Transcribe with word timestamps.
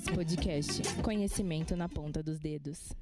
Siriricas 0.00 0.14
Podcast. 0.14 1.02
Conhecimento 1.02 1.74
na 1.74 1.88
ponta 1.88 2.22
dos 2.22 2.38
dedos. 2.38 2.92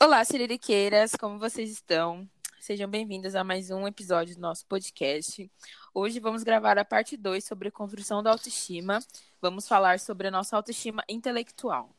Olá, 0.00 0.24
siririqueiras, 0.24 1.14
como 1.14 1.38
vocês 1.38 1.70
estão? 1.70 2.28
Sejam 2.60 2.88
bem-vindas 2.88 3.36
a 3.36 3.44
mais 3.44 3.70
um 3.70 3.86
episódio 3.86 4.34
do 4.34 4.40
nosso 4.40 4.66
podcast. 4.66 5.48
Hoje 5.94 6.18
vamos 6.18 6.42
gravar 6.42 6.78
a 6.78 6.84
parte 6.84 7.16
2 7.16 7.44
sobre 7.44 7.70
construção 7.70 8.22
da 8.22 8.30
autoestima. 8.30 8.98
Vamos 9.40 9.68
falar 9.68 10.00
sobre 10.00 10.28
a 10.28 10.30
nossa 10.32 10.56
autoestima 10.56 11.04
intelectual. 11.08 11.90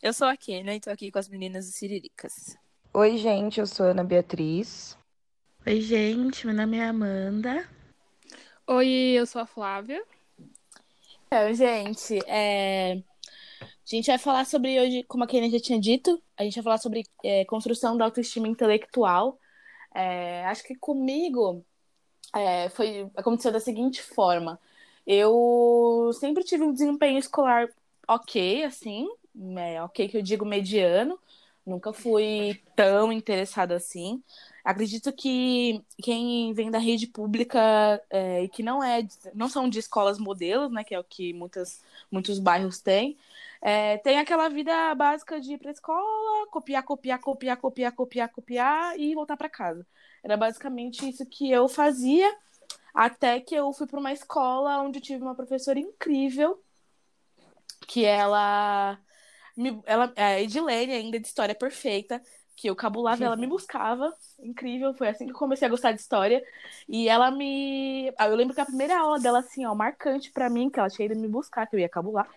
Eu 0.00 0.12
sou 0.12 0.28
a 0.28 0.36
Kena 0.36 0.72
e 0.72 0.76
estou 0.76 0.92
aqui 0.92 1.10
com 1.10 1.18
as 1.18 1.28
meninas 1.28 1.66
do 1.66 1.72
Siriricas. 1.72 2.56
Oi, 2.94 3.16
gente, 3.16 3.58
eu 3.58 3.66
sou 3.66 3.86
Ana 3.86 4.04
Beatriz. 4.04 4.96
Oi, 5.66 5.80
gente, 5.80 6.46
meu 6.46 6.54
nome 6.54 6.76
é 6.76 6.84
Amanda. 6.84 7.68
Oi, 8.68 8.88
eu 8.88 9.26
sou 9.26 9.42
a 9.42 9.46
Flávia. 9.46 10.00
Então, 11.26 11.52
gente, 11.54 12.18
é... 12.28 13.02
a 13.86 13.96
gente 13.96 14.06
vai 14.06 14.18
falar 14.18 14.46
sobre 14.46 14.80
hoje, 14.80 15.02
como 15.04 15.24
a 15.24 15.26
Kena 15.26 15.50
já 15.50 15.58
tinha 15.58 15.80
dito, 15.80 16.22
a 16.36 16.44
gente 16.44 16.54
vai 16.54 16.64
falar 16.64 16.78
sobre 16.78 17.04
é, 17.24 17.44
construção 17.44 17.96
da 17.96 18.04
autoestima 18.04 18.48
intelectual. 18.48 19.38
É, 19.94 20.44
acho 20.46 20.62
que 20.62 20.74
comigo 20.76 21.64
é, 22.34 22.68
foi 22.70 23.10
aconteceu 23.16 23.52
da 23.52 23.60
seguinte 23.60 24.02
forma: 24.02 24.60
eu 25.06 26.12
sempre 26.14 26.44
tive 26.44 26.62
um 26.62 26.72
desempenho 26.72 27.18
escolar 27.18 27.68
ok, 28.06 28.64
assim, 28.64 29.08
é, 29.58 29.82
ok 29.82 30.08
que 30.08 30.16
eu 30.18 30.22
digo 30.22 30.44
mediano. 30.44 31.18
Nunca 31.64 31.92
fui 31.92 32.60
tão 32.74 33.12
interessada 33.12 33.76
assim. 33.76 34.22
Acredito 34.64 35.12
que 35.12 35.82
quem 36.02 36.52
vem 36.52 36.70
da 36.70 36.78
rede 36.78 37.06
pública 37.06 38.02
é, 38.10 38.44
e 38.44 38.48
que 38.48 38.62
não 38.62 38.82
é, 38.82 39.06
não 39.34 39.48
são 39.48 39.68
de 39.68 39.78
escolas 39.78 40.18
modelos, 40.18 40.70
né, 40.72 40.82
que 40.84 40.94
é 40.94 40.98
o 40.98 41.04
que 41.04 41.32
muitas, 41.32 41.82
muitos 42.10 42.38
bairros 42.38 42.80
têm, 42.80 43.16
é, 43.62 43.98
tem 43.98 44.18
aquela 44.18 44.48
vida 44.48 44.94
básica 44.94 45.40
de 45.40 45.54
ir 45.54 45.58
para 45.58 45.70
escola, 45.70 46.46
copiar, 46.50 46.82
copiar, 46.82 47.20
copiar, 47.20 47.56
copiar, 47.58 47.92
copiar, 47.92 48.28
copiar 48.30 48.98
e 48.98 49.14
voltar 49.14 49.36
para 49.36 49.48
casa. 49.48 49.86
Era 50.22 50.36
basicamente 50.36 51.08
isso 51.08 51.26
que 51.26 51.50
eu 51.50 51.68
fazia, 51.68 52.34
até 52.94 53.40
que 53.40 53.54
eu 53.54 53.72
fui 53.72 53.86
para 53.86 54.00
uma 54.00 54.12
escola 54.12 54.80
onde 54.80 55.00
tive 55.00 55.22
uma 55.22 55.34
professora 55.34 55.78
incrível, 55.78 56.62
que 57.86 58.04
ela 58.04 58.98
me, 59.56 59.80
ela, 59.84 60.12
a 60.16 60.40
Edilene, 60.40 60.92
ainda 60.92 61.20
de 61.20 61.26
História 61.26 61.54
Perfeita, 61.54 62.22
que 62.56 62.68
eu 62.68 62.76
cabulava, 62.76 63.24
ela 63.24 63.36
me 63.36 63.46
buscava. 63.46 64.14
Incrível, 64.38 64.94
foi 64.94 65.08
assim 65.08 65.24
que 65.24 65.32
eu 65.32 65.36
comecei 65.36 65.66
a 65.66 65.70
gostar 65.70 65.92
de 65.92 66.00
história. 66.00 66.42
E 66.88 67.08
ela 67.08 67.30
me. 67.30 68.12
Ah, 68.18 68.28
eu 68.28 68.36
lembro 68.36 68.54
que 68.54 68.60
a 68.60 68.66
primeira 68.66 68.98
aula 68.98 69.18
dela, 69.18 69.38
assim, 69.38 69.64
ó, 69.64 69.74
marcante 69.74 70.30
para 70.30 70.50
mim, 70.50 70.68
que 70.68 70.78
ela 70.78 70.90
tinha 70.90 71.06
ido 71.06 71.18
me 71.18 71.26
buscar, 71.26 71.66
que 71.66 71.74
eu 71.74 71.80
ia 71.80 71.88
cabular, 71.88 72.28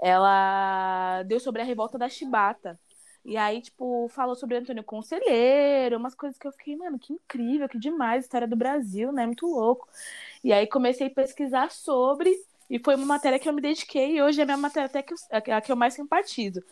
ela 0.00 1.22
deu 1.24 1.40
sobre 1.40 1.62
a 1.62 1.64
revolta 1.64 1.98
da 1.98 2.08
Chibata. 2.08 2.78
E 3.24 3.36
aí, 3.36 3.60
tipo, 3.60 4.08
falou 4.08 4.34
sobre 4.34 4.56
Antônio 4.56 4.82
Conselheiro, 4.84 5.96
umas 5.98 6.14
coisas 6.14 6.38
que 6.38 6.46
eu 6.46 6.52
fiquei, 6.52 6.76
mano, 6.76 6.98
que 6.98 7.12
incrível, 7.12 7.68
que 7.68 7.78
demais, 7.78 8.24
história 8.24 8.48
do 8.48 8.56
Brasil, 8.56 9.12
né? 9.12 9.26
Muito 9.26 9.46
louco. 9.46 9.88
E 10.42 10.52
aí 10.52 10.66
comecei 10.66 11.08
a 11.08 11.10
pesquisar 11.10 11.70
sobre, 11.70 12.34
e 12.70 12.78
foi 12.78 12.94
uma 12.94 13.06
matéria 13.06 13.38
que 13.38 13.48
eu 13.48 13.52
me 13.52 13.60
dediquei, 13.60 14.16
e 14.16 14.22
hoje 14.22 14.40
é 14.40 14.44
a 14.44 14.46
minha 14.46 14.56
matéria 14.56 14.86
até 14.86 15.02
que 15.02 15.12
eu, 15.12 15.18
a 15.56 15.60
que 15.60 15.72
eu 15.72 15.76
mais 15.76 15.94
simpatizo. 15.94 16.62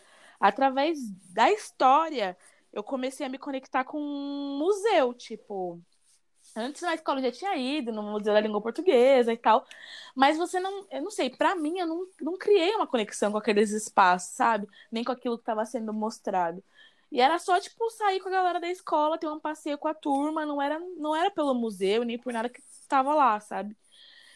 Através 0.40 0.98
da 1.32 1.50
história, 1.52 2.36
eu 2.72 2.82
comecei 2.82 3.26
a 3.26 3.28
me 3.28 3.38
conectar 3.38 3.84
com 3.84 3.98
um 4.00 4.58
museu, 4.58 5.14
tipo. 5.14 5.80
Antes 6.56 6.82
na 6.82 6.94
escola 6.94 7.20
eu 7.20 7.24
já 7.24 7.32
tinha 7.32 7.56
ido 7.56 7.92
no 7.92 8.02
Museu 8.02 8.32
da 8.32 8.40
Língua 8.40 8.60
Portuguesa 8.62 9.32
e 9.32 9.36
tal. 9.36 9.66
Mas 10.14 10.38
você 10.38 10.58
não. 10.60 10.86
Eu 10.90 11.02
não 11.02 11.10
sei, 11.10 11.30
para 11.30 11.54
mim 11.54 11.78
eu 11.78 11.86
não, 11.86 12.06
não 12.20 12.38
criei 12.38 12.74
uma 12.74 12.86
conexão 12.86 13.30
com 13.32 13.38
aqueles 13.38 13.70
espaços, 13.72 14.30
sabe? 14.34 14.66
Nem 14.90 15.04
com 15.04 15.12
aquilo 15.12 15.36
que 15.36 15.42
estava 15.42 15.64
sendo 15.66 15.92
mostrado. 15.92 16.62
E 17.10 17.20
era 17.20 17.38
só, 17.38 17.60
tipo, 17.60 17.88
sair 17.90 18.20
com 18.20 18.28
a 18.28 18.32
galera 18.32 18.60
da 18.60 18.68
escola, 18.68 19.18
ter 19.18 19.28
um 19.28 19.38
passeio 19.40 19.78
com 19.78 19.88
a 19.88 19.94
turma, 19.94 20.44
não 20.44 20.60
era, 20.60 20.78
não 20.98 21.14
era 21.14 21.30
pelo 21.30 21.54
museu, 21.54 22.04
nem 22.04 22.18
por 22.18 22.32
nada 22.32 22.48
que 22.48 22.60
estava 22.60 23.14
lá, 23.14 23.38
sabe? 23.40 23.76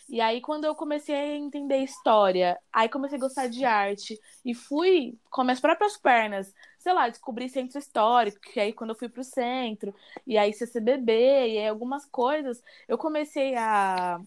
E 0.09 0.21
aí, 0.21 0.41
quando 0.41 0.65
eu 0.65 0.75
comecei 0.75 1.15
a 1.15 1.37
entender 1.37 1.79
história, 1.79 2.59
aí 2.73 2.89
comecei 2.89 3.17
a 3.17 3.21
gostar 3.21 3.49
de 3.49 3.65
arte 3.65 4.21
e 4.45 4.55
fui 4.55 5.17
com 5.31 5.45
minhas 5.45 5.61
próprias 5.61 5.97
pernas, 5.97 6.53
sei 6.81 6.93
lá, 6.93 7.09
descobri 7.09 7.49
centro 7.49 7.79
histórico, 7.79 8.41
que 8.41 8.59
aí 8.59 8.73
quando 8.73 8.91
eu 8.91 8.97
fui 8.97 9.09
pro 9.09 9.23
centro, 9.23 9.95
e 10.27 10.37
aí 10.37 10.53
CCBB, 10.53 11.13
e 11.13 11.59
aí 11.59 11.69
algumas 11.69 12.05
coisas, 12.07 12.61
eu 12.89 12.99
comecei 12.99 13.55
a 13.55 14.21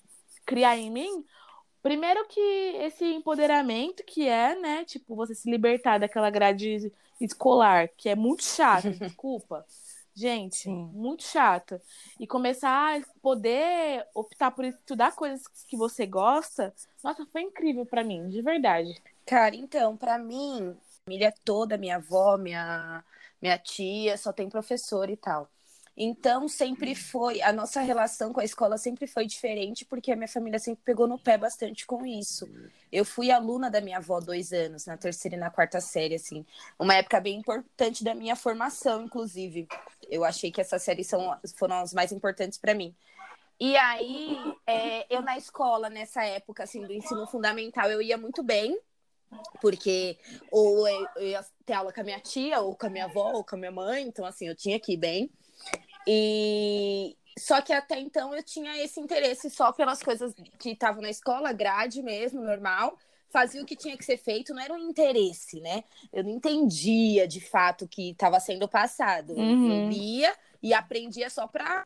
criar 0.45 0.77
em 0.77 0.89
mim 0.89 1.25
Primeiro 1.83 2.25
que 2.29 2.39
esse 2.39 3.03
empoderamento 3.03 4.05
que 4.05 4.25
é, 4.25 4.55
né, 4.55 4.85
tipo, 4.85 5.17
você 5.17 5.35
se 5.35 5.51
libertar 5.51 5.99
daquela 5.99 6.29
grade 6.29 6.89
escolar, 7.19 7.89
que 7.97 8.07
é 8.07 8.15
muito 8.15 8.41
chato, 8.41 8.89
desculpa. 8.97 9.65
Gente, 10.15 10.55
Sim. 10.55 10.89
muito 10.93 11.23
chata. 11.23 11.81
E 12.17 12.25
começar 12.25 12.97
a 12.97 13.01
poder 13.21 14.07
optar 14.13 14.51
por 14.51 14.63
estudar 14.63 15.13
coisas 15.13 15.45
que 15.67 15.75
você 15.75 16.05
gosta, 16.05 16.73
nossa, 17.03 17.25
foi 17.25 17.41
incrível 17.41 17.85
para 17.85 18.03
mim, 18.03 18.29
de 18.29 18.41
verdade. 18.41 18.95
Cara, 19.25 19.53
então, 19.53 19.97
para 19.97 20.17
mim, 20.17 20.77
família 21.05 21.33
toda, 21.43 21.77
minha 21.77 21.97
avó, 21.97 22.37
minha, 22.37 23.03
minha 23.41 23.57
tia, 23.57 24.17
só 24.17 24.31
tem 24.31 24.49
professor 24.49 25.09
e 25.09 25.17
tal. 25.17 25.49
Então, 25.95 26.47
sempre 26.47 26.95
foi, 26.95 27.39
a 27.43 27.53
nossa 27.53 27.79
relação 27.81 28.33
com 28.33 28.39
a 28.39 28.43
escola 28.43 28.79
sempre 28.79 29.05
foi 29.05 29.27
diferente, 29.27 29.85
porque 29.85 30.11
a 30.11 30.15
minha 30.15 30.27
família 30.27 30.57
sempre 30.57 30.81
pegou 30.83 31.07
no 31.07 31.19
pé 31.19 31.37
bastante 31.37 31.85
com 31.85 32.03
isso. 32.03 32.49
Eu 32.91 33.05
fui 33.05 33.29
aluna 33.29 33.69
da 33.69 33.79
minha 33.79 33.97
avó 33.97 34.19
dois 34.19 34.51
anos, 34.51 34.87
na 34.87 34.97
terceira 34.97 35.35
e 35.35 35.39
na 35.39 35.51
quarta 35.51 35.79
série, 35.79 36.15
assim. 36.15 36.43
Uma 36.79 36.95
época 36.95 37.19
bem 37.21 37.37
importante 37.37 38.03
da 38.03 38.15
minha 38.15 38.35
formação, 38.35 39.03
inclusive. 39.03 39.67
Eu 40.09 40.23
achei 40.23 40.51
que 40.51 40.61
essas 40.61 40.81
séries 40.81 41.05
são, 41.05 41.37
foram 41.55 41.75
as 41.75 41.93
mais 41.93 42.11
importantes 42.11 42.57
para 42.57 42.73
mim. 42.73 42.95
E 43.59 43.77
aí, 43.77 44.35
é, 44.65 45.15
eu 45.15 45.21
na 45.21 45.37
escola, 45.37 45.91
nessa 45.91 46.23
época, 46.23 46.63
assim, 46.63 46.81
do 46.81 46.91
ensino 46.91 47.27
fundamental, 47.27 47.91
eu 47.91 48.01
ia 48.01 48.17
muito 48.17 48.41
bem, 48.41 48.79
porque 49.61 50.17
ou 50.51 50.87
eu 50.87 51.07
ia 51.19 51.45
ter 51.65 51.73
aula 51.73 51.93
com 51.93 52.01
a 52.01 52.03
minha 52.03 52.19
tia, 52.19 52.59
ou 52.59 52.75
com 52.75 52.87
a 52.87 52.89
minha 52.89 53.05
avó, 53.05 53.31
ou 53.33 53.43
com 53.43 53.55
a 53.55 53.59
minha 53.59 53.71
mãe, 53.71 54.03
então, 54.03 54.25
assim, 54.25 54.47
eu 54.47 54.55
tinha 54.55 54.79
que 54.79 54.93
ir 54.93 54.97
bem. 54.97 55.31
E 56.07 57.15
só 57.37 57.61
que 57.61 57.73
até 57.73 57.99
então 57.99 58.33
eu 58.35 58.43
tinha 58.43 58.77
esse 58.83 58.99
interesse 58.99 59.49
só 59.49 59.71
pelas 59.71 60.03
coisas 60.03 60.33
que 60.59 60.71
estavam 60.71 61.01
na 61.01 61.09
escola, 61.09 61.51
grade 61.51 62.01
mesmo, 62.01 62.41
normal. 62.41 62.97
Fazia 63.29 63.63
o 63.63 63.65
que 63.65 63.75
tinha 63.75 63.97
que 63.97 64.05
ser 64.05 64.17
feito, 64.17 64.53
não 64.53 64.61
era 64.61 64.73
um 64.73 64.89
interesse, 64.89 65.59
né? 65.59 65.83
Eu 66.11 66.23
não 66.23 66.31
entendia 66.31 67.27
de 67.27 67.41
fato 67.41 67.85
o 67.85 67.87
que 67.87 68.11
estava 68.11 68.39
sendo 68.39 68.67
passado. 68.67 69.33
Uhum. 69.33 69.85
Eu 69.85 69.89
lia 69.89 70.35
e 70.61 70.71
aprendia 70.71 71.29
só 71.31 71.47
para 71.47 71.83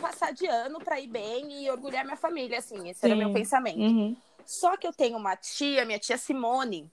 passar 0.00 0.32
de 0.32 0.46
ano, 0.46 0.78
para 0.78 0.98
ir 0.98 1.08
bem 1.08 1.64
e 1.64 1.70
orgulhar 1.70 2.04
minha 2.04 2.16
família, 2.16 2.58
assim. 2.58 2.88
Esse 2.88 3.00
Sim. 3.00 3.06
era 3.06 3.14
o 3.14 3.18
meu 3.18 3.32
pensamento. 3.32 3.78
Uhum. 3.78 4.16
Só 4.46 4.76
que 4.76 4.86
eu 4.86 4.92
tenho 4.92 5.16
uma 5.16 5.36
tia, 5.36 5.84
minha 5.84 5.98
tia 5.98 6.16
Simone, 6.16 6.90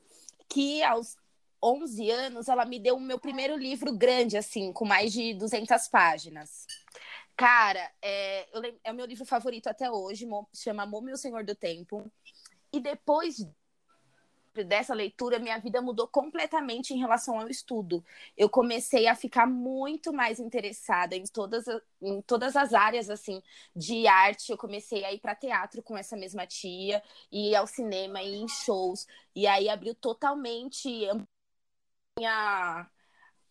que 0.50 0.84
aos 0.84 1.18
11 1.64 2.10
anos, 2.10 2.50
ela 2.50 2.66
me 2.66 2.80
deu 2.80 2.96
o 2.96 3.00
meu 3.00 3.20
primeiro 3.20 3.56
livro 3.56 3.96
grande, 3.96 4.36
assim, 4.36 4.74
com 4.74 4.84
mais 4.84 5.14
de 5.14 5.34
200 5.36 5.88
páginas. 5.88 6.66
Cara, 7.38 7.92
é, 8.02 8.48
lembro, 8.54 8.80
é 8.84 8.92
o 8.92 8.96
meu 8.96 9.06
livro 9.06 9.26
favorito 9.26 9.68
até 9.68 9.90
hoje, 9.90 10.28
chama 10.54 10.86
Mommy 10.86 11.14
o 11.14 11.18
Senhor 11.18 11.44
do 11.44 11.54
Tempo. 11.54 12.12
E 12.74 12.80
depois 12.80 13.46
dessa 14.66 14.94
leitura, 14.94 15.40
minha 15.40 15.58
vida 15.60 15.82
mudou 15.82 16.08
completamente 16.08 16.94
em 16.94 16.98
relação 17.00 17.40
ao 17.40 17.48
estudo. 17.50 18.04
Eu 18.38 18.50
comecei 18.50 19.08
a 19.08 19.16
ficar 19.16 19.46
muito 19.48 20.12
mais 20.14 20.40
interessada 20.40 21.16
em 21.16 21.24
todas, 21.24 21.66
em 22.02 22.22
todas 22.22 22.56
as 22.56 22.74
áreas 22.74 23.10
assim 23.10 23.42
de 23.76 24.08
arte. 24.08 24.52
Eu 24.52 24.58
comecei 24.58 25.04
a 25.06 25.14
ir 25.14 25.20
para 25.20 25.36
teatro 25.36 25.82
com 25.82 25.98
essa 25.98 26.18
mesma 26.18 26.46
tia, 26.46 27.02
ir 27.32 27.56
ao 27.56 27.66
cinema, 27.68 28.22
ir 28.22 28.36
em 28.36 28.48
shows. 28.48 29.08
E 29.36 29.48
aí 29.48 29.70
abriu 29.70 29.96
totalmente 29.96 30.90
minha, 32.18 32.90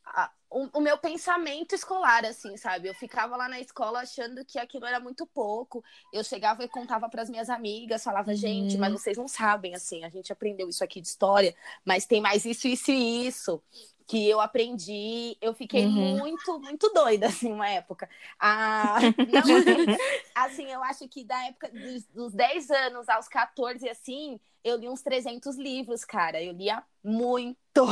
a, 0.06 0.32
o, 0.50 0.68
o, 0.78 0.80
meu 0.80 0.98
pensamento 0.98 1.74
escolar, 1.74 2.24
assim, 2.24 2.56
sabe? 2.56 2.88
Eu 2.88 2.94
ficava 2.94 3.36
lá 3.36 3.48
na 3.48 3.60
escola 3.60 4.00
achando 4.00 4.44
que 4.44 4.58
aquilo 4.58 4.84
era 4.84 4.98
muito 4.98 5.24
pouco. 5.26 5.82
Eu 6.12 6.24
chegava 6.24 6.64
e 6.64 6.68
contava 6.68 7.08
para 7.08 7.22
as 7.22 7.30
minhas 7.30 7.48
amigas, 7.48 8.02
falava, 8.02 8.34
gente, 8.34 8.76
mas 8.76 8.90
uhum. 8.90 8.98
vocês 8.98 9.16
não 9.16 9.28
sabem, 9.28 9.74
assim, 9.74 10.04
a 10.04 10.08
gente 10.08 10.32
aprendeu 10.32 10.68
isso 10.68 10.82
aqui 10.82 11.00
de 11.00 11.06
história, 11.08 11.54
mas 11.84 12.04
tem 12.04 12.20
mais 12.20 12.44
isso, 12.44 12.66
isso 12.66 12.90
e 12.90 13.26
isso 13.26 13.62
que 14.10 14.28
eu 14.28 14.40
aprendi, 14.40 15.38
eu 15.40 15.54
fiquei 15.54 15.86
uhum. 15.86 16.18
muito, 16.18 16.58
muito 16.58 16.88
doida, 16.88 17.28
assim, 17.30 17.52
uma 17.52 17.68
época. 17.68 18.10
Ah, 18.40 18.98
não, 19.30 19.94
assim, 20.34 20.66
eu 20.66 20.82
acho 20.82 21.08
que 21.08 21.22
da 21.22 21.40
época 21.46 21.70
dos, 21.70 22.06
dos 22.06 22.32
10 22.32 22.70
anos 22.72 23.08
aos 23.08 23.28
14, 23.28 23.88
assim, 23.88 24.40
eu 24.64 24.76
li 24.78 24.88
uns 24.88 25.00
300 25.00 25.54
livros, 25.56 26.04
cara. 26.04 26.42
Eu 26.42 26.52
lia 26.52 26.82
muito, 27.04 27.86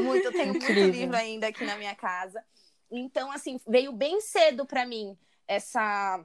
muito. 0.00 0.24
Eu 0.24 0.32
tenho 0.32 0.48
muito 0.48 0.72
livro 0.72 1.16
ainda 1.16 1.46
aqui 1.46 1.64
na 1.64 1.76
minha 1.76 1.94
casa. 1.94 2.44
Então, 2.90 3.30
assim, 3.30 3.60
veio 3.64 3.92
bem 3.92 4.20
cedo 4.20 4.66
para 4.66 4.84
mim 4.84 5.16
essa, 5.46 6.24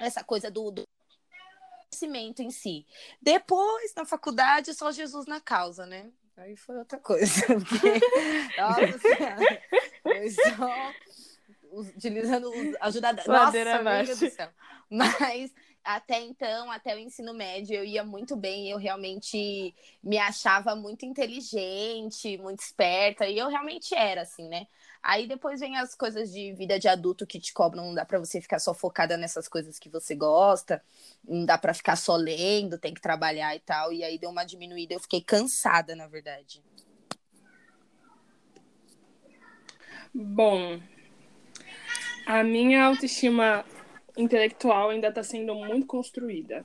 essa 0.00 0.24
coisa 0.24 0.50
do, 0.50 0.72
do 0.72 0.82
conhecimento 1.92 2.42
em 2.42 2.50
si. 2.50 2.84
Depois, 3.22 3.94
na 3.94 4.04
faculdade, 4.04 4.74
só 4.74 4.90
Jesus 4.90 5.26
na 5.26 5.40
causa, 5.40 5.86
né? 5.86 6.10
Aí 6.36 6.56
foi 6.56 6.76
outra 6.76 6.98
coisa. 6.98 7.46
Porque, 7.46 8.00
nossa 8.58 8.98
senhora, 8.98 9.62
foi 10.02 10.30
só 10.30 10.92
utilizando 11.72 12.50
ajuda 12.80 13.12
da 13.12 13.24
nossa, 13.26 13.78
amiga 13.78 14.16
do 14.16 14.30
céu. 14.30 14.48
Mas 14.90 15.52
até 15.84 16.20
então, 16.20 16.70
até 16.70 16.94
o 16.94 16.98
ensino 16.98 17.34
médio, 17.34 17.76
eu 17.76 17.84
ia 17.84 18.02
muito 18.02 18.34
bem, 18.36 18.70
eu 18.70 18.78
realmente 18.78 19.74
me 20.02 20.16
achava 20.16 20.74
muito 20.74 21.04
inteligente, 21.04 22.38
muito 22.38 22.60
esperta, 22.60 23.26
e 23.26 23.38
eu 23.38 23.48
realmente 23.48 23.94
era, 23.94 24.22
assim, 24.22 24.48
né? 24.48 24.66
Aí 25.06 25.26
depois 25.26 25.60
vem 25.60 25.76
as 25.76 25.94
coisas 25.94 26.32
de 26.32 26.54
vida 26.54 26.78
de 26.78 26.88
adulto 26.88 27.26
que 27.26 27.38
te 27.38 27.52
cobram, 27.52 27.84
não 27.84 27.94
dá 27.94 28.06
para 28.06 28.18
você 28.18 28.40
ficar 28.40 28.58
só 28.58 28.72
focada 28.72 29.18
nessas 29.18 29.46
coisas 29.46 29.78
que 29.78 29.90
você 29.90 30.14
gosta, 30.14 30.82
não 31.22 31.44
dá 31.44 31.58
para 31.58 31.74
ficar 31.74 31.94
só 31.94 32.16
lendo, 32.16 32.78
tem 32.78 32.94
que 32.94 33.02
trabalhar 33.02 33.54
e 33.54 33.60
tal, 33.60 33.92
e 33.92 34.02
aí 34.02 34.18
deu 34.18 34.30
uma 34.30 34.44
diminuída, 34.44 34.94
eu 34.94 35.00
fiquei 35.00 35.20
cansada, 35.20 35.94
na 35.94 36.06
verdade. 36.06 36.64
Bom, 40.14 40.80
a 42.24 42.42
minha 42.42 42.86
autoestima 42.86 43.62
intelectual 44.16 44.88
ainda 44.88 45.08
está 45.08 45.22
sendo 45.22 45.54
muito 45.54 45.86
construída. 45.86 46.64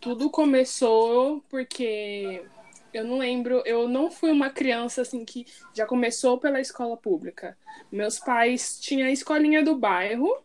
Tudo 0.00 0.30
começou 0.30 1.44
porque 1.50 2.46
eu 2.92 3.04
não 3.04 3.18
lembro, 3.18 3.62
eu 3.64 3.88
não 3.88 4.10
fui 4.10 4.30
uma 4.30 4.50
criança 4.50 5.02
assim 5.02 5.24
que 5.24 5.46
já 5.74 5.86
começou 5.86 6.38
pela 6.38 6.60
escola 6.60 6.96
pública. 6.96 7.56
Meus 7.90 8.18
pais 8.18 8.78
tinham 8.80 9.08
a 9.08 9.12
escolinha 9.12 9.62
do 9.62 9.76
bairro, 9.76 10.42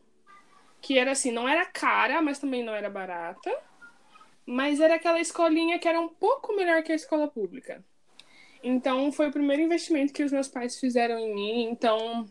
que 0.81 0.97
era 0.97 1.12
assim, 1.12 1.31
não 1.31 1.47
era 1.47 1.65
cara, 1.65 2.21
mas 2.21 2.39
também 2.39 2.63
não 2.63 2.74
era 2.74 2.89
barata. 2.89 3.51
Mas 4.45 4.80
era 4.80 4.95
aquela 4.95 5.19
escolinha 5.19 5.80
que 5.80 5.88
era 5.88 6.00
um 6.00 6.09
pouco 6.09 6.56
melhor 6.56 6.83
que 6.83 6.92
a 6.92 6.95
escola 6.95 7.27
pública. 7.27 7.83
Então 8.63 9.12
foi 9.12 9.30
o 9.30 9.31
primeiro 9.31 9.62
investimento 9.62 10.13
que 10.13 10.24
os 10.24 10.31
meus 10.31 10.48
pais 10.48 10.80
fizeram 10.80 11.19
em 11.19 11.33
mim. 11.33 11.63
Então 11.69 12.27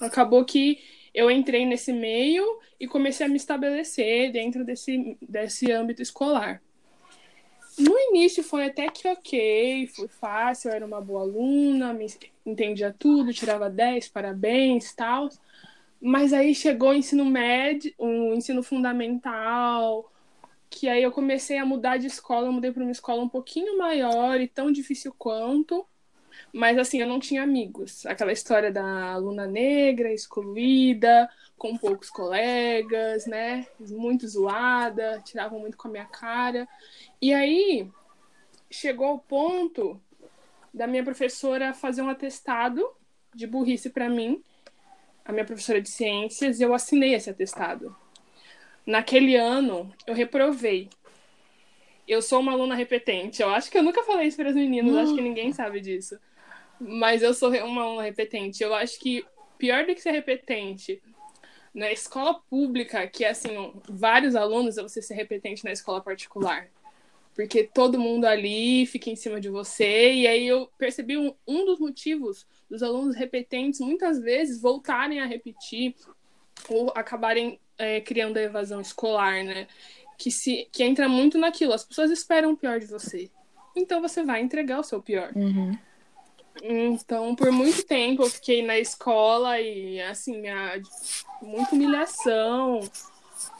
acabou 0.00 0.44
que 0.44 0.78
eu 1.14 1.30
entrei 1.30 1.66
nesse 1.66 1.92
meio 1.92 2.44
e 2.78 2.86
comecei 2.86 3.26
a 3.26 3.28
me 3.28 3.36
estabelecer 3.36 4.30
dentro 4.30 4.64
desse, 4.64 5.16
desse 5.20 5.72
âmbito 5.72 6.02
escolar. 6.02 6.62
No 7.78 7.96
início 8.10 8.42
foi 8.42 8.64
até 8.64 8.88
que 8.88 9.06
ok, 9.06 9.86
foi 9.88 10.08
fácil, 10.08 10.70
eu 10.70 10.74
era 10.74 10.86
uma 10.86 11.00
boa 11.00 11.22
aluna, 11.22 11.92
me 11.92 12.06
entendia 12.44 12.94
tudo, 12.98 13.32
tirava 13.32 13.70
10, 13.70 14.08
parabéns, 14.08 14.92
tal. 14.92 15.28
Mas 16.00 16.32
aí 16.32 16.54
chegou 16.54 16.90
o 16.90 16.94
ensino 16.94 17.24
médio, 17.24 17.92
o 17.98 18.34
ensino 18.34 18.62
fundamental, 18.62 20.10
que 20.70 20.88
aí 20.88 21.02
eu 21.02 21.12
comecei 21.12 21.58
a 21.58 21.64
mudar 21.64 21.98
de 21.98 22.06
escola, 22.06 22.46
eu 22.48 22.52
mudei 22.52 22.72
para 22.72 22.82
uma 22.82 22.92
escola 22.92 23.22
um 23.22 23.28
pouquinho 23.28 23.78
maior 23.78 24.40
e 24.40 24.48
tão 24.48 24.72
difícil 24.72 25.14
quanto. 25.16 25.86
Mas 26.52 26.78
assim, 26.78 27.00
eu 27.00 27.06
não 27.06 27.20
tinha 27.20 27.42
amigos. 27.42 28.06
Aquela 28.06 28.32
história 28.32 28.72
da 28.72 29.12
aluna 29.12 29.46
negra, 29.46 30.12
excluída, 30.12 31.28
com 31.58 31.76
poucos 31.76 32.08
colegas, 32.08 33.26
né? 33.26 33.66
Muito 33.80 34.26
zoada, 34.26 35.20
tiravam 35.24 35.58
muito 35.58 35.76
com 35.76 35.88
a 35.88 35.90
minha 35.90 36.06
cara. 36.06 36.66
E 37.20 37.34
aí 37.34 37.90
chegou 38.70 39.14
o 39.14 39.18
ponto 39.18 40.00
da 40.72 40.86
minha 40.86 41.02
professora 41.02 41.74
fazer 41.74 42.02
um 42.02 42.08
atestado 42.08 42.88
de 43.34 43.46
burrice 43.46 43.90
para 43.90 44.08
mim, 44.08 44.42
a 45.24 45.32
minha 45.32 45.44
professora 45.44 45.80
de 45.80 45.88
ciências, 45.88 46.60
e 46.60 46.62
eu 46.62 46.72
assinei 46.72 47.14
esse 47.14 47.28
atestado. 47.28 47.94
Naquele 48.86 49.36
ano, 49.36 49.92
eu 50.06 50.14
reprovei. 50.14 50.88
Eu 52.06 52.22
sou 52.22 52.40
uma 52.40 52.52
aluna 52.52 52.74
repetente. 52.74 53.42
Eu 53.42 53.50
acho 53.50 53.70
que 53.70 53.76
eu 53.76 53.82
nunca 53.82 54.02
falei 54.02 54.28
isso 54.28 54.36
para 54.36 54.48
as 54.48 54.54
meninas, 54.54 54.96
acho 54.96 55.14
que 55.14 55.20
ninguém 55.20 55.52
sabe 55.52 55.80
disso. 55.80 56.18
Mas 56.80 57.22
eu 57.22 57.34
sou 57.34 57.50
uma 57.50 57.82
aluna 57.82 58.02
repetente. 58.02 58.62
Eu 58.62 58.72
acho 58.72 58.98
que 58.98 59.26
pior 59.58 59.84
do 59.84 59.94
que 59.94 60.00
ser 60.00 60.12
repetente 60.12 61.02
na 61.78 61.92
escola 61.92 62.34
pública, 62.50 63.06
que 63.06 63.24
é 63.24 63.30
assim, 63.30 63.72
vários 63.88 64.34
alunos, 64.34 64.76
é 64.76 64.82
você 64.82 65.00
ser 65.00 65.14
repetente 65.14 65.64
na 65.64 65.70
escola 65.70 66.00
particular. 66.00 66.68
Porque 67.36 67.62
todo 67.62 68.00
mundo 68.00 68.24
ali 68.24 68.84
fica 68.86 69.08
em 69.08 69.14
cima 69.14 69.40
de 69.40 69.48
você. 69.48 70.12
E 70.12 70.26
aí 70.26 70.44
eu 70.44 70.68
percebi 70.76 71.16
um, 71.16 71.32
um 71.46 71.64
dos 71.64 71.78
motivos 71.78 72.44
dos 72.68 72.82
alunos 72.82 73.14
repetentes 73.14 73.78
muitas 73.78 74.18
vezes 74.18 74.60
voltarem 74.60 75.20
a 75.20 75.26
repetir 75.26 75.94
ou 76.68 76.92
acabarem 76.96 77.60
é, 77.78 78.00
criando 78.00 78.38
a 78.38 78.42
evasão 78.42 78.80
escolar, 78.80 79.44
né? 79.44 79.68
Que, 80.18 80.32
se, 80.32 80.68
que 80.72 80.82
entra 80.82 81.08
muito 81.08 81.38
naquilo. 81.38 81.72
As 81.72 81.84
pessoas 81.84 82.10
esperam 82.10 82.50
o 82.50 82.56
pior 82.56 82.80
de 82.80 82.86
você. 82.86 83.30
Então 83.76 84.02
você 84.02 84.24
vai 84.24 84.40
entregar 84.40 84.80
o 84.80 84.84
seu 84.84 85.00
pior. 85.00 85.30
Uhum. 85.36 85.78
Então, 86.60 87.36
por 87.36 87.52
muito 87.52 87.84
tempo 87.84 88.24
eu 88.24 88.28
fiquei 88.28 88.66
na 88.66 88.76
escola 88.76 89.60
e, 89.60 90.00
assim, 90.00 90.48
a, 90.48 90.80
muita 91.42 91.74
humilhação, 91.74 92.80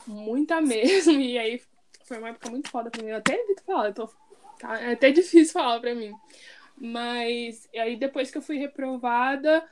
muita 0.05 0.59
mesmo. 0.61 1.19
E 1.19 1.37
aí 1.37 1.61
foi 2.05 2.17
uma 2.17 2.29
época 2.29 2.49
muito 2.49 2.69
foda 2.69 2.89
pra 2.89 3.03
mim. 3.03 3.09
Eu 3.09 3.17
até 3.17 3.35
evito 3.35 3.63
falar, 3.63 3.93
tô, 3.93 4.09
tá, 4.59 4.79
é 4.79 4.93
até 4.93 5.11
difícil 5.11 5.53
falar 5.53 5.79
pra 5.79 5.95
mim. 5.95 6.13
Mas 6.77 7.67
aí 7.75 7.95
depois 7.95 8.31
que 8.31 8.37
eu 8.37 8.41
fui 8.41 8.57
reprovada, 8.57 9.63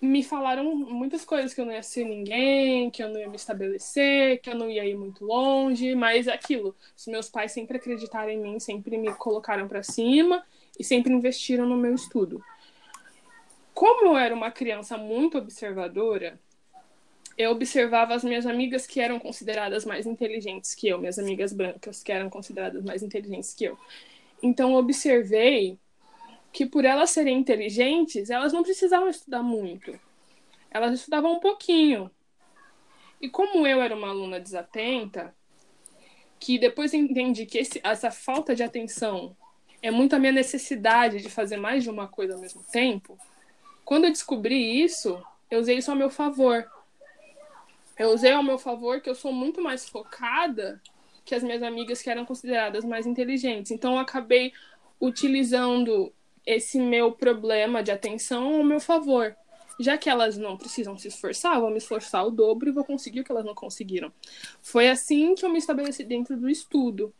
me 0.00 0.22
falaram 0.22 0.74
muitas 0.74 1.24
coisas, 1.24 1.54
que 1.54 1.60
eu 1.60 1.66
não 1.66 1.72
ia 1.72 1.82
ser 1.82 2.04
ninguém, 2.04 2.90
que 2.90 3.02
eu 3.02 3.08
não 3.08 3.18
ia 3.18 3.28
me 3.28 3.36
estabelecer, 3.36 4.40
que 4.40 4.50
eu 4.50 4.54
não 4.54 4.70
ia 4.70 4.84
ir 4.84 4.96
muito 4.96 5.24
longe, 5.24 5.94
mas 5.94 6.28
aquilo, 6.28 6.76
os 6.96 7.06
meus 7.06 7.28
pais 7.28 7.52
sempre 7.52 7.76
acreditaram 7.76 8.30
em 8.30 8.38
mim, 8.38 8.60
sempre 8.60 8.96
me 8.98 9.12
colocaram 9.14 9.66
para 9.66 9.82
cima 9.82 10.44
e 10.78 10.84
sempre 10.84 11.12
investiram 11.12 11.66
no 11.66 11.76
meu 11.76 11.94
estudo. 11.94 12.42
Como 13.72 14.06
eu 14.06 14.16
era 14.16 14.34
uma 14.34 14.50
criança 14.50 14.96
muito 14.96 15.38
observadora, 15.38 16.38
eu 17.36 17.50
observava 17.50 18.14
as 18.14 18.22
minhas 18.22 18.46
amigas 18.46 18.86
que 18.86 19.00
eram 19.00 19.18
consideradas 19.18 19.84
mais 19.84 20.06
inteligentes 20.06 20.74
que 20.74 20.88
eu, 20.88 20.98
minhas 20.98 21.18
amigas 21.18 21.52
brancas 21.52 22.02
que 22.02 22.12
eram 22.12 22.30
consideradas 22.30 22.82
mais 22.84 23.02
inteligentes 23.02 23.52
que 23.52 23.64
eu. 23.64 23.78
Então 24.42 24.70
eu 24.70 24.76
observei 24.76 25.78
que 26.52 26.64
por 26.64 26.84
elas 26.84 27.10
serem 27.10 27.38
inteligentes, 27.38 28.30
elas 28.30 28.52
não 28.52 28.62
precisavam 28.62 29.08
estudar 29.08 29.42
muito. 29.42 29.98
Elas 30.70 30.94
estudavam 30.94 31.32
um 31.32 31.40
pouquinho. 31.40 32.10
E 33.20 33.28
como 33.28 33.66
eu 33.66 33.82
era 33.82 33.96
uma 33.96 34.10
aluna 34.10 34.38
desatenta, 34.38 35.34
que 36.38 36.58
depois 36.58 36.94
entendi 36.94 37.46
que 37.46 37.58
esse, 37.58 37.80
essa 37.82 38.10
falta 38.10 38.54
de 38.54 38.62
atenção 38.62 39.36
é 39.82 39.90
muito 39.90 40.14
a 40.14 40.18
minha 40.18 40.32
necessidade 40.32 41.20
de 41.20 41.28
fazer 41.28 41.56
mais 41.56 41.82
de 41.82 41.90
uma 41.90 42.06
coisa 42.06 42.34
ao 42.34 42.40
mesmo 42.40 42.62
tempo. 42.70 43.18
Quando 43.84 44.04
eu 44.04 44.10
descobri 44.10 44.82
isso, 44.82 45.20
eu 45.50 45.60
usei 45.60 45.78
isso 45.78 45.90
ao 45.90 45.96
meu 45.96 46.10
favor. 46.10 46.70
Eu 47.98 48.10
usei 48.10 48.32
ao 48.32 48.42
meu 48.42 48.58
favor 48.58 49.00
que 49.00 49.08
eu 49.08 49.14
sou 49.14 49.32
muito 49.32 49.62
mais 49.62 49.88
focada 49.88 50.80
que 51.24 51.34
as 51.34 51.42
minhas 51.42 51.62
amigas 51.62 52.02
que 52.02 52.10
eram 52.10 52.24
consideradas 52.24 52.84
mais 52.84 53.06
inteligentes. 53.06 53.70
Então 53.70 53.94
eu 53.94 53.98
acabei 53.98 54.52
utilizando 55.00 56.12
esse 56.46 56.78
meu 56.78 57.12
problema 57.12 57.82
de 57.82 57.90
atenção 57.90 58.56
ao 58.56 58.64
meu 58.64 58.80
favor. 58.80 59.34
Já 59.80 59.98
que 59.98 60.08
elas 60.08 60.38
não 60.38 60.56
precisam 60.56 60.96
se 60.96 61.08
esforçar, 61.08 61.54
eu 61.54 61.62
vou 61.62 61.70
me 61.70 61.78
esforçar 61.78 62.24
o 62.24 62.30
dobro 62.30 62.68
e 62.68 62.72
vou 62.72 62.84
conseguir 62.84 63.20
o 63.20 63.24
que 63.24 63.32
elas 63.32 63.44
não 63.44 63.54
conseguiram. 63.54 64.12
Foi 64.62 64.88
assim 64.88 65.34
que 65.34 65.44
eu 65.44 65.50
me 65.50 65.58
estabeleci 65.58 66.04
dentro 66.04 66.36
do 66.36 66.48
estudo. 66.48 67.12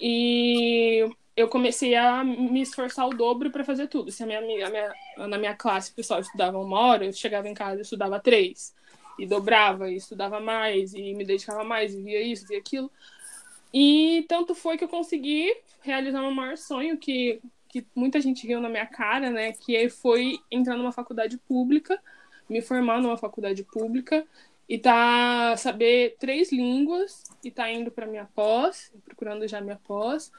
E 0.00 1.08
eu 1.36 1.48
comecei 1.48 1.94
a 1.94 2.24
me 2.24 2.62
esforçar 2.62 3.06
o 3.06 3.14
dobro 3.14 3.50
para 3.50 3.64
fazer 3.64 3.86
tudo. 3.86 4.10
Se 4.10 4.22
a 4.22 4.26
minha 4.26 4.38
a 4.38 4.42
minha, 4.42 4.94
na 5.28 5.38
minha 5.38 5.54
classe, 5.54 5.92
o 5.92 5.94
pessoal 5.94 6.20
estudava 6.20 6.58
uma 6.58 6.80
hora, 6.80 7.04
eu 7.04 7.12
chegava 7.12 7.48
em 7.48 7.54
casa 7.54 7.78
e 7.78 7.82
estudava 7.82 8.18
três. 8.18 8.74
E 9.18 9.26
dobrava, 9.26 9.90
e 9.90 9.96
estudava 9.96 10.40
mais, 10.40 10.94
e 10.94 11.14
me 11.14 11.24
dedicava 11.24 11.64
mais, 11.64 11.94
e 11.94 12.02
via 12.02 12.20
isso, 12.20 12.46
via 12.46 12.58
aquilo. 12.58 12.90
E 13.72 14.24
tanto 14.28 14.54
foi 14.54 14.76
que 14.76 14.84
eu 14.84 14.88
consegui 14.88 15.54
realizar 15.80 16.20
meu 16.20 16.30
maior 16.30 16.56
sonho, 16.56 16.98
que, 16.98 17.40
que 17.68 17.86
muita 17.94 18.20
gente 18.20 18.46
viu 18.46 18.60
na 18.60 18.68
minha 18.68 18.86
cara, 18.86 19.30
né? 19.30 19.52
Que 19.52 19.88
foi 19.88 20.38
entrar 20.50 20.76
numa 20.76 20.92
faculdade 20.92 21.38
pública, 21.38 22.00
me 22.48 22.60
formar 22.60 23.00
numa 23.00 23.16
faculdade 23.16 23.62
pública, 23.64 24.26
e 24.68 24.78
tá 24.78 25.56
saber 25.56 26.16
três 26.18 26.52
línguas, 26.52 27.22
e 27.44 27.50
tá 27.50 27.70
indo 27.70 27.90
para 27.90 28.06
minha 28.06 28.26
pós, 28.34 28.92
procurando 29.04 29.46
já 29.46 29.60
minha 29.60 29.76
pós 29.76 30.30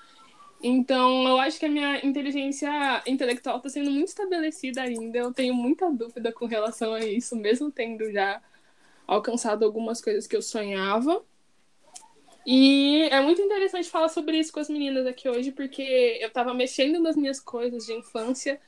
então, 0.62 1.28
eu 1.28 1.40
acho 1.40 1.60
que 1.60 1.66
a 1.66 1.70
minha 1.70 2.04
inteligência 2.06 2.70
intelectual 3.06 3.58
está 3.58 3.70
sendo 3.70 3.92
muito 3.92 4.08
estabelecida 4.08 4.82
ainda. 4.82 5.18
Eu 5.20 5.32
tenho 5.34 5.54
muita 5.54 5.90
dúvida 5.92 6.32
com 6.32 6.46
relação 6.46 6.94
a 6.94 7.00
isso, 7.06 7.36
mesmo 7.36 7.72
tendo 7.72 8.12
já 8.12 8.42
alcançado 9.08 9.64
algumas 9.64 10.02
coisas 10.02 10.28
que 10.28 10.36
eu 10.36 10.42
sonhava. 10.42 11.24
E 12.46 13.04
é 13.12 13.20
muito 13.22 13.42
interessante 13.42 13.90
falar 13.90 14.10
sobre 14.10 14.38
isso 14.38 14.54
com 14.54 14.60
as 14.60 14.70
meninas 14.70 15.06
aqui 15.06 15.28
hoje, 15.28 15.52
porque 15.52 16.18
eu 16.22 16.28
estava 16.28 16.54
mexendo 16.54 17.00
nas 17.00 17.16
minhas 17.16 17.40
coisas 17.40 17.86
de 17.86 17.94
infância 17.94 18.60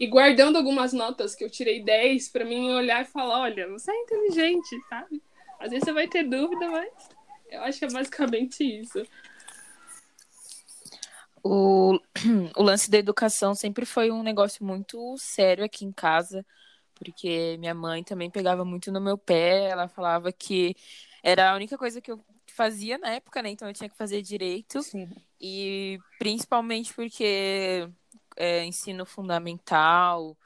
e 0.00 0.06
guardando 0.06 0.56
algumas 0.56 0.92
notas 0.92 1.34
que 1.34 1.44
eu 1.44 1.50
tirei 1.50 1.82
10 1.82 2.28
para 2.28 2.44
mim 2.44 2.72
olhar 2.72 3.02
e 3.02 3.06
falar: 3.06 3.40
olha, 3.40 3.68
você 3.68 3.90
é 3.90 4.02
inteligente, 4.02 4.80
sabe? 4.88 5.22
Às 5.60 5.70
vezes 5.70 5.84
você 5.84 5.92
vai 5.92 6.08
ter 6.08 6.24
dúvida, 6.24 6.68
mas 6.68 6.92
eu 7.50 7.62
acho 7.62 7.78
que 7.78 7.84
é 7.84 7.90
basicamente 7.90 8.62
isso. 8.64 9.02
O, 11.42 11.98
o 12.56 12.62
lance 12.62 12.90
da 12.90 12.98
educação 12.98 13.54
sempre 13.54 13.84
foi 13.84 14.10
um 14.10 14.22
negócio 14.22 14.64
muito 14.64 15.16
sério 15.16 15.64
aqui 15.64 15.84
em 15.84 15.92
casa, 15.92 16.44
porque 16.98 17.56
minha 17.58 17.74
mãe 17.74 18.02
também 18.02 18.30
pegava 18.30 18.64
muito 18.64 18.90
no 18.92 19.00
meu 19.00 19.16
pé, 19.16 19.70
ela 19.70 19.88
falava 19.88 20.32
que 20.32 20.74
era 21.22 21.50
a 21.52 21.54
única 21.54 21.78
coisa 21.78 22.00
que 22.00 22.10
eu 22.10 22.22
fazia 22.46 22.98
na 22.98 23.10
época, 23.10 23.42
né? 23.42 23.50
Então 23.50 23.68
eu 23.68 23.74
tinha 23.74 23.88
que 23.88 23.96
fazer 23.96 24.22
direito. 24.22 24.82
Sim. 24.82 25.08
E 25.40 25.98
principalmente 26.18 26.92
porque 26.92 27.88
é, 28.36 28.64
ensino 28.64 29.06
fundamental, 29.06 30.36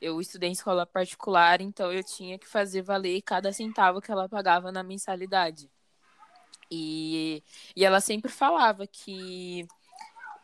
eu 0.00 0.20
estudei 0.20 0.48
em 0.48 0.52
escola 0.52 0.86
particular, 0.86 1.60
então 1.60 1.92
eu 1.92 2.02
tinha 2.02 2.38
que 2.38 2.48
fazer 2.48 2.82
valer 2.82 3.22
cada 3.22 3.52
centavo 3.52 4.00
que 4.00 4.10
ela 4.10 4.28
pagava 4.28 4.72
na 4.72 4.82
mensalidade. 4.82 5.70
E, 6.70 7.42
e 7.74 7.84
ela 7.84 8.00
sempre 8.00 8.30
falava 8.30 8.86
que 8.86 9.66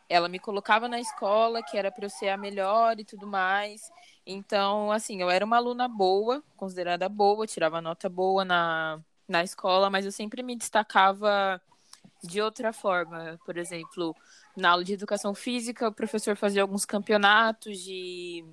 ela 0.09 0.29
me 0.29 0.39
colocava 0.39 0.87
na 0.87 0.99
escola, 0.99 1.63
que 1.63 1.77
era 1.77 1.91
para 1.91 2.05
eu 2.05 2.09
ser 2.09 2.29
a 2.29 2.37
melhor 2.37 2.99
e 2.99 3.05
tudo 3.05 3.27
mais. 3.27 3.81
Então, 4.25 4.91
assim, 4.91 5.21
eu 5.21 5.29
era 5.29 5.43
uma 5.43 5.57
aluna 5.57 5.87
boa, 5.87 6.41
considerada 6.55 7.09
boa, 7.09 7.45
tirava 7.45 7.81
nota 7.81 8.07
boa 8.07 8.45
na, 8.45 8.99
na 9.27 9.43
escola, 9.43 9.89
mas 9.89 10.05
eu 10.05 10.11
sempre 10.11 10.41
me 10.41 10.55
destacava 10.55 11.61
de 12.23 12.41
outra 12.41 12.71
forma. 12.71 13.39
Por 13.45 13.57
exemplo, 13.57 14.15
na 14.55 14.71
aula 14.71 14.83
de 14.83 14.93
educação 14.93 15.33
física, 15.33 15.89
o 15.89 15.93
professor 15.93 16.37
fazia 16.37 16.61
alguns 16.61 16.85
campeonatos 16.85 17.79
de. 17.79 18.45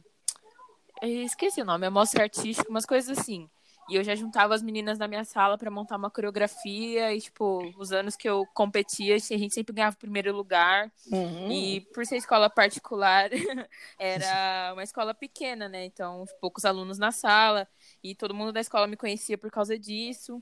Eu 1.01 1.23
esqueci 1.23 1.63
o 1.63 1.65
nome, 1.65 1.87
amostra 1.87 2.25
artística, 2.25 2.69
umas 2.69 2.85
coisas 2.85 3.19
assim. 3.19 3.49
E 3.91 3.97
eu 3.97 4.05
já 4.05 4.15
juntava 4.15 4.55
as 4.55 4.63
meninas 4.63 4.99
na 4.99 5.09
minha 5.09 5.25
sala 5.25 5.59
para 5.59 5.71
montar 5.71 5.97
uma 5.97 6.11
coreografia. 6.11 7.13
E, 7.13 7.21
tipo, 7.21 7.61
os 7.77 7.91
anos 7.91 8.15
que 8.15 8.29
eu 8.29 8.47
competia, 8.55 9.17
a 9.17 9.19
gente 9.19 9.53
sempre 9.53 9.75
ganhava 9.75 9.97
o 9.97 9.99
primeiro 9.99 10.35
lugar. 10.35 10.91
Uhum. 11.11 11.51
E 11.51 11.81
por 11.93 12.07
ser 12.07 12.17
escola 12.17 12.49
particular, 12.49 13.31
era 13.99 14.73
uma 14.75 14.85
escola 14.85 15.13
pequena, 15.13 15.69
né? 15.69 15.85
Então, 15.85 16.25
poucos 16.41 16.65
alunos 16.65 16.99
na 16.99 17.11
sala. 17.11 17.67
E 18.03 18.15
todo 18.15 18.33
mundo 18.33 18.53
da 18.53 18.61
escola 18.61 18.87
me 18.87 18.97
conhecia 18.97 19.37
por 19.37 19.51
causa 19.51 19.77
disso. 19.77 20.41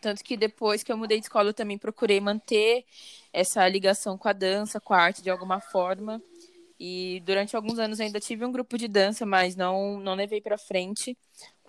Tanto 0.00 0.24
que 0.24 0.34
depois 0.34 0.82
que 0.82 0.90
eu 0.90 0.96
mudei 0.96 1.20
de 1.20 1.26
escola, 1.26 1.50
eu 1.50 1.54
também 1.54 1.76
procurei 1.76 2.20
manter 2.20 2.86
essa 3.32 3.68
ligação 3.68 4.16
com 4.16 4.28
a 4.28 4.32
dança, 4.32 4.80
com 4.80 4.94
a 4.94 4.98
arte 4.98 5.22
de 5.22 5.28
alguma 5.28 5.60
forma. 5.60 6.20
E 6.84 7.22
durante 7.24 7.54
alguns 7.54 7.78
anos 7.78 8.00
ainda 8.00 8.18
tive 8.18 8.44
um 8.44 8.50
grupo 8.50 8.76
de 8.76 8.88
dança, 8.88 9.24
mas 9.24 9.54
não, 9.54 10.00
não 10.00 10.16
levei 10.16 10.40
para 10.40 10.58
frente. 10.58 11.16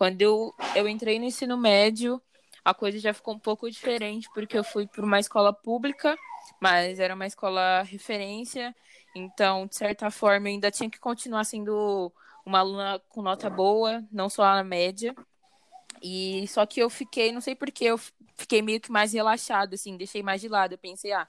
Quando 0.04 0.22
eu, 0.22 0.54
eu 0.76 0.86
entrei 0.90 1.18
no 1.18 1.24
ensino 1.24 1.56
médio, 1.56 2.22
a 2.62 2.74
coisa 2.74 3.00
já 3.00 3.14
ficou 3.14 3.36
um 3.36 3.40
pouco 3.40 3.72
diferente, 3.72 4.28
porque 4.34 4.58
eu 4.58 4.62
fui 4.62 4.86
para 4.86 5.02
uma 5.02 5.18
escola 5.18 5.54
pública, 5.54 6.18
mas 6.60 7.00
era 7.00 7.16
uma 7.16 7.26
escola 7.26 7.84
referência. 7.84 8.76
Então, 9.16 9.66
de 9.66 9.78
certa 9.78 10.12
forma, 10.12 10.50
eu 10.50 10.56
ainda 10.56 10.70
tinha 10.70 10.90
que 10.90 11.00
continuar 11.00 11.46
sendo 11.46 12.12
uma 12.46 12.60
aluna 12.60 13.02
com 13.08 13.22
nota 13.22 13.50
boa, 13.50 14.04
não 14.12 14.28
só 14.28 14.44
na 14.44 14.62
média. 14.62 15.16
E 16.02 16.46
só 16.50 16.66
que 16.66 16.82
eu 16.82 16.90
fiquei, 16.90 17.32
não 17.32 17.40
sei 17.40 17.56
porquê, 17.56 17.86
eu 17.86 17.98
fiquei 18.36 18.62
meio 18.62 18.82
que 18.82 18.92
mais 18.92 19.14
relaxada, 19.14 19.76
assim, 19.76 19.96
deixei 19.96 20.22
mais 20.22 20.42
de 20.42 20.50
lado. 20.50 20.74
Eu 20.74 20.80
pensei, 20.80 21.14
ah, 21.14 21.26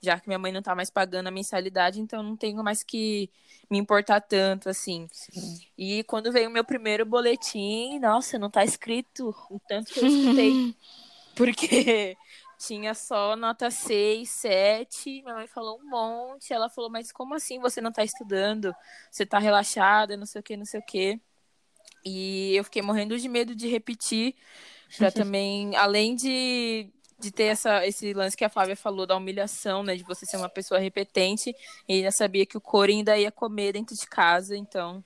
já 0.00 0.18
que 0.20 0.28
minha 0.28 0.38
mãe 0.38 0.52
não 0.52 0.62
tá 0.62 0.74
mais 0.74 0.90
pagando 0.90 1.26
a 1.28 1.30
mensalidade, 1.30 2.00
então 2.00 2.22
não 2.22 2.36
tenho 2.36 2.62
mais 2.62 2.82
que 2.82 3.30
me 3.70 3.78
importar 3.78 4.20
tanto, 4.20 4.68
assim. 4.68 5.08
Sim. 5.12 5.60
E 5.76 6.04
quando 6.04 6.32
veio 6.32 6.48
o 6.48 6.52
meu 6.52 6.64
primeiro 6.64 7.04
boletim, 7.04 7.98
nossa, 7.98 8.38
não 8.38 8.50
tá 8.50 8.64
escrito 8.64 9.34
o 9.50 9.60
tanto 9.68 9.92
que 9.92 10.00
eu 10.00 10.06
escutei. 10.06 10.74
porque 11.34 12.16
tinha 12.58 12.94
só 12.94 13.36
nota 13.36 13.70
6, 13.70 14.28
7. 14.28 15.22
Minha 15.22 15.34
mãe 15.34 15.46
falou 15.46 15.78
um 15.78 15.88
monte. 15.88 16.52
Ela 16.52 16.68
falou, 16.68 16.90
mas 16.90 17.12
como 17.12 17.34
assim 17.34 17.58
você 17.58 17.80
não 17.80 17.92
tá 17.92 18.04
estudando? 18.04 18.74
Você 19.10 19.26
tá 19.26 19.38
relaxada, 19.38 20.16
não 20.16 20.26
sei 20.26 20.40
o 20.40 20.44
que, 20.44 20.56
não 20.56 20.64
sei 20.64 20.80
o 20.80 20.86
que. 20.86 21.20
E 22.04 22.54
eu 22.54 22.62
fiquei 22.62 22.82
morrendo 22.82 23.18
de 23.18 23.28
medo 23.28 23.54
de 23.54 23.66
repetir, 23.66 24.36
pra 24.96 25.10
também, 25.10 25.74
além 25.74 26.14
de, 26.14 26.88
de 27.18 27.30
ter 27.30 27.44
essa, 27.44 27.86
esse 27.86 28.12
lance 28.12 28.36
que 28.36 28.44
a 28.44 28.48
Flávia 28.48 28.76
falou 28.76 29.06
da 29.06 29.16
humilhação, 29.16 29.82
né? 29.82 29.96
De 29.96 30.02
você 30.02 30.26
ser 30.26 30.36
uma 30.36 30.48
pessoa 30.48 30.80
repetente. 30.80 31.54
E 31.88 31.94
ainda 31.94 32.10
sabia 32.10 32.46
que 32.46 32.56
o 32.56 32.60
couro 32.60 32.90
ainda 32.90 33.16
ia 33.16 33.32
comer 33.32 33.72
dentro 33.72 33.96
de 33.96 34.06
casa, 34.06 34.56
então 34.56 35.02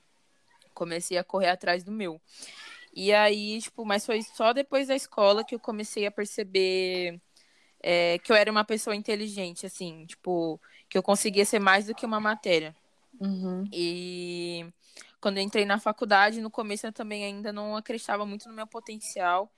comecei 0.75 1.19
a 1.19 1.25
correr 1.25 1.50
atrás 1.50 1.85
do 1.85 1.93
meu. 1.93 2.21
E 2.93 3.12
aí, 3.12 3.61
tipo, 3.61 3.85
mas 3.85 4.05
foi 4.05 4.23
só 4.23 4.52
depois 4.52 4.88
da 4.88 4.97
escola 4.97 5.45
que 5.45 5.55
eu 5.55 5.61
comecei 5.61 6.07
a 6.07 6.11
perceber 6.11 7.21
é, 7.83 8.19
que 8.19 8.33
eu 8.33 8.37
era 8.37 8.50
uma 8.50 8.64
pessoa 8.64 8.97
inteligente, 8.97 9.67
assim, 9.67 10.05
tipo, 10.07 10.61
que 10.88 10.99
eu 10.99 11.02
conseguia 11.02 11.45
ser 11.45 11.61
mais 11.61 11.87
do 11.87 11.95
que 11.95 12.05
uma 12.05 12.19
matéria. 12.21 12.75
Uhum. 13.21 13.69
E 13.73 14.67
quando 15.21 15.38
entrei 15.38 15.64
na 15.64 15.79
faculdade, 15.79 16.40
no 16.40 16.50
começo 16.50 16.87
eu 16.87 16.93
também 16.93 17.25
ainda 17.25 17.52
não 17.52 17.76
acreditava 17.76 18.26
muito 18.26 18.49
no 18.49 18.55
meu 18.55 18.67
potencial. 18.67 19.50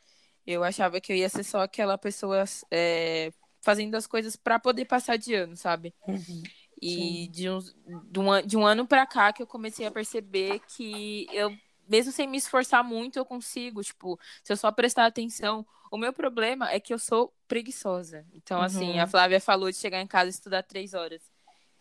Eu 0.47 0.65
achava 0.65 1.01
que 1.01 1.13
eu 1.13 1.17
ia 1.17 1.29
ser 1.29 1.45
só 1.45 1.61
aquela 1.63 1.97
pessoa 1.97 2.45
é, 2.71 3.33
fazendo 3.61 3.95
as 3.95 4.07
coisas 4.07 4.35
para 4.37 4.59
poder 4.59 4.85
passar 4.87 5.17
de 5.17 5.35
ano, 5.35 5.57
sabe? 5.57 5.95
Uhum. 6.07 6.43
E 6.81 7.29
de, 7.29 7.49
uns, 7.49 7.73
de, 8.11 8.19
um, 8.19 8.43
de 8.45 8.57
um 8.57 8.67
ano 8.67 8.87
pra 8.87 9.07
cá 9.07 9.33
que 9.33 9.41
eu 9.43 9.47
comecei 9.47 9.87
a 9.87 9.91
perceber 9.91 10.61
que 10.77 11.29
eu, 11.33 11.57
mesmo 11.89 12.11
sem 12.11 12.27
me 12.27 12.37
esforçar 12.37 12.83
muito, 12.83 13.19
eu 13.19 13.25
consigo. 13.25 13.83
Tipo, 13.83 14.19
se 14.43 14.53
eu 14.53 14.57
só 14.57 14.71
prestar 14.73 15.07
atenção. 15.07 15.65
O 15.93 15.99
meu 15.99 16.13
problema 16.13 16.71
é 16.71 16.81
que 16.81 16.93
eu 16.93 16.99
sou 16.99 17.33
preguiçosa. 17.47 18.25
Então, 18.33 18.61
assim, 18.61 18.95
Uhum. 18.95 19.03
a 19.03 19.07
Flávia 19.07 19.39
falou 19.41 19.71
de 19.71 19.77
chegar 19.77 20.01
em 20.01 20.07
casa 20.07 20.29
e 20.29 20.31
estudar 20.31 20.63
três 20.63 20.95
horas. 20.95 21.21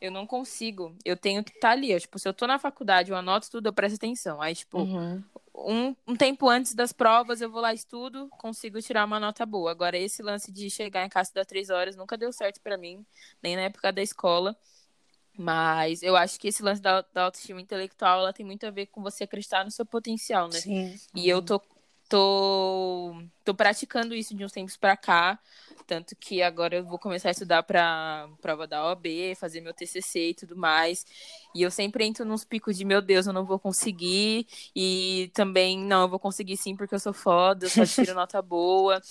Eu 0.01 0.11
não 0.11 0.27
consigo. 0.27 0.95
Eu 1.05 1.15
tenho 1.15 1.43
que 1.43 1.51
estar 1.51 1.71
ali. 1.71 1.95
ó. 1.95 1.99
Tipo, 1.99 2.19
se 2.19 2.27
eu 2.27 2.33
tô 2.33 2.45
na 2.45 2.59
faculdade, 2.59 3.09
eu 3.09 3.15
anoto 3.17 3.49
tudo, 3.49 3.67
eu 3.67 3.73
presto 3.73 3.95
atenção. 3.95 4.41
Aí, 4.41 4.53
tipo, 4.53 4.79
Uhum. 4.79 5.23
Um, 5.65 5.95
um 6.07 6.15
tempo 6.15 6.49
antes 6.49 6.73
das 6.73 6.91
provas, 6.93 7.41
eu 7.41 7.49
vou 7.49 7.61
lá, 7.61 7.73
estudo, 7.73 8.27
consigo 8.29 8.81
tirar 8.81 9.05
uma 9.05 9.19
nota 9.19 9.45
boa. 9.45 9.71
Agora, 9.71 9.97
esse 9.97 10.21
lance 10.21 10.51
de 10.51 10.69
chegar 10.69 11.05
em 11.05 11.09
casa 11.09 11.31
dar 11.33 11.45
três 11.45 11.69
horas 11.69 11.95
nunca 11.95 12.17
deu 12.17 12.31
certo 12.31 12.61
pra 12.61 12.77
mim, 12.77 13.05
nem 13.41 13.55
na 13.55 13.63
época 13.63 13.91
da 13.91 14.01
escola. 14.01 14.55
Mas 15.37 16.03
eu 16.03 16.15
acho 16.15 16.39
que 16.39 16.49
esse 16.49 16.61
lance 16.61 16.81
da, 16.81 17.01
da 17.13 17.23
autoestima 17.23 17.61
intelectual, 17.61 18.19
ela 18.19 18.33
tem 18.33 18.45
muito 18.45 18.65
a 18.65 18.71
ver 18.71 18.87
com 18.87 19.01
você 19.01 19.23
acreditar 19.23 19.63
no 19.63 19.71
seu 19.71 19.85
potencial, 19.85 20.47
né? 20.47 20.59
Sim. 20.59 20.99
E 21.15 21.27
eu 21.27 21.41
tô, 21.41 21.61
tô, 22.11 23.15
tô 23.45 23.55
praticando 23.55 24.13
isso 24.13 24.35
de 24.35 24.43
uns 24.43 24.51
tempos 24.51 24.75
pra 24.75 24.97
cá. 24.97 25.39
Tanto 25.87 26.13
que 26.15 26.41
agora 26.41 26.75
eu 26.75 26.85
vou 26.85 26.99
começar 26.99 27.29
a 27.29 27.31
estudar 27.31 27.63
pra 27.63 28.29
prova 28.41 28.67
da 28.67 28.85
OAB, 28.85 29.33
fazer 29.37 29.61
meu 29.61 29.73
TCC 29.73 30.29
e 30.29 30.33
tudo 30.33 30.55
mais. 30.55 31.05
E 31.55 31.61
eu 31.61 31.71
sempre 31.71 32.05
entro 32.05 32.25
nos 32.25 32.43
picos 32.43 32.77
de, 32.77 32.83
meu 32.83 33.01
Deus, 33.01 33.27
eu 33.27 33.33
não 33.33 33.45
vou 33.45 33.57
conseguir. 33.57 34.45
E 34.75 35.31
também, 35.33 35.79
não, 35.79 36.01
eu 36.03 36.09
vou 36.09 36.19
conseguir 36.19 36.57
sim, 36.57 36.75
porque 36.75 36.93
eu 36.93 36.99
sou 36.99 37.13
foda, 37.13 37.65
eu 37.65 37.69
só 37.69 37.85
tiro 37.85 38.13
nota 38.13 38.41
boa. 38.41 39.01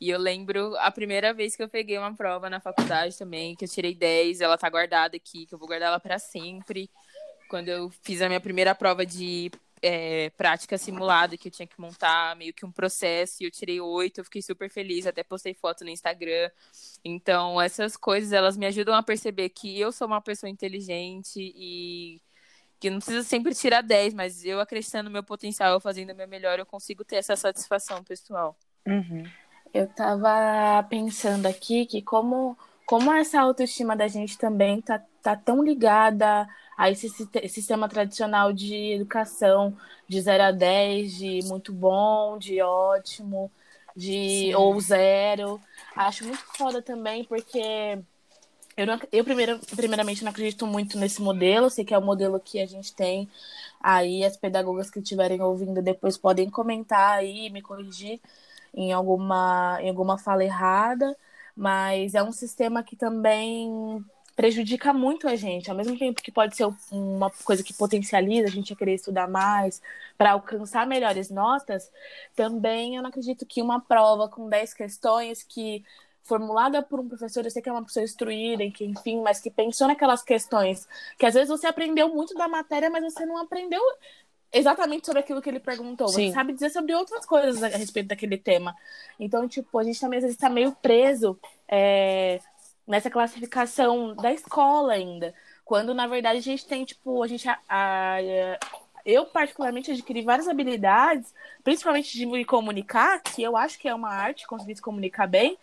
E 0.00 0.10
eu 0.10 0.18
lembro 0.18 0.76
a 0.78 0.90
primeira 0.90 1.32
vez 1.32 1.54
que 1.54 1.62
eu 1.62 1.68
peguei 1.68 1.96
uma 1.96 2.12
prova 2.12 2.50
na 2.50 2.58
faculdade 2.58 3.16
também, 3.16 3.54
que 3.54 3.64
eu 3.64 3.68
tirei 3.68 3.94
10, 3.94 4.40
ela 4.40 4.58
tá 4.58 4.68
guardada 4.68 5.16
aqui, 5.16 5.46
que 5.46 5.54
eu 5.54 5.58
vou 5.58 5.68
guardar 5.68 5.88
ela 5.88 6.00
pra 6.00 6.18
sempre. 6.18 6.90
Quando 7.48 7.68
eu 7.68 7.88
fiz 8.02 8.20
a 8.20 8.26
minha 8.28 8.40
primeira 8.40 8.74
prova 8.74 9.06
de 9.06 9.50
é, 9.82 10.30
prática 10.30 10.78
simulada, 10.78 11.36
que 11.36 11.48
eu 11.48 11.52
tinha 11.52 11.66
que 11.66 11.80
montar 11.80 12.36
meio 12.36 12.54
que 12.54 12.64
um 12.64 12.70
processo, 12.70 13.42
e 13.42 13.46
eu 13.46 13.50
tirei 13.50 13.80
8, 13.80 14.18
eu 14.18 14.24
fiquei 14.24 14.40
super 14.40 14.70
feliz, 14.70 15.06
até 15.06 15.24
postei 15.24 15.52
foto 15.52 15.84
no 15.84 15.90
Instagram. 15.90 16.50
Então, 17.04 17.60
essas 17.60 17.96
coisas, 17.96 18.32
elas 18.32 18.56
me 18.56 18.66
ajudam 18.66 18.94
a 18.94 19.02
perceber 19.02 19.48
que 19.48 19.78
eu 19.78 19.90
sou 19.90 20.06
uma 20.06 20.20
pessoa 20.20 20.48
inteligente 20.48 21.52
e 21.56 22.22
que 22.78 22.90
não 22.90 22.98
precisa 22.98 23.22
sempre 23.22 23.54
tirar 23.54 23.82
10, 23.82 24.14
mas 24.14 24.44
eu 24.44 24.60
acreditando 24.60 25.04
no 25.04 25.12
meu 25.12 25.22
potencial, 25.22 25.72
eu 25.72 25.80
fazendo 25.80 26.12
o 26.12 26.16
meu 26.16 26.28
melhor, 26.28 26.58
eu 26.58 26.66
consigo 26.66 27.04
ter 27.04 27.16
essa 27.16 27.34
satisfação 27.36 28.02
pessoal. 28.04 28.56
Uhum. 28.86 29.24
Eu 29.74 29.88
tava 29.88 30.82
pensando 30.88 31.46
aqui 31.46 31.86
que 31.86 32.02
como, 32.02 32.56
como 32.86 33.12
essa 33.12 33.40
autoestima 33.40 33.96
da 33.96 34.06
gente 34.06 34.36
também 34.36 34.80
tá, 34.80 35.00
tá 35.22 35.34
tão 35.34 35.62
ligada 35.62 36.48
a 36.76 36.90
esse 36.90 37.08
siste- 37.08 37.48
sistema 37.48 37.88
tradicional 37.88 38.52
de 38.52 38.92
educação 38.92 39.76
de 40.08 40.20
0 40.20 40.44
a 40.44 40.50
10, 40.52 41.14
de 41.16 41.40
muito 41.44 41.72
bom, 41.72 42.38
de 42.38 42.60
ótimo, 42.60 43.50
de 43.96 44.50
Sim. 44.50 44.54
ou 44.54 44.80
zero. 44.80 45.60
Acho 45.96 46.24
muito 46.24 46.42
foda 46.56 46.82
também, 46.82 47.24
porque 47.24 47.98
eu, 48.76 48.86
não, 48.86 48.98
eu 49.12 49.22
primeiro, 49.24 49.58
primeiramente 49.76 50.24
não 50.24 50.30
acredito 50.30 50.66
muito 50.66 50.98
nesse 50.98 51.20
modelo, 51.20 51.68
sei 51.68 51.84
que 51.84 51.92
é 51.92 51.98
o 51.98 52.02
modelo 52.02 52.40
que 52.40 52.58
a 52.60 52.66
gente 52.66 52.94
tem. 52.94 53.28
Aí 53.80 54.24
as 54.24 54.36
pedagogas 54.36 54.90
que 54.90 54.98
estiverem 55.00 55.40
ouvindo 55.42 55.82
depois 55.82 56.16
podem 56.16 56.48
comentar 56.48 57.18
aí, 57.18 57.50
me 57.50 57.60
corrigir 57.60 58.20
em 58.74 58.92
alguma, 58.92 59.78
em 59.82 59.90
alguma 59.90 60.16
fala 60.18 60.44
errada, 60.44 61.14
mas 61.54 62.14
é 62.14 62.22
um 62.22 62.32
sistema 62.32 62.82
que 62.82 62.96
também 62.96 64.02
prejudica 64.34 64.92
muito 64.92 65.28
a 65.28 65.36
gente, 65.36 65.70
ao 65.70 65.76
mesmo 65.76 65.98
tempo 65.98 66.22
que 66.22 66.32
pode 66.32 66.56
ser 66.56 66.66
uma 66.90 67.30
coisa 67.44 67.62
que 67.62 67.74
potencializa 67.74 68.48
a 68.48 68.50
gente 68.50 68.72
a 68.72 68.76
querer 68.76 68.94
estudar 68.94 69.28
mais 69.28 69.82
para 70.16 70.32
alcançar 70.32 70.86
melhores 70.86 71.30
notas, 71.30 71.90
também 72.34 72.96
eu 72.96 73.02
não 73.02 73.10
acredito 73.10 73.44
que 73.44 73.60
uma 73.60 73.80
prova 73.80 74.28
com 74.28 74.48
10 74.48 74.74
questões 74.74 75.42
que 75.42 75.84
formulada 76.24 76.82
por 76.82 77.00
um 77.00 77.08
professor, 77.08 77.44
eu 77.44 77.50
sei 77.50 77.60
que 77.60 77.68
é 77.68 77.72
uma 77.72 77.84
pessoa 77.84 78.04
instruída, 78.04 78.68
que, 78.70 78.84
enfim, 78.84 79.20
mas 79.20 79.40
que 79.40 79.50
pensou 79.50 79.88
naquelas 79.88 80.22
questões 80.22 80.88
que 81.18 81.26
às 81.26 81.34
vezes 81.34 81.48
você 81.48 81.66
aprendeu 81.66 82.08
muito 82.08 82.34
da 82.34 82.48
matéria, 82.48 82.88
mas 82.88 83.02
você 83.02 83.26
não 83.26 83.38
aprendeu 83.38 83.82
exatamente 84.52 85.06
sobre 85.06 85.20
aquilo 85.20 85.40
que 85.40 85.48
ele 85.48 85.58
perguntou. 85.58 86.08
Sim. 86.08 86.28
Você 86.28 86.34
sabe 86.34 86.52
dizer 86.52 86.70
sobre 86.70 86.94
outras 86.94 87.24
coisas 87.26 87.62
a 87.62 87.68
respeito 87.68 88.08
daquele 88.08 88.36
tema. 88.36 88.74
Então, 89.18 89.48
tipo, 89.48 89.78
a 89.78 89.82
gente 89.82 89.98
também 89.98 90.18
às 90.18 90.24
vezes 90.24 90.36
está 90.36 90.48
meio 90.48 90.72
preso 90.72 91.38
é, 91.66 92.38
nessa 92.86 93.10
classificação 93.10 94.14
da 94.14 94.32
escola 94.32 94.92
ainda. 94.94 95.34
Quando, 95.64 95.94
na 95.94 96.06
verdade, 96.06 96.38
a 96.38 96.42
gente 96.42 96.66
tem, 96.66 96.84
tipo, 96.84 97.22
a 97.22 97.26
gente. 97.26 97.48
A, 97.48 97.58
a, 97.68 98.18
eu, 99.04 99.26
particularmente, 99.26 99.90
adquiri 99.90 100.22
várias 100.22 100.48
habilidades, 100.48 101.32
principalmente 101.64 102.12
de 102.12 102.26
me 102.26 102.44
comunicar, 102.44 103.20
que 103.20 103.42
eu 103.42 103.56
acho 103.56 103.78
que 103.78 103.88
é 103.88 103.94
uma 103.94 104.10
arte, 104.10 104.46
conseguir 104.46 104.76
se 104.76 104.82
comunicar 104.82 105.26
bem. 105.26 105.58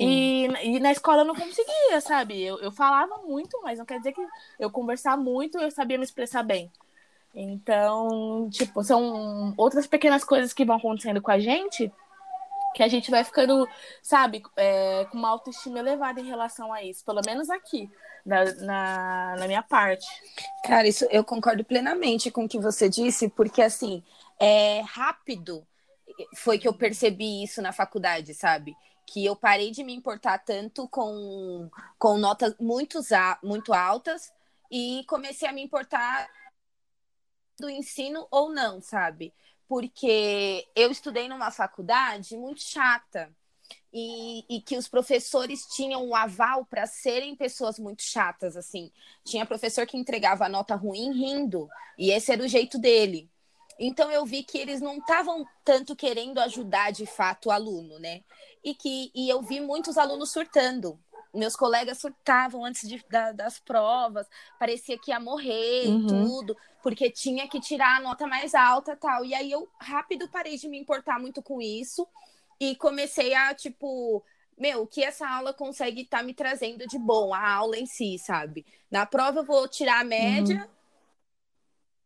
E, 0.00 0.46
e 0.64 0.80
na 0.80 0.90
escola 0.90 1.22
eu 1.22 1.26
não 1.26 1.34
conseguia, 1.34 2.00
sabe? 2.00 2.42
Eu, 2.42 2.58
eu 2.58 2.72
falava 2.72 3.18
muito, 3.18 3.60
mas 3.62 3.78
não 3.78 3.86
quer 3.86 3.98
dizer 3.98 4.12
que 4.12 4.26
eu 4.58 4.68
conversar 4.68 5.16
muito 5.16 5.58
eu 5.58 5.70
sabia 5.70 5.96
me 5.96 6.04
expressar 6.04 6.42
bem. 6.42 6.70
Então, 7.32 8.48
tipo, 8.50 8.82
são 8.82 9.54
outras 9.56 9.86
pequenas 9.86 10.24
coisas 10.24 10.52
que 10.52 10.64
vão 10.64 10.76
acontecendo 10.76 11.22
com 11.22 11.30
a 11.30 11.38
gente 11.38 11.92
que 12.76 12.82
a 12.82 12.88
gente 12.88 13.10
vai 13.10 13.24
ficando, 13.24 13.66
sabe, 14.02 14.42
é, 14.54 15.06
com 15.06 15.16
uma 15.16 15.30
autoestima 15.30 15.78
elevada 15.78 16.20
em 16.20 16.26
relação 16.26 16.70
a 16.70 16.82
isso, 16.82 17.02
pelo 17.06 17.22
menos 17.24 17.48
aqui, 17.48 17.90
na, 18.24 18.44
na, 18.56 19.36
na 19.38 19.46
minha 19.46 19.62
parte. 19.62 20.06
Cara, 20.62 20.86
isso 20.86 21.06
eu 21.10 21.24
concordo 21.24 21.64
plenamente 21.64 22.30
com 22.30 22.44
o 22.44 22.48
que 22.48 22.58
você 22.58 22.86
disse, 22.86 23.30
porque 23.30 23.62
assim, 23.62 24.04
é 24.38 24.82
rápido 24.82 25.66
foi 26.34 26.58
que 26.58 26.68
eu 26.68 26.74
percebi 26.74 27.42
isso 27.42 27.62
na 27.62 27.72
faculdade, 27.72 28.34
sabe? 28.34 28.76
Que 29.06 29.24
eu 29.24 29.34
parei 29.34 29.70
de 29.70 29.82
me 29.82 29.94
importar 29.94 30.38
tanto 30.38 30.86
com, 30.86 31.70
com 31.98 32.18
notas 32.18 32.54
muito, 32.60 33.00
muito 33.42 33.72
altas 33.72 34.30
e 34.70 35.02
comecei 35.08 35.48
a 35.48 35.52
me 35.52 35.62
importar 35.62 36.28
do 37.58 37.70
ensino 37.70 38.28
ou 38.30 38.50
não, 38.50 38.82
sabe? 38.82 39.32
Porque 39.68 40.66
eu 40.74 40.90
estudei 40.90 41.28
numa 41.28 41.50
faculdade 41.50 42.36
muito 42.36 42.62
chata. 42.62 43.30
E, 43.92 44.44
e, 44.48 44.60
que 44.60 44.76
os 44.76 44.86
professores 44.86 45.66
tinham 45.74 46.06
um 46.06 46.14
aval 46.14 46.66
para 46.66 46.86
serem 46.86 47.34
pessoas 47.34 47.78
muito 47.78 48.02
chatas, 48.02 48.56
assim. 48.56 48.92
Tinha 49.24 49.46
professor 49.46 49.86
que 49.86 49.96
entregava 49.96 50.44
a 50.44 50.48
nota 50.48 50.74
ruim 50.74 51.12
rindo, 51.12 51.66
e 51.98 52.10
esse 52.10 52.30
era 52.30 52.42
o 52.42 52.48
jeito 52.48 52.78
dele. 52.78 53.30
Então 53.78 54.10
eu 54.10 54.24
vi 54.24 54.42
que 54.42 54.58
eles 54.58 54.80
não 54.80 54.98
estavam 54.98 55.46
tanto 55.64 55.94
querendo 55.94 56.38
ajudar 56.38 56.92
de 56.92 57.06
fato 57.06 57.46
o 57.46 57.50
aluno, 57.50 57.98
né? 57.98 58.22
E 58.64 58.74
que 58.74 59.10
e 59.14 59.28
eu 59.28 59.42
vi 59.42 59.60
muitos 59.60 59.98
alunos 59.98 60.30
surtando. 60.30 60.98
Meus 61.36 61.56
colegas 61.56 61.98
surtavam 61.98 62.64
antes 62.64 62.88
de, 62.88 63.04
da, 63.10 63.32
das 63.32 63.58
provas, 63.60 64.26
parecia 64.58 64.98
que 64.98 65.10
ia 65.10 65.20
morrer 65.20 65.86
Uhum. 65.86 65.96
e 65.96 66.06
tudo, 66.06 66.56
porque 66.82 67.10
tinha 67.10 67.48
que 67.48 67.60
tirar 67.60 67.98
a 67.98 68.00
nota 68.00 68.26
mais 68.26 68.54
alta 68.54 68.96
tal. 68.96 69.24
E 69.24 69.34
aí 69.34 69.50
eu 69.52 69.68
rápido 69.80 70.28
parei 70.28 70.56
de 70.56 70.68
me 70.68 70.78
importar 70.78 71.18
muito 71.20 71.42
com 71.42 71.60
isso 71.60 72.06
e 72.60 72.74
comecei 72.76 73.34
a, 73.34 73.54
tipo, 73.54 74.24
meu, 74.58 74.82
o 74.82 74.86
que 74.86 75.02
essa 75.04 75.28
aula 75.28 75.52
consegue 75.52 76.02
estar 76.02 76.22
me 76.22 76.34
trazendo 76.34 76.86
de 76.86 76.98
bom, 76.98 77.34
a 77.34 77.48
aula 77.54 77.76
em 77.78 77.86
si, 77.86 78.18
sabe? 78.18 78.64
Na 78.90 79.04
prova 79.06 79.40
eu 79.40 79.44
vou 79.44 79.68
tirar 79.68 80.00
a 80.00 80.04
média, 80.04 80.68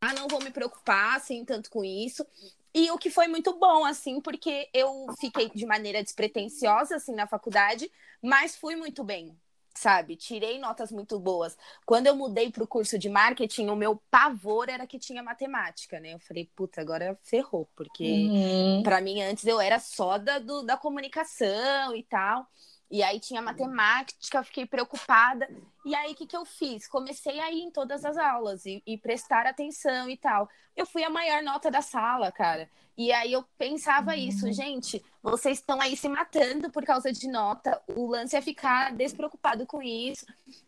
ah, 0.01 0.15
não 0.15 0.29
vou 0.29 0.41
me 0.43 0.51
preocupar, 0.51 1.17
assim, 1.17 1.45
tanto 1.45 1.71
com 1.71 1.85
isso. 1.85 2.27
E 2.75 2.91
o 2.91 2.99
que 2.99 3.11
foi 3.11 3.27
muito 3.29 3.59
bom, 3.59 3.85
assim, 3.85 4.21
porque 4.21 4.69
eu 4.73 5.07
fiquei 5.19 5.51
de 5.51 5.67
maneira 5.67 6.03
despretensiosa, 6.03 6.97
assim, 6.97 7.15
na 7.15 7.27
faculdade, 7.27 7.91
mas 8.23 8.57
fui 8.57 8.77
muito 8.77 9.03
bem, 9.03 9.37
sabe? 9.75 10.17
Tirei 10.17 10.59
notas 10.59 10.93
muito 10.93 11.19
boas. 11.19 11.57
Quando 11.85 12.07
eu 12.07 12.15
mudei 12.15 12.51
para 12.53 12.63
o 12.63 12.69
curso 12.69 12.97
de 12.99 13.09
marketing, 13.09 13.69
o 13.69 13.77
meu 13.77 13.97
pavor 14.11 14.69
era 14.69 14.87
que 14.87 14.99
tinha 15.01 15.23
matemática, 15.23 15.99
né? 15.99 16.15
Eu 16.15 16.21
falei, 16.21 16.49
puta, 16.55 16.81
agora 16.81 17.19
ferrou, 17.25 17.69
porque 17.75 18.33
Uhum. 18.33 18.83
para 18.83 19.01
mim 19.01 19.21
antes 19.23 19.45
eu 19.47 19.61
era 19.61 19.79
só 19.81 20.19
da, 20.19 20.39
do- 20.39 20.63
da 20.63 20.77
comunicação 20.77 21.95
e 21.97 22.03
tal. 22.05 22.47
E 22.91 23.03
aí 23.05 23.21
tinha 23.21 23.41
matemática, 23.41 24.39
eu 24.39 24.45
fiquei 24.45 24.67
preocupada. 24.67 25.49
E 25.85 25.95
aí 25.95 26.13
o 26.13 26.15
que, 26.17 26.27
que 26.27 26.37
eu 26.37 26.45
fiz? 26.45 26.89
Comecei 26.89 27.39
a 27.39 27.51
ir 27.53 27.61
em 27.61 27.71
todas 27.71 28.05
as 28.05 28.17
aulas 28.17 28.67
e, 28.67 28.83
e 28.85 28.99
prestar 28.99 29.47
atenção 29.47 30.11
e 30.11 30.17
tal. 30.17 30.49
Eu 30.77 30.85
fui 30.85 31.05
a 31.05 31.11
maior 31.11 31.43
nota 31.43 31.71
da 31.71 31.83
sala, 31.83 32.33
cara. 32.33 32.69
E 32.99 33.13
aí 33.13 33.33
eu 33.33 33.45
pensava 33.57 34.17
isso, 34.17 34.53
gente, 34.53 35.03
vocês 35.23 35.59
estão 35.59 35.81
aí 35.81 35.97
se 35.97 36.09
matando 36.09 36.69
por 36.71 36.85
causa 36.85 37.13
de 37.13 37.29
nota. 37.29 37.81
O 37.89 38.07
lance 38.07 38.37
é 38.37 38.41
ficar 38.43 38.93
despreocupado 38.93 39.65
com 39.67 39.81
isso. 39.81 40.27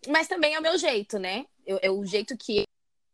Mas 0.08 0.28
também 0.28 0.54
é 0.54 0.58
o 0.58 0.62
meu 0.62 0.78
jeito, 0.78 1.18
né? 1.18 1.44
Eu- 1.66 1.78
é 1.82 1.90
o 1.90 2.04
jeito 2.06 2.37
que 2.37 2.64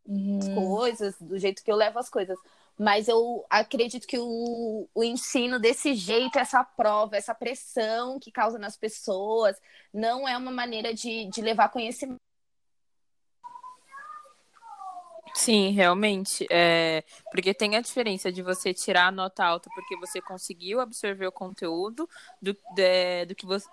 Uhum. 0.05 0.39
as 0.39 0.49
coisas, 0.49 1.15
do 1.19 1.37
jeito 1.37 1.63
que 1.63 1.71
eu 1.71 1.75
levo 1.75 1.99
as 1.99 2.09
coisas. 2.09 2.37
Mas 2.79 3.09
eu 3.09 3.45
acredito 3.49 4.07
que 4.07 4.17
o, 4.17 4.87
o 4.95 5.03
ensino 5.03 5.59
desse 5.59 5.93
jeito, 5.93 6.39
essa 6.39 6.63
prova, 6.63 7.17
essa 7.17 7.35
pressão 7.35 8.17
que 8.17 8.31
causa 8.31 8.57
nas 8.57 8.77
pessoas, 8.77 9.59
não 9.93 10.25
é 10.25 10.37
uma 10.37 10.49
maneira 10.49 10.93
de, 10.93 11.25
de 11.25 11.41
levar 11.41 11.67
conhecimento. 11.67 12.15
Sim, 15.35 15.71
realmente. 15.71 16.47
É, 16.49 17.03
porque 17.31 17.53
tem 17.53 17.75
a 17.75 17.81
diferença 17.81 18.31
de 18.31 18.41
você 18.41 18.73
tirar 18.73 19.07
a 19.07 19.11
nota 19.11 19.43
alta 19.43 19.69
porque 19.75 19.97
você 19.97 20.21
conseguiu 20.21 20.79
absorver 20.79 21.27
o 21.27 21.31
conteúdo 21.33 22.09
do, 22.41 22.53
de- 22.73 23.25
do 23.25 23.35
que 23.35 23.45
você. 23.45 23.67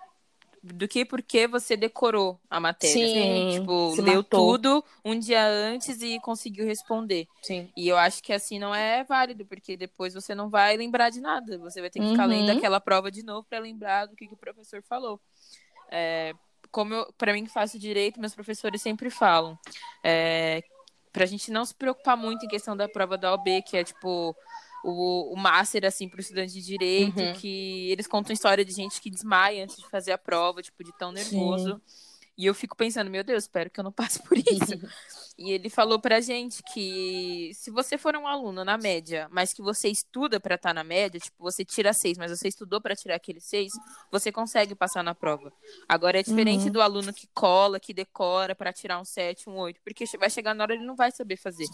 Do 0.63 0.87
que 0.87 1.05
porque 1.05 1.47
você 1.47 1.77
decorou 1.77 2.39
a 2.49 2.59
matéria. 2.59 3.07
Sim, 3.07 3.59
Tipo, 3.59 3.95
leu 4.01 4.17
matou. 4.17 4.23
tudo 4.57 4.83
um 5.05 5.17
dia 5.17 5.45
antes 5.47 6.01
e 6.01 6.19
conseguiu 6.19 6.65
responder. 6.65 7.27
Sim. 7.41 7.69
E 7.77 7.87
eu 7.87 7.97
acho 7.97 8.21
que 8.23 8.33
assim 8.33 8.59
não 8.59 8.73
é 8.75 9.03
válido, 9.03 9.45
porque 9.45 9.77
depois 9.77 10.13
você 10.13 10.33
não 10.35 10.49
vai 10.49 10.75
lembrar 10.75 11.09
de 11.09 11.21
nada. 11.21 11.57
Você 11.59 11.79
vai 11.79 11.89
ter 11.89 11.99
que 11.99 12.09
ficar 12.09 12.23
Uhum. 12.23 12.29
lendo 12.29 12.49
aquela 12.51 12.79
prova 12.81 13.09
de 13.11 13.23
novo 13.23 13.45
para 13.49 13.59
lembrar 13.59 14.07
do 14.07 14.15
que, 14.15 14.27
que 14.27 14.33
o 14.33 14.37
professor 14.37 14.81
falou. 14.83 15.21
É, 15.89 16.33
como 16.71 16.93
eu, 16.93 17.13
para 17.17 17.31
mim 17.33 17.45
que 17.45 17.51
faço 17.51 17.79
direito, 17.79 18.19
meus 18.19 18.35
professores 18.35 18.81
sempre 18.81 19.09
falam. 19.09 19.57
É, 20.03 20.61
pra 21.13 21.25
gente 21.25 21.49
não 21.49 21.63
se 21.65 21.73
preocupar 21.73 22.17
muito 22.17 22.45
em 22.45 22.49
questão 22.49 22.75
da 22.75 22.89
prova 22.89 23.17
da 23.17 23.33
OB, 23.33 23.61
que 23.61 23.77
é 23.77 23.83
tipo 23.83 24.35
o, 24.83 25.33
o 25.33 25.37
master, 25.37 25.85
assim, 25.85 26.07
pro 26.07 26.21
estudante 26.21 26.53
de 26.53 26.61
direito, 26.61 27.19
Uhum. 27.19 27.33
que 27.33 27.89
eles 27.91 28.07
contam 28.07 28.33
história 28.33 28.63
de 28.63 28.71
gente 28.71 29.01
que 29.01 29.09
desmaia 29.09 29.63
antes 29.63 29.77
de 29.77 29.87
fazer 29.89 30.11
a 30.11 30.17
prova, 30.17 30.61
tipo, 30.61 30.83
de 30.83 30.91
tão 30.97 31.11
nervoso. 31.11 31.81
E 32.37 32.45
eu 32.45 32.53
fico 32.53 32.75
pensando, 32.77 33.09
meu 33.09 33.23
Deus, 33.23 33.45
espero 33.45 33.67
que 33.69 33.79
eu 33.79 33.83
não 33.83 33.91
passe 33.91 34.21
por 34.21 34.37
isso. 34.37 34.45
e 35.39 35.49
ele 35.51 35.71
falou 35.71 35.99
pra 35.99 36.21
gente 36.21 36.61
que 36.71 37.51
se 37.55 37.71
você 37.71 37.97
for 37.97 38.15
um 38.15 38.27
aluno 38.27 38.63
na 38.63 38.77
média, 38.77 39.27
mas 39.31 39.53
que 39.53 39.61
você 39.63 39.89
estuda 39.89 40.39
pra 40.39 40.53
estar 40.53 40.71
na 40.71 40.83
média, 40.83 41.19
tipo, 41.19 41.35
você 41.39 41.65
tira 41.65 41.91
seis, 41.93 42.15
mas 42.15 42.29
você 42.29 42.47
estudou 42.47 42.79
pra 42.79 42.95
tirar 42.95 43.15
aquele 43.15 43.39
seis, 43.41 43.73
você 44.11 44.31
consegue 44.31 44.75
passar 44.75 45.03
na 45.03 45.15
prova. 45.15 45.51
Agora 45.89 46.19
é 46.19 46.23
diferente 46.23 46.65
Uhum. 46.65 46.71
do 46.73 46.79
aluno 46.81 47.11
que 47.11 47.27
cola, 47.33 47.79
que 47.79 47.91
decora 47.91 48.53
pra 48.53 48.71
tirar 48.71 48.99
um 48.99 49.05
sete, 49.05 49.49
um 49.49 49.57
oito, 49.57 49.81
porque 49.83 50.05
vai 50.19 50.29
chegar 50.29 50.53
na 50.53 50.63
hora 50.63 50.75
ele 50.75 50.85
não 50.85 50.95
vai 50.95 51.11
saber 51.11 51.37
fazer. 51.37 51.65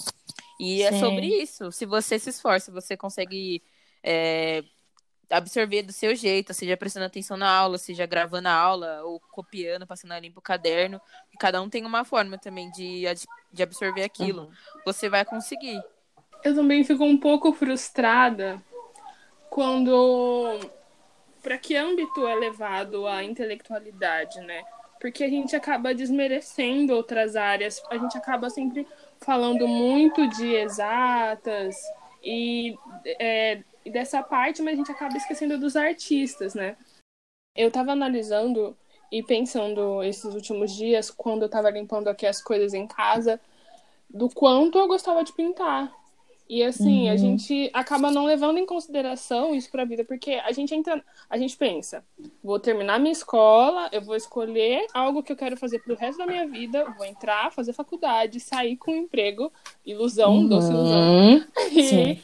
E 0.60 0.82
é 0.84 0.92
Sim. 0.92 1.00
sobre 1.00 1.28
isso. 1.28 1.72
Se 1.72 1.86
você 1.86 2.20
se 2.20 2.30
esforça, 2.30 2.72
você 2.72 2.96
consegue 2.96 3.62
é, 4.04 4.64
absorver 5.30 5.84
do 5.84 5.92
seu 5.92 6.16
jeito, 6.16 6.54
seja 6.54 6.78
prestando 6.78 7.06
atenção 7.06 7.36
na 7.36 7.50
aula, 7.50 7.78
seja 7.78 8.06
gravando 8.06 8.48
a 8.48 8.54
aula, 8.54 9.02
ou 9.04 9.20
copiando, 9.20 9.88
passando 9.88 10.12
a 10.12 10.20
limpo 10.20 10.40
o 10.40 10.44
caderno. 10.44 11.02
E 11.34 11.38
cada 11.38 11.62
um 11.62 11.70
tem 11.70 11.86
uma 11.86 12.06
forma 12.06 12.38
também 12.38 12.70
de, 12.72 13.04
de 13.52 13.64
absorver 13.64 14.04
aquilo. 14.04 14.52
Você 14.86 15.10
vai 15.10 15.26
conseguir. 15.26 15.82
Eu 16.44 16.54
também 16.54 16.84
fico 16.84 17.04
um 17.04 17.18
pouco 17.18 17.54
frustrada 17.54 18.62
quando. 19.50 20.60
Para 21.42 21.58
que 21.58 21.76
âmbito 21.76 22.26
é 22.26 22.36
levado 22.36 23.06
a 23.06 23.22
intelectualidade, 23.22 24.40
né? 24.42 24.64
Porque 25.00 25.26
a 25.26 25.30
gente 25.30 25.54
acaba 25.54 25.94
desmerecendo 25.94 26.94
outras 26.94 27.36
áreas, 27.36 27.84
a 27.90 27.98
gente 27.98 28.18
acaba 28.18 28.50
sempre 28.50 28.88
falando 29.24 29.68
muito 29.68 30.28
de 30.28 30.54
exatas 30.54 31.76
e 32.24 32.78
é, 33.06 33.64
dessa 33.86 34.22
parte, 34.22 34.62
mas 34.62 34.74
a 34.74 34.78
gente 34.78 34.92
acaba 34.92 35.18
esquecendo 35.18 35.58
dos 35.58 35.76
artistas, 35.76 36.54
né? 36.54 36.78
Eu 37.56 37.72
tava 37.72 37.92
analisando 37.92 38.76
e 39.12 39.22
pensando 39.22 40.04
esses 40.04 40.34
últimos 40.34 40.72
dias, 40.72 41.12
quando 41.12 41.44
eu 41.44 41.50
tava 41.50 41.70
limpando 41.70 42.08
aqui 42.08 42.26
as 42.26 42.42
coisas 42.42 42.74
em 42.74 42.88
casa, 42.88 43.40
do 44.10 44.30
quanto 44.30 44.78
eu 44.78 44.88
gostava 44.88 45.24
de 45.24 45.34
pintar. 45.34 45.94
E 46.48 46.62
assim, 46.62 47.10
a 47.10 47.16
gente 47.16 47.70
acaba 47.74 48.12
não 48.12 48.26
levando 48.26 48.58
em 48.58 48.66
consideração 48.66 49.56
isso 49.56 49.72
pra 49.72 49.86
vida, 49.86 50.04
porque 50.04 50.34
a 50.34 50.52
gente 50.52 50.76
entra, 50.76 51.04
a 51.30 51.38
gente 51.38 51.56
pensa, 51.56 52.04
vou 52.44 52.60
terminar 52.60 53.00
minha 53.00 53.14
escola, 53.14 53.90
eu 53.92 54.02
vou 54.02 54.16
escolher 54.16 54.86
algo 54.94 55.24
que 55.24 55.32
eu 55.32 55.38
quero 55.38 55.56
fazer 55.56 55.80
pro 55.80 55.96
resto 55.96 56.18
da 56.18 56.28
minha 56.28 56.46
vida, 56.46 56.86
vou 56.98 57.06
entrar, 57.06 57.52
fazer 57.52 57.74
faculdade, 57.74 58.40
sair 58.40 58.76
com 58.76 58.92
um 58.92 58.98
emprego, 58.98 59.52
ilusão, 59.86 60.46
doce 60.46 60.70
ilusão. 60.70 61.02
Uhum. 61.02 61.46
E, 61.72 62.22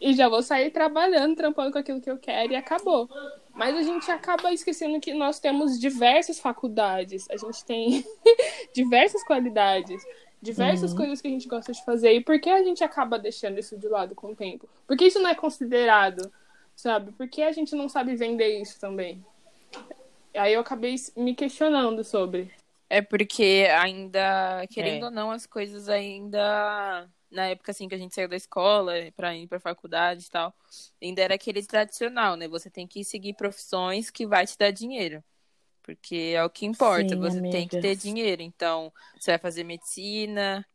e 0.00 0.14
já 0.14 0.28
vou 0.28 0.42
sair 0.42 0.70
trabalhando, 0.70 1.34
trampando 1.34 1.72
com 1.72 1.78
aquilo 1.78 2.00
que 2.00 2.10
eu 2.10 2.18
quero 2.18 2.52
e 2.52 2.56
acabou. 2.56 3.08
Mas 3.54 3.76
a 3.76 3.82
gente 3.82 4.10
acaba 4.10 4.52
esquecendo 4.52 5.00
que 5.00 5.14
nós 5.14 5.38
temos 5.38 5.78
diversas 5.78 6.40
faculdades, 6.40 7.26
a 7.30 7.36
gente 7.36 7.64
tem 7.64 8.04
diversas 8.74 9.22
qualidades, 9.24 10.02
diversas 10.44 10.90
Uhum. 10.92 10.98
coisas 10.98 11.20
que 11.20 11.26
a 11.26 11.30
gente 11.30 11.48
gosta 11.48 11.72
de 11.72 11.84
fazer. 11.84 12.12
E 12.12 12.20
por 12.20 12.38
que 12.38 12.50
a 12.50 12.62
gente 12.62 12.84
acaba 12.84 13.18
deixando 13.18 13.58
isso 13.58 13.76
de 13.76 13.88
lado 13.88 14.14
com 14.14 14.28
o 14.32 14.36
tempo? 14.36 14.68
Por 14.86 14.96
que 14.96 15.06
isso 15.06 15.18
não 15.18 15.30
é 15.30 15.34
considerado, 15.34 16.30
sabe? 16.76 17.10
Por 17.12 17.26
que 17.28 17.42
a 17.42 17.50
gente 17.50 17.74
não 17.74 17.88
sabe 17.88 18.14
vender 18.14 18.60
isso 18.60 18.78
também? 18.78 19.24
Aí 20.34 20.52
eu 20.52 20.60
acabei 20.60 20.94
me 21.16 21.34
questionando 21.34 22.04
sobre. 22.04 22.52
É 22.90 23.00
porque 23.00 23.66
ainda, 23.80 24.66
querendo 24.70 25.02
É. 25.02 25.06
ou 25.06 25.10
não, 25.10 25.30
as 25.30 25.46
coisas 25.46 25.88
ainda. 25.88 27.08
Na 27.30 27.46
época 27.46 27.72
assim 27.72 27.88
que 27.88 27.94
a 27.96 27.98
gente 27.98 28.14
saiu 28.14 28.28
da 28.28 28.36
escola 28.36 28.92
pra 29.16 29.34
ir 29.34 29.48
pra 29.48 29.58
faculdade 29.58 30.26
e 30.26 30.30
tal, 30.30 30.54
ainda 31.02 31.20
era 31.20 31.34
aquele 31.34 31.64
tradicional, 31.66 32.36
né? 32.36 32.46
Você 32.46 32.70
tem 32.70 32.86
que 32.86 33.02
seguir 33.02 33.32
profissões 33.34 34.08
que 34.10 34.24
vai 34.24 34.46
te 34.46 34.56
dar 34.56 34.70
dinheiro. 34.70 35.24
Porque 35.84 36.32
é 36.34 36.42
o 36.42 36.48
que 36.50 36.64
importa, 36.64 37.10
Sim, 37.10 37.20
você 37.20 37.40
tem 37.42 37.68
que 37.68 37.76
amiga. 37.76 37.80
ter 37.82 37.94
dinheiro. 37.96 38.40
Então, 38.42 38.90
você 39.20 39.32
vai 39.32 39.38
fazer 39.38 39.64
medicina. 39.64 40.66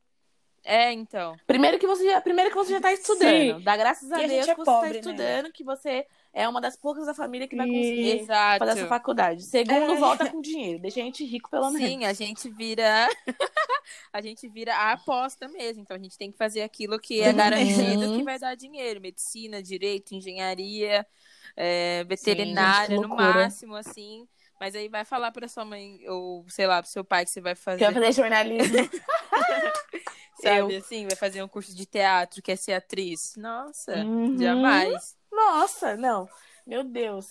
É, 0.64 0.92
então. 0.92 1.36
Primeiro 1.48 1.80
que 1.80 1.88
você 1.88 2.06
já, 2.06 2.22
primeiro 2.22 2.52
que 2.52 2.56
você 2.56 2.74
já 2.74 2.82
tá 2.82 2.94
estudando. 2.94 3.58
Sim. 3.58 3.64
Dá 3.64 3.76
graças 3.76 4.12
a 4.12 4.22
E 4.22 4.26
a 4.26 4.28
Deus 4.28 4.46
gente 4.46 4.50
é 4.52 4.56
que 4.56 4.60
você 4.60 4.66
pobre, 4.66 4.88
tá 4.90 4.94
né? 4.94 5.00
estudando, 5.00 5.52
que 5.52 5.64
você 5.64 6.06
é 6.32 6.48
uma 6.48 6.62
das 6.62 6.76
poucas 6.78 7.08
da 7.08 7.14
família 7.16 7.48
que 7.48 7.56
vai 7.56 7.66
conseguir 7.66 8.20
Exato. 8.20 8.60
fazer 8.60 8.80
essa 8.82 8.88
faculdade. 8.88 9.42
Segundo, 9.46 9.94
É. 9.94 9.96
volta 9.96 10.30
com 10.30 10.42
dinheiro. 10.42 10.80
Deixa 10.80 11.00
a 11.00 11.04
gente 11.04 11.26
rico, 11.26 11.50
pelo 11.50 11.72
menos. 11.72 11.90
Sim, 11.90 12.06
a 12.06 12.14
gente 12.14 12.48
vira. 12.52 13.08
a 14.14 14.22
gente 14.22 14.48
vira 14.48 14.76
a 14.76 14.92
aposta 14.92 15.48
mesmo. 15.48 15.82
Então 15.82 15.98
a 15.98 16.00
gente 16.00 16.18
tem 16.18 16.32
que 16.32 16.38
fazer 16.38 16.62
aquilo 16.62 17.00
que 17.00 17.20
é 17.22 17.30
Uhum. 17.30 17.36
garantido 17.38 18.18
que 18.18 18.24
vai 18.24 18.38
dar 18.38 18.54
dinheiro. 18.56 19.02
Medicina, 19.02 19.64
direito, 19.64 20.14
engenharia, 20.14 21.08
é, 21.56 22.04
veterinária, 22.04 22.96
gente, 22.98 23.08
no 23.08 23.16
máximo, 23.16 23.76
assim. 23.76 24.28
Mas 24.60 24.76
aí 24.76 24.90
vai 24.90 25.06
falar 25.06 25.32
pra 25.32 25.48
sua 25.48 25.64
mãe, 25.64 26.02
ou 26.08 26.46
sei 26.50 26.68
lá, 26.68 26.82
pro 26.82 26.92
seu 26.92 27.04
pai 27.04 27.24
que 27.26 27.32
você 27.32 27.40
vai 27.42 27.56
fazer. 27.56 27.80
Quer 27.86 27.94
fazer 27.94 28.12
jornalismo. 28.12 28.78
sabe 30.42 30.76
assim? 30.76 31.08
Vai 31.08 31.16
fazer 31.16 31.42
um 31.44 31.48
curso 31.48 31.76
de 31.76 31.86
teatro, 31.86 32.42
quer 32.42 32.58
ser 32.58 32.74
atriz. 32.74 33.36
Nossa, 33.38 33.96
Uhum. 33.96 34.38
jamais. 34.38 35.16
Nossa, 35.32 35.96
não. 35.96 36.28
Meu 36.68 36.84
Deus. 36.84 37.28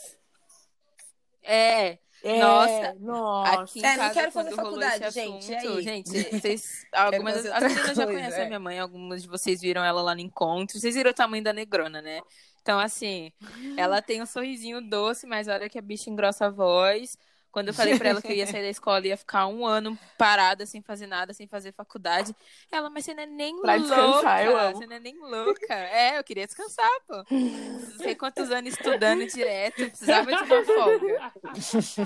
É, 1.42 1.98
É, 2.22 2.40
Nossa. 2.40 2.94
nossa. 2.98 3.60
Aqui 3.62 3.78
em 3.78 3.84
É, 3.86 3.90
não 3.90 3.96
casa, 3.98 4.14
quero 4.14 4.32
quando 4.32 4.44
fazer 4.46 4.56
faculdade, 4.56 5.10
gente, 5.14 5.54
assunto, 5.54 5.80
gente, 5.82 6.10
vocês, 6.42 6.86
algumas, 6.92 7.36
fazer 7.36 7.52
as 7.52 7.62
meninas 7.62 7.96
já 7.96 8.06
conhecem 8.06 8.40
é. 8.40 8.42
a 8.42 8.46
minha 8.46 8.58
mãe, 8.60 8.78
algumas 8.80 9.22
de 9.22 9.28
vocês 9.28 9.60
viram 9.60 9.84
ela 9.84 10.02
lá 10.02 10.14
no 10.16 10.20
encontro, 10.20 10.80
vocês 10.80 10.96
viram 10.96 11.12
o 11.12 11.14
tamanho 11.14 11.44
da 11.44 11.52
negrona, 11.52 12.02
né? 12.02 12.20
Então, 12.68 12.78
assim, 12.78 13.32
ela 13.74 14.02
tem 14.02 14.20
um 14.20 14.26
sorrisinho 14.26 14.82
doce, 14.86 15.26
mas 15.26 15.48
a 15.48 15.54
hora 15.54 15.70
que 15.70 15.78
a 15.78 15.82
bicha 15.82 16.10
engrossa 16.10 16.44
a 16.46 16.50
voz, 16.50 17.16
quando 17.50 17.68
eu 17.68 17.74
falei 17.74 17.98
pra 17.98 18.10
ela 18.10 18.22
que 18.22 18.28
eu 18.32 18.36
ia 18.36 18.46
sair 18.48 18.62
da 18.62 18.68
escola 18.68 19.04
e 19.06 19.08
ia 19.10 19.16
ficar 19.16 19.46
um 19.46 19.64
ano 19.66 19.98
parada, 20.16 20.64
sem 20.66 20.82
fazer 20.82 21.06
nada, 21.06 21.32
sem 21.32 21.46
fazer 21.46 21.72
faculdade, 21.72 22.34
ela, 22.70 22.88
mas 22.90 23.04
você 23.04 23.14
não 23.14 23.22
é 23.22 23.26
nem 23.26 23.60
Pra 23.60 23.74
louca, 23.74 23.88
descansar, 23.94 24.44
eu 24.44 24.56
amo. 24.58 24.76
você 24.76 24.86
não 24.86 24.96
é 24.96 25.00
nem 25.00 25.18
louca. 25.18 25.74
É, 25.74 26.18
eu 26.18 26.24
queria 26.24 26.46
descansar, 26.46 26.90
pô. 27.06 27.24
Não 27.30 27.98
sei 27.98 28.14
quantos 28.14 28.50
anos 28.50 28.72
estudando 28.74 29.26
direto, 29.26 29.88
precisava 29.88 30.26
de 30.34 30.42
uma 30.42 30.64
folga. 30.64 31.32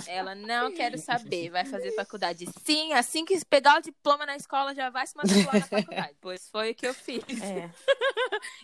Ela 0.07 0.35
não 0.35 0.73
quero 0.73 0.99
saber, 0.99 1.51
vai 1.51 1.65
fazer 1.65 1.93
faculdade. 1.93 2.47
Sim, 2.65 2.93
assim 2.95 3.25
que 3.25 3.43
pegar 3.45 3.79
o 3.79 3.83
diploma 3.83 4.25
na 4.27 4.37
escola, 4.37 4.75
já 4.75 4.91
vai 4.91 5.07
se 5.07 5.17
matricular 5.17 5.55
na 5.55 5.61
faculdade. 5.67 6.17
Pois 6.21 6.49
foi 6.49 6.71
o 6.71 6.75
que 6.75 6.87
eu 6.87 6.95
fiz. 6.95 7.23
É. 7.43 7.71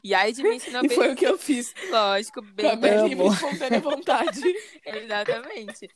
E 0.02 0.14
aí 0.14 0.32
de 0.32 0.42
mim 0.42 0.56
ensinou 0.56 0.82
E 0.84 0.88
bem, 0.88 0.96
foi 0.96 1.12
o 1.12 1.16
que 1.16 1.26
eu 1.26 1.36
fiz. 1.38 1.72
lógico, 1.90 2.40
bem 2.42 2.70
Amo. 2.70 3.06
livre 3.08 3.26
espontânea 3.26 3.80
vontade. 3.80 4.40
Exatamente. 4.84 5.88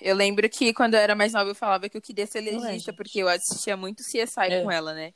Eu 0.00 0.13
lembro 0.14 0.48
que 0.48 0.72
quando 0.72 0.94
eu 0.94 1.00
era 1.00 1.14
mais 1.14 1.32
nova 1.32 1.50
eu 1.50 1.54
falava 1.54 1.88
que 1.88 1.96
eu 1.96 2.02
queria 2.02 2.26
ser 2.26 2.38
é, 2.38 2.50
legista, 2.50 2.92
porque 2.92 3.18
eu 3.20 3.28
assistia 3.28 3.76
muito 3.76 4.02
CSI 4.02 4.50
É. 4.50 4.62
com 4.62 4.70
ela, 4.70 4.94
né? 4.94 5.12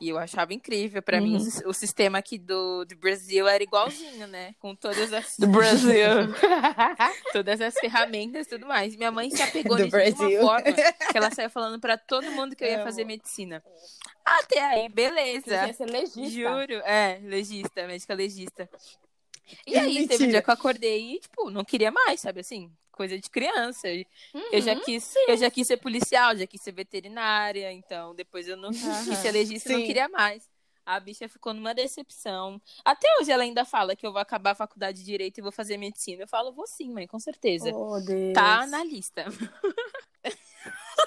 E 0.00 0.08
eu 0.08 0.16
achava 0.18 0.54
incrível. 0.54 1.02
Pra 1.02 1.20
mim, 1.20 1.32
Uhum. 1.32 1.36
o 1.36 1.40
sis- 1.40 1.62
o 1.66 1.72
sistema 1.74 2.16
aqui 2.16 2.38
do, 2.38 2.86
do 2.86 2.96
Brasil 2.96 3.46
era 3.46 3.62
igualzinho, 3.62 4.26
né? 4.26 4.54
Com 4.58 4.74
todas 4.74 5.12
as, 5.12 5.36
Do 5.38 5.46
Brasil. 5.46 6.08
todas 7.34 7.60
as 7.60 7.74
ferramentas 7.74 8.46
e 8.46 8.48
tudo 8.48 8.66
mais. 8.66 8.96
Minha 8.96 9.10
mãe 9.10 9.30
se 9.30 9.42
apegou 9.42 9.76
Do 9.76 9.84
nisso 9.84 9.98
de 10.26 10.36
uma 10.38 10.40
forma 10.40 10.72
que 10.72 11.18
ela 11.18 11.30
saiu 11.34 11.50
falando 11.50 11.78
pra 11.78 11.98
todo 11.98 12.30
mundo 12.30 12.56
que 12.56 12.64
eu 12.64 12.68
ia 12.68 12.76
Amo. 12.76 12.84
fazer 12.84 13.04
medicina. 13.04 13.62
Até 14.24 14.60
aí, 14.64 14.88
beleza. 14.88 15.44
Você 15.44 15.66
ia 15.66 15.72
ser 15.74 15.86
legista. 15.90 16.30
Juro. 16.30 16.74
É, 16.84 17.20
legista, 17.22 17.86
médica 17.86 18.14
legista. 18.14 18.70
E 19.66 19.76
aí, 19.76 19.94
teve 20.08 20.24
um 20.24 20.26
Mentira. 20.26 20.28
dia 20.28 20.42
que 20.42 20.50
eu 20.50 20.54
acordei 20.54 21.14
e, 21.14 21.20
tipo, 21.20 21.50
não 21.50 21.64
queria 21.64 21.90
mais, 21.90 22.20
sabe 22.20 22.40
assim? 22.40 22.70
Coisa 22.92 23.18
de 23.18 23.30
criança. 23.30 23.88
E 23.88 24.06
Eu 24.52 24.60
já 24.60 24.76
quis, 24.76 25.14
eu 25.28 25.36
já 25.36 25.50
quis 25.50 25.66
ser 25.66 25.78
policial, 25.78 26.36
já 26.36 26.46
quis 26.46 26.60
ser 26.60 26.72
veterinária, 26.72 27.72
então 27.72 28.14
depois 28.14 28.46
eu 28.46 28.56
não 28.56 28.70
quis 29.04 29.18
ser 29.18 29.32
legista 29.32 29.72
e 29.72 29.76
não 29.76 29.86
queria 29.86 30.08
mais. 30.08 30.48
A 30.84 30.98
bicha 30.98 31.28
ficou 31.28 31.54
numa 31.54 31.72
decepção. 31.72 32.60
Até 32.84 33.06
hoje 33.20 33.30
ela 33.30 33.44
ainda 33.44 33.64
fala 33.64 33.94
que 33.94 34.04
eu 34.06 34.12
vou 34.12 34.20
acabar 34.20 34.50
a 34.52 34.54
faculdade 34.56 34.98
de 34.98 35.04
direito 35.04 35.38
e 35.38 35.42
vou 35.42 35.52
fazer 35.52 35.76
medicina. 35.76 36.24
Eu 36.24 36.28
falo, 36.28 36.52
vou 36.52 36.66
sim, 36.66 36.90
mãe, 36.90 37.06
com 37.06 37.18
certeza. 37.18 37.70
Oh, 37.72 38.00
Deus. 38.00 38.34
Tá 38.34 38.66
na 38.66 38.82
lista. 38.82 39.24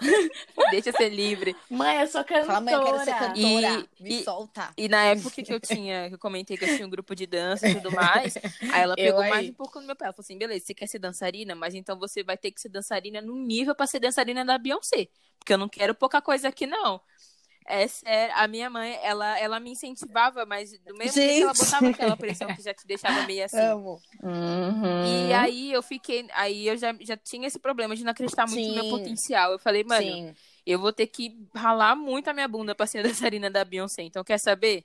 Deixa 0.71 0.89
eu 0.89 0.93
ser 0.93 1.09
livre. 1.09 1.55
Mãe, 1.69 2.01
eu 2.01 2.07
sou 2.07 2.23
cantora. 2.23 2.45
Fala, 2.45 2.61
mãe, 2.61 2.73
eu 2.73 2.83
quero 2.83 2.99
ser 2.99 3.13
cantora. 3.13 3.87
E- 3.99 4.03
Me 4.03 4.19
e- 4.19 4.23
solta. 4.23 4.73
E 4.77 4.87
na 4.87 5.03
época 5.05 5.41
que 5.43 5.53
eu 5.53 5.59
tinha, 5.59 6.09
que 6.09 6.15
eu 6.15 6.19
comentei 6.19 6.57
que 6.57 6.65
eu 6.65 6.75
tinha 6.75 6.85
um 6.85 6.89
grupo 6.89 7.15
de 7.15 7.25
dança 7.25 7.67
e 7.67 7.75
tudo 7.75 7.91
mais, 7.91 8.35
aí 8.71 8.81
ela 8.81 8.93
Eu 8.97 9.05
pegou 9.05 9.21
aí. 9.21 9.29
mais 9.29 9.49
um 9.49 9.53
pouco 9.53 9.79
no 9.79 9.87
meu 9.87 9.95
pé. 9.95 10.05
Ela 10.05 10.13
falou 10.13 10.23
assim: 10.23 10.37
beleza, 10.37 10.65
você 10.65 10.73
quer 10.73 10.87
ser 10.87 10.99
dançarina, 10.99 11.55
mas 11.55 11.73
então 11.75 11.97
você 11.97 12.23
vai 12.23 12.37
ter 12.37 12.51
que 12.51 12.61
ser 12.61 12.69
dançarina 12.69 13.21
num 13.21 13.37
nível 13.43 13.75
pra 13.75 13.87
ser 13.87 13.99
dançarina 13.99 14.43
da 14.43 14.57
Beyoncé. 14.57 15.07
Porque 15.39 15.53
eu 15.53 15.57
não 15.57 15.67
quero 15.69 15.93
pouca 15.95 16.21
coisa 16.21 16.47
aqui, 16.49 16.65
não. 16.65 17.01
É 17.65 17.87
sério, 17.87 18.33
a 18.35 18.47
minha 18.47 18.69
mãe, 18.69 18.99
ela, 19.01 19.39
ela 19.39 19.59
me 19.59 19.71
incentivava, 19.71 20.45
mas 20.45 20.77
do 20.79 20.95
mesmo 20.95 21.13
jeito 21.13 21.43
ela 21.43 21.53
botava 21.53 21.89
aquela 21.89 22.17
pressão 22.17 22.53
que 22.53 22.61
já 22.61 22.73
te 22.73 22.85
deixava 22.85 23.25
meio 23.25 23.45
assim. 23.45 23.59
Amo. 23.59 24.01
Uhum. 24.21 25.29
E 25.29 25.33
aí 25.33 25.71
eu 25.71 25.81
fiquei, 25.81 26.27
aí 26.33 26.67
eu 26.67 26.77
já, 26.77 26.93
já 27.01 27.15
tinha 27.15 27.47
esse 27.47 27.59
problema 27.59 27.95
de 27.95 28.03
não 28.03 28.11
acreditar 28.11 28.47
muito 28.47 28.67
no 28.67 28.73
meu 28.73 28.83
Sim. 28.83 28.89
potencial. 28.89 29.53
Eu 29.53 29.59
falei, 29.59 29.83
mano, 29.83 30.05
Sim. 30.05 30.35
eu 30.65 30.79
vou 30.79 30.91
ter 30.91 31.07
que 31.07 31.37
ralar 31.55 31.95
muito 31.95 32.29
a 32.29 32.33
minha 32.33 32.47
bunda 32.47 32.75
pra 32.75 32.85
ser 32.85 32.99
a 32.99 33.03
dançarina 33.03 33.49
da 33.49 33.63
Beyoncé. 33.63 34.03
Então, 34.03 34.23
quer 34.23 34.39
saber? 34.39 34.83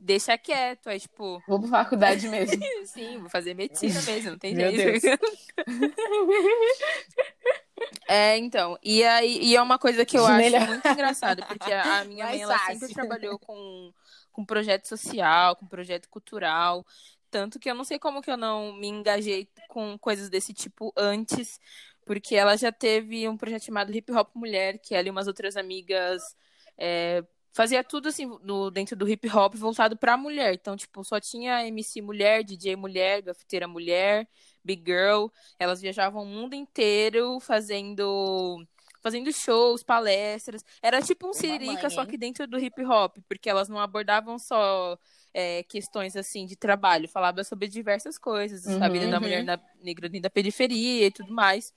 Deixa 0.00 0.38
quieto. 0.38 0.88
Aí, 0.88 1.00
tipo, 1.00 1.42
Vou 1.46 1.60
pra 1.60 1.68
faculdade 1.68 2.28
mesmo. 2.28 2.62
sim, 2.86 3.18
vou 3.18 3.28
fazer 3.28 3.54
medicina 3.54 4.00
mesmo, 4.02 4.30
não 4.30 4.38
tem 4.38 4.54
Meu 4.54 4.72
jeito. 4.72 5.06
É, 8.08 8.36
então. 8.36 8.78
E, 8.82 9.02
aí, 9.04 9.38
e 9.42 9.56
é 9.56 9.62
uma 9.62 9.78
coisa 9.78 10.04
que 10.04 10.16
eu 10.16 10.26
acho 10.26 10.36
Melhor. 10.36 10.66
muito 10.66 10.86
engraçada, 10.86 11.44
porque 11.46 11.72
a, 11.72 12.00
a 12.00 12.04
minha 12.04 12.24
Mais 12.24 12.36
mãe, 12.36 12.42
ela 12.42 12.58
fácil. 12.58 12.80
sempre 12.80 12.94
trabalhou 12.94 13.38
com, 13.38 13.92
com 14.32 14.44
projeto 14.44 14.86
social, 14.86 15.56
com 15.56 15.66
projeto 15.66 16.08
cultural. 16.08 16.84
Tanto 17.30 17.58
que 17.58 17.70
eu 17.70 17.74
não 17.74 17.84
sei 17.84 17.98
como 17.98 18.20
que 18.22 18.30
eu 18.30 18.36
não 18.36 18.72
me 18.72 18.88
engajei 18.88 19.48
com 19.68 19.96
coisas 19.98 20.28
desse 20.28 20.52
tipo 20.52 20.92
antes, 20.96 21.60
porque 22.04 22.34
ela 22.34 22.56
já 22.56 22.72
teve 22.72 23.28
um 23.28 23.36
projeto 23.36 23.64
chamado 23.64 23.94
Hip 23.94 24.10
Hop 24.12 24.30
Mulher, 24.34 24.78
que 24.78 24.94
ela 24.94 25.06
e 25.06 25.10
umas 25.10 25.28
outras 25.28 25.56
amigas 25.56 26.22
é, 26.76 27.22
fazia 27.52 27.84
tudo 27.84 28.08
assim 28.08 28.26
no, 28.42 28.70
dentro 28.70 28.96
do 28.96 29.08
hip 29.08 29.28
hop 29.28 29.54
voltado 29.54 29.96
pra 29.96 30.16
mulher. 30.16 30.54
Então, 30.54 30.76
tipo, 30.76 31.04
só 31.04 31.20
tinha 31.20 31.66
MC 31.66 32.00
mulher, 32.02 32.42
DJ 32.42 32.76
mulher, 32.76 33.22
grafiteira 33.22 33.68
mulher, 33.68 34.26
big 34.64 34.82
girl. 34.84 35.26
Elas 35.58 35.80
viajavam 35.80 36.22
o 36.22 36.26
mundo 36.26 36.54
inteiro 36.54 37.38
fazendo 37.40 38.66
fazendo 39.02 39.32
shows, 39.32 39.82
palestras. 39.82 40.62
Era 40.82 41.00
tipo 41.00 41.26
um 41.26 41.32
Sirica, 41.32 41.88
só 41.88 42.04
que 42.04 42.18
dentro 42.18 42.46
do 42.46 42.58
hip 42.58 42.84
hop, 42.84 43.16
porque 43.26 43.48
elas 43.48 43.66
não 43.66 43.78
abordavam 43.80 44.38
só 44.38 44.98
é, 45.32 45.62
questões 45.62 46.16
assim 46.16 46.44
de 46.44 46.54
trabalho, 46.54 47.08
falava 47.08 47.42
sobre 47.42 47.66
diversas 47.66 48.18
coisas, 48.18 48.66
a 48.66 48.88
vida 48.90 49.08
da 49.08 49.16
Uhum. 49.16 49.22
mulher 49.22 49.42
na, 49.42 49.58
negra 49.82 50.06
dentro 50.06 50.24
da 50.24 50.30
periferia 50.30 51.06
e 51.06 51.10
tudo 51.10 51.32
mais. 51.32 51.72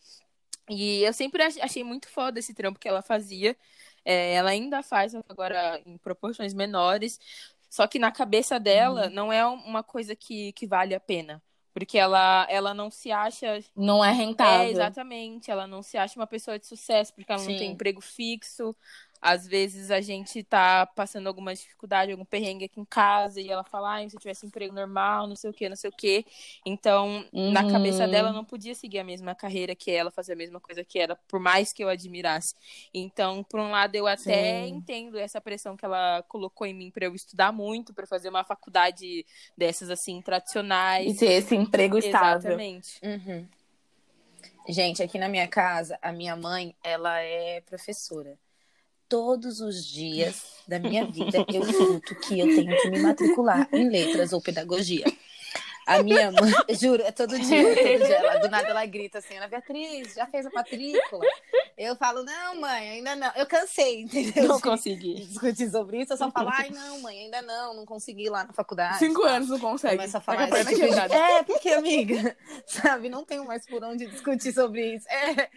E 0.69 1.01
eu 1.03 1.13
sempre 1.13 1.43
ach- 1.43 1.59
achei 1.61 1.83
muito 1.83 2.09
foda 2.09 2.39
esse 2.39 2.53
trampo 2.53 2.79
que 2.79 2.87
ela 2.87 3.01
fazia. 3.01 3.55
É, 4.05 4.33
ela 4.33 4.49
ainda 4.49 4.83
faz 4.83 5.13
agora 5.29 5.81
em 5.85 5.97
proporções 5.97 6.53
menores. 6.53 7.19
Só 7.69 7.87
que 7.87 7.99
na 7.99 8.11
cabeça 8.11 8.59
dela 8.59 9.05
Uhum. 9.07 9.13
não 9.13 9.33
é 9.33 9.45
uma 9.45 9.81
coisa 9.83 10.15
que, 10.15 10.51
que 10.53 10.67
vale 10.67 10.93
a 10.93 10.99
pena. 10.99 11.41
Porque 11.73 11.97
ela, 11.97 12.45
ela 12.49 12.73
não 12.73 12.91
se 12.91 13.11
acha. 13.11 13.59
Não 13.75 14.05
é 14.05 14.11
rentável. 14.11 14.67
É, 14.67 14.71
exatamente. 14.71 15.49
Ela 15.49 15.65
não 15.65 15.81
se 15.81 15.97
acha 15.97 16.19
uma 16.19 16.27
pessoa 16.27 16.59
de 16.59 16.67
sucesso, 16.67 17.13
porque 17.13 17.31
ela 17.31 17.41
não 17.41 17.49
Sim. 17.49 17.57
tem 17.57 17.71
emprego 17.71 17.99
fixo. 17.99 18.75
Às 19.25 19.47
vezes 19.47 19.89
a 19.89 20.01
gente 20.01 20.43
tá 20.43 20.85
passando 20.85 21.27
alguma 21.27 21.55
dificuldade, 21.55 22.11
algum 22.11 22.25
perrengue 22.25 22.65
aqui 22.65 22.77
em 22.77 22.83
casa, 22.83 23.39
e 23.39 23.49
ela 23.49 23.63
fala, 23.63 23.93
ai, 23.93 24.09
se 24.09 24.17
eu 24.17 24.19
tivesse 24.19 24.45
emprego 24.45 24.75
normal, 24.75 25.27
não 25.27 25.35
sei 25.37 25.49
o 25.49 25.53
quê, 25.53 25.69
não 25.69 25.77
sei 25.77 25.89
o 25.89 25.93
quê. 25.95 26.25
Então, 26.65 27.25
na 27.31 27.61
Uhum. 27.63 27.71
cabeça 27.71 28.05
dela, 28.05 28.29
eu 28.29 28.33
não 28.33 28.43
podia 28.43 28.75
seguir 28.75 28.99
a 28.99 29.03
mesma 29.03 29.33
carreira 29.33 29.73
que 29.73 29.89
ela, 29.89 30.11
fazer 30.11 30.33
a 30.33 30.35
mesma 30.35 30.59
coisa 30.59 30.83
que 30.83 30.99
ela, 30.99 31.15
por 31.27 31.39
mais 31.39 31.71
que 31.71 31.81
eu 31.81 31.87
admirasse. 31.87 32.53
Então, 32.93 33.45
por 33.45 33.61
um 33.61 33.71
lado, 33.71 33.95
eu 33.95 34.07
até 34.07 34.67
Sim. 34.67 34.75
entendo 34.75 35.17
essa 35.17 35.39
pressão 35.39 35.77
que 35.77 35.85
ela 35.85 36.21
colocou 36.27 36.67
em 36.67 36.73
mim 36.73 36.91
pra 36.91 37.05
eu 37.05 37.15
estudar 37.15 37.53
muito, 37.53 37.93
pra 37.93 38.05
fazer 38.05 38.27
uma 38.27 38.43
faculdade 38.43 39.25
dessas, 39.57 39.89
assim, 39.89 40.21
tradicionais. 40.21 41.15
E 41.15 41.17
ter 41.17 41.31
esse 41.31 41.55
emprego 41.55 41.97
estável. 41.97 42.59
Exatamente. 42.59 42.99
Uhum. 43.01 43.47
Gente, 44.67 45.01
aqui 45.01 45.17
na 45.17 45.27
minha 45.29 45.47
casa, 45.47 45.97
a 46.01 46.11
minha 46.11 46.35
mãe, 46.35 46.75
ela 46.83 47.19
é 47.19 47.61
professora. 47.61 48.37
Todos 49.13 49.61
os 49.61 49.85
dias 49.85 50.41
da 50.67 50.79
minha 50.79 51.05
vida 51.05 51.45
eu 51.53 51.61
escuto 51.69 52.15
que 52.15 52.39
eu 52.39 52.47
tenho 52.47 52.75
que 52.81 52.89
me 52.89 52.99
matricular 52.99 53.69
em 53.71 53.87
letras 53.87 54.33
ou 54.33 54.41
pedagogia. 54.41 55.05
A 55.85 56.01
minha 56.01 56.31
mãe, 56.31 56.51
juro, 56.81 57.03
é 57.03 57.11
todo 57.11 57.37
dia, 57.37 57.63
todo 57.63 58.05
dia. 58.07 58.15
Ela, 58.15 58.37
do 58.39 58.49
nada 58.49 58.69
ela 58.69 58.83
grita 58.87 59.19
assim, 59.19 59.37
Ana 59.37 59.47
Beatriz, 59.47 60.15
já 60.15 60.25
fez 60.25 60.47
a 60.47 60.49
matrícula? 60.49 61.23
Eu 61.77 61.95
falo, 61.95 62.23
não, 62.23 62.59
mãe, 62.59 62.89
ainda 62.89 63.15
não. 63.15 63.31
Eu 63.35 63.45
cansei, 63.45 64.01
entendeu? 64.01 64.47
Não 64.47 64.55
de 64.57 64.63
consegui. 64.63 65.13
discutir 65.25 65.69
sobre 65.69 66.01
isso, 66.01 66.13
eu 66.13 66.17
só 66.17 66.31
falo, 66.31 66.49
ai, 66.51 66.71
não, 66.71 66.99
mãe, 67.01 67.25
ainda 67.25 67.43
não, 67.43 67.75
não 67.75 67.85
consegui 67.85 68.29
lá 68.29 68.45
na 68.45 68.53
faculdade. 68.53 68.97
Cinco 68.97 69.21
anos 69.21 69.49
não 69.49 69.59
consegue. 69.59 69.97
Começa 69.97 70.17
a 70.17 70.21
Tá 70.21 70.25
falar 70.25 70.63
tipo. 70.63 71.13
É, 71.13 71.43
porque, 71.43 71.69
amiga, 71.69 72.35
sabe, 72.65 73.09
não 73.09 73.23
tenho 73.23 73.45
mais 73.45 73.63
por 73.67 73.83
onde 73.83 74.07
discutir 74.07 74.51
sobre 74.53 74.95
isso. 74.95 75.07
É, 75.07 75.49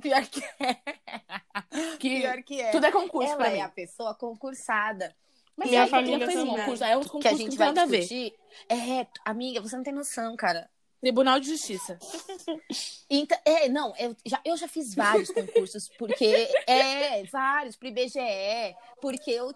pior 0.00 0.26
que 0.26 0.42
é. 0.60 1.96
Que 1.98 2.20
Pior 2.20 2.42
que 2.42 2.60
é. 2.60 2.70
tudo 2.70 2.86
é 2.86 2.92
concurso 2.92 3.28
Ela 3.30 3.36
pra 3.38 3.50
é 3.50 3.54
mim. 3.54 3.60
a 3.60 3.68
pessoa 3.68 4.14
concursada. 4.14 5.14
Mas 5.56 5.68
Minha 5.68 5.84
aí, 5.84 5.90
família 5.90 6.18
Já 6.20 6.26
fez 6.26 6.38
também. 6.38 6.56
concurso, 6.56 6.84
aí 6.84 6.92
é 6.92 6.96
uns 6.98 7.10
que 7.10 7.28
a 7.28 7.30
que 7.30 7.36
gente 7.36 7.48
tem 7.56 7.58
vai 7.58 7.68
a 7.68 7.86
ver. 7.86 7.98
discutir. 8.00 8.34
É, 8.68 9.06
amiga, 9.24 9.60
você 9.60 9.76
não 9.76 9.82
tem 9.84 9.92
noção, 9.92 10.34
cara. 10.36 10.68
Tribunal 11.00 11.40
de 11.40 11.48
Justiça. 11.50 11.98
Então, 13.14 13.36
é, 13.44 13.68
não, 13.68 13.94
eu 13.98 14.16
já, 14.24 14.40
eu 14.42 14.56
já 14.56 14.66
fiz 14.66 14.94
vários 14.94 15.30
concursos, 15.30 15.86
porque 15.98 16.48
é, 16.66 17.22
vários, 17.24 17.76
pro 17.76 17.88
IBGE, 17.88 18.18
porque 19.02 19.30
eu 19.30 19.52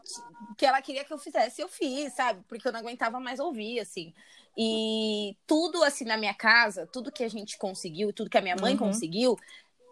que 0.58 0.66
ela 0.66 0.82
queria 0.82 1.04
que 1.04 1.12
eu 1.12 1.16
fizesse, 1.16 1.62
eu 1.62 1.68
fiz, 1.68 2.12
sabe? 2.14 2.42
Porque 2.46 2.68
eu 2.68 2.72
não 2.72 2.80
aguentava 2.80 3.18
mais 3.18 3.40
ouvir, 3.40 3.80
assim. 3.80 4.12
E 4.58 5.34
tudo 5.46 5.82
assim 5.82 6.04
na 6.04 6.18
minha 6.18 6.34
casa, 6.34 6.86
tudo 6.86 7.10
que 7.10 7.24
a 7.24 7.28
gente 7.28 7.56
conseguiu, 7.56 8.12
tudo 8.12 8.28
que 8.28 8.36
a 8.36 8.42
minha 8.42 8.56
mãe 8.56 8.72
Uhum. 8.72 8.78
conseguiu, 8.78 9.36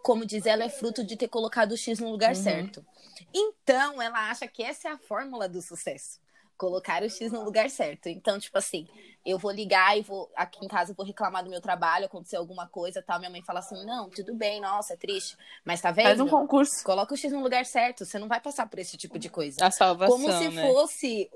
como 0.05 0.23
diz 0.23 0.45
ela, 0.45 0.63
é 0.63 0.69
fruto 0.69 1.03
de 1.03 1.17
ter 1.17 1.27
colocado 1.27 1.71
o 1.71 1.77
X 1.77 1.99
no 1.99 2.11
lugar 2.11 2.35
Uhum. 2.35 2.43
certo. 2.43 2.85
Então, 3.33 3.99
ela 3.99 4.29
acha 4.29 4.47
que 4.47 4.61
essa 4.61 4.87
é 4.87 4.91
a 4.91 4.99
fórmula 4.99 5.49
do 5.49 5.63
sucesso. 5.63 6.19
Colocar 6.55 7.01
o 7.01 7.09
X 7.09 7.31
no 7.31 7.43
lugar 7.43 7.71
certo. 7.71 8.07
Então, 8.07 8.37
tipo 8.37 8.55
assim, 8.55 8.87
eu 9.25 9.39
vou 9.39 9.49
ligar 9.49 9.97
e 9.97 10.03
vou 10.03 10.31
aqui 10.35 10.63
em 10.63 10.67
casa 10.67 10.91
eu 10.91 10.95
vou 10.95 11.03
reclamar 11.03 11.43
do 11.43 11.49
meu 11.49 11.59
trabalho, 11.59 12.05
aconteceu 12.05 12.39
alguma 12.39 12.67
coisa, 12.67 13.01
tal, 13.01 13.17
minha 13.17 13.31
mãe 13.31 13.41
fala 13.41 13.59
assim: 13.59 13.83
"Não, 13.83 14.07
tudo 14.11 14.35
bem, 14.35 14.61
nossa, 14.61 14.93
é 14.93 14.95
triste, 14.95 15.35
mas 15.65 15.81
tá 15.81 15.89
vendo? 15.89 16.05
Faz 16.05 16.19
um 16.19 16.27
concurso. 16.27 16.83
Coloca 16.83 17.15
o 17.15 17.17
X 17.17 17.31
no 17.31 17.41
lugar 17.41 17.65
certo, 17.65 18.05
você 18.05 18.19
não 18.19 18.27
vai 18.27 18.39
passar 18.39 18.69
por 18.69 18.77
esse 18.77 18.95
tipo 18.97 19.17
de 19.17 19.27
coisa. 19.27 19.65
A 19.65 19.71
salvação, 19.71 20.17
Como 20.17 20.31
se 20.31 20.51
né? 20.51 20.61
fosse 20.61 21.31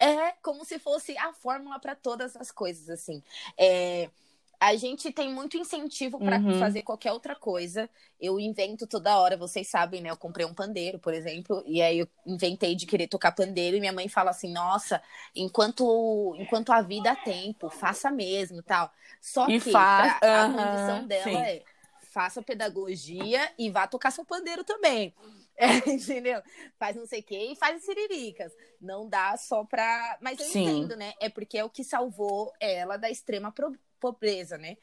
é 0.00 0.32
como 0.42 0.64
se 0.64 0.80
fosse 0.80 1.16
a 1.16 1.32
fórmula 1.32 1.78
para 1.78 1.94
todas 1.94 2.34
as 2.34 2.50
coisas 2.50 2.90
assim. 2.90 3.22
É, 3.56 4.10
a 4.62 4.76
gente 4.76 5.12
tem 5.12 5.32
muito 5.32 5.56
incentivo 5.56 6.20
para 6.20 6.42
Uhum. 6.42 6.52
fazer 6.52 6.82
qualquer 6.82 7.12
outra 7.12 7.34
coisa. 7.34 7.90
Eu 8.20 8.38
invento 8.38 8.86
toda 8.86 9.18
hora, 9.18 9.36
vocês 9.36 9.68
sabem, 9.68 10.00
né? 10.00 10.10
Eu 10.10 10.16
comprei 10.16 10.46
um 10.46 10.54
pandeiro, 10.54 10.98
por 11.00 11.12
exemplo, 11.14 11.62
e 11.66 11.82
aí 11.82 11.98
eu 11.98 12.08
inventei 12.26 12.74
de 12.76 12.86
querer 12.86 13.08
tocar 13.08 13.32
pandeiro 13.32 13.76
e 13.76 13.80
minha 13.80 13.92
mãe 13.92 14.08
fala 14.08 14.30
assim: 14.30 14.52
"Nossa, 14.52 15.02
enquanto 15.34 16.34
enquanto 16.38 16.70
a 16.72 16.80
vida 16.82 17.10
há 17.12 17.16
tempo, 17.16 17.68
faça 17.70 18.10
mesmo", 18.10 18.62
tal. 18.62 18.92
Só 19.20 19.50
E 19.52 19.60
que 19.60 19.86
faz- 19.96 19.96
pra- 19.96 20.22
a 20.32 20.46
aham, 20.46 20.46
condição 20.46 21.06
dela 21.06 21.38
sim. 21.38 21.42
é 21.42 21.64
faça 22.12 22.42
pedagogia 22.42 23.50
e 23.58 23.70
vá 23.70 23.86
tocar 23.86 24.10
seu 24.10 24.24
pandeiro 24.24 24.62
também. 24.64 25.14
É, 25.62 25.90
entendeu? 25.90 26.42
Faz 26.78 26.96
não 26.96 27.06
sei 27.06 27.20
o 27.20 27.22
quê 27.22 27.52
e 27.52 27.56
faz 27.56 27.76
as 27.76 27.84
siriricas. 27.84 28.52
Não 28.80 29.08
dá 29.08 29.36
só 29.36 29.64
pra. 29.64 30.18
Mas 30.20 30.40
eu 30.40 30.46
Sim. 30.46 30.62
entendo, 30.62 30.96
né? 30.96 31.14
É 31.20 31.28
porque 31.28 31.56
é 31.56 31.64
o 31.64 31.70
que 31.70 31.84
salvou 31.84 32.52
ela 32.58 32.96
da 32.96 33.08
extrema 33.08 33.52
pro- 33.52 33.78
pobreza, 34.00 34.58
né? 34.58 34.76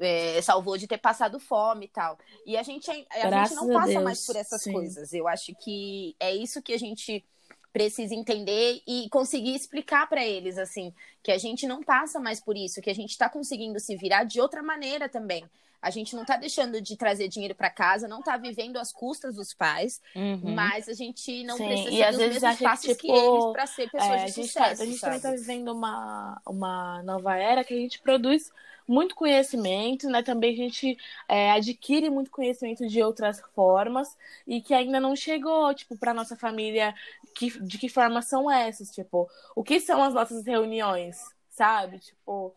É, 0.00 0.40
salvou 0.40 0.78
de 0.78 0.86
ter 0.86 0.96
passado 0.96 1.38
fome 1.38 1.84
e 1.84 1.88
tal. 1.88 2.18
E 2.46 2.56
a 2.56 2.62
gente, 2.62 2.90
a 2.90 3.30
gente 3.30 3.54
não 3.54 3.70
passa 3.70 3.88
Deus, 3.88 4.04
mais 4.04 4.26
por 4.26 4.36
essas 4.36 4.62
sim. 4.62 4.72
coisas. 4.72 5.12
Eu 5.12 5.28
acho 5.28 5.54
que 5.54 6.16
é 6.18 6.34
isso 6.34 6.62
que 6.62 6.72
a 6.72 6.78
gente 6.78 7.22
precisa 7.70 8.14
entender 8.14 8.82
e 8.86 9.08
conseguir 9.10 9.54
explicar 9.54 10.06
pra 10.08 10.24
eles 10.24 10.58
assim 10.58 10.92
que 11.22 11.32
a 11.32 11.38
gente 11.38 11.66
não 11.66 11.82
passa 11.82 12.20
mais 12.20 12.38
por 12.40 12.56
isso, 12.56 12.82
que 12.82 12.90
a 12.90 12.94
gente 12.94 13.16
tá 13.16 13.28
conseguindo 13.28 13.80
se 13.80 13.96
virar 13.96 14.24
de 14.24 14.40
outra 14.40 14.62
maneira 14.62 15.08
também. 15.08 15.44
A 15.82 15.90
gente 15.90 16.16
não 16.16 16.24
tá 16.24 16.36
deixando 16.36 16.80
de 16.80 16.96
trazer 16.96 17.28
dinheiro 17.28 17.54
pra 17.54 17.68
casa, 17.70 18.08
não 18.08 18.22
tá 18.22 18.36
vivendo 18.38 18.78
às 18.78 18.92
custas 18.92 19.34
dos 19.36 19.52
pais, 19.52 20.00
Uhum. 20.14 20.72
mas 20.72 20.88
a 20.88 20.94
gente 20.94 21.44
não 21.44 21.60
Sim, 21.60 21.64
precisa 21.64 21.96
e 21.96 22.02
às 22.04 22.16
vezes 22.16 22.42
mesmos 22.42 22.62
acha 22.68 22.68
que, 22.70 22.78
tipo, 22.78 23.12
eles 23.16 23.46
pra 23.46 23.66
ser 23.66 23.88
pessoas 23.90 24.20
É, 24.20 24.24
a 24.24 24.28
de 24.28 24.30
gente, 24.30 24.54
tá, 24.56 24.68
sucesso, 24.68 24.82
a 24.82 24.86
gente 24.86 25.02
também 25.02 25.18
está 25.18 25.30
vivendo 25.32 25.72
uma, 25.72 26.40
uma 26.46 27.02
nova 27.02 27.36
era 27.36 27.64
que 27.64 27.74
a 27.74 27.76
gente 27.76 28.00
produz 28.00 28.52
muito 28.88 29.14
conhecimento, 29.14 30.08
né? 30.08 30.22
Também 30.22 30.54
a 30.54 30.56
gente 30.56 30.96
é, 31.28 31.52
adquire 31.52 32.10
muito 32.10 32.30
conhecimento 32.30 32.86
de 32.88 33.02
outras 33.02 33.40
formas 33.54 34.16
e 34.46 34.60
que 34.62 34.74
ainda 34.74 35.00
não 35.00 35.14
chegou, 35.16 35.74
tipo, 35.74 35.96
para 35.96 36.14
nossa 36.14 36.36
família, 36.36 36.94
que, 37.34 37.50
de 37.62 37.78
que 37.78 37.88
forma 37.88 38.22
são 38.22 38.50
essas, 38.50 38.90
tipo, 38.90 39.28
o 39.56 39.62
que 39.62 39.80
são 39.80 40.02
as 40.02 40.14
nossas 40.14 40.44
reuniões, 40.46 41.18
sabe? 41.50 41.98
Tipo, 42.00 42.54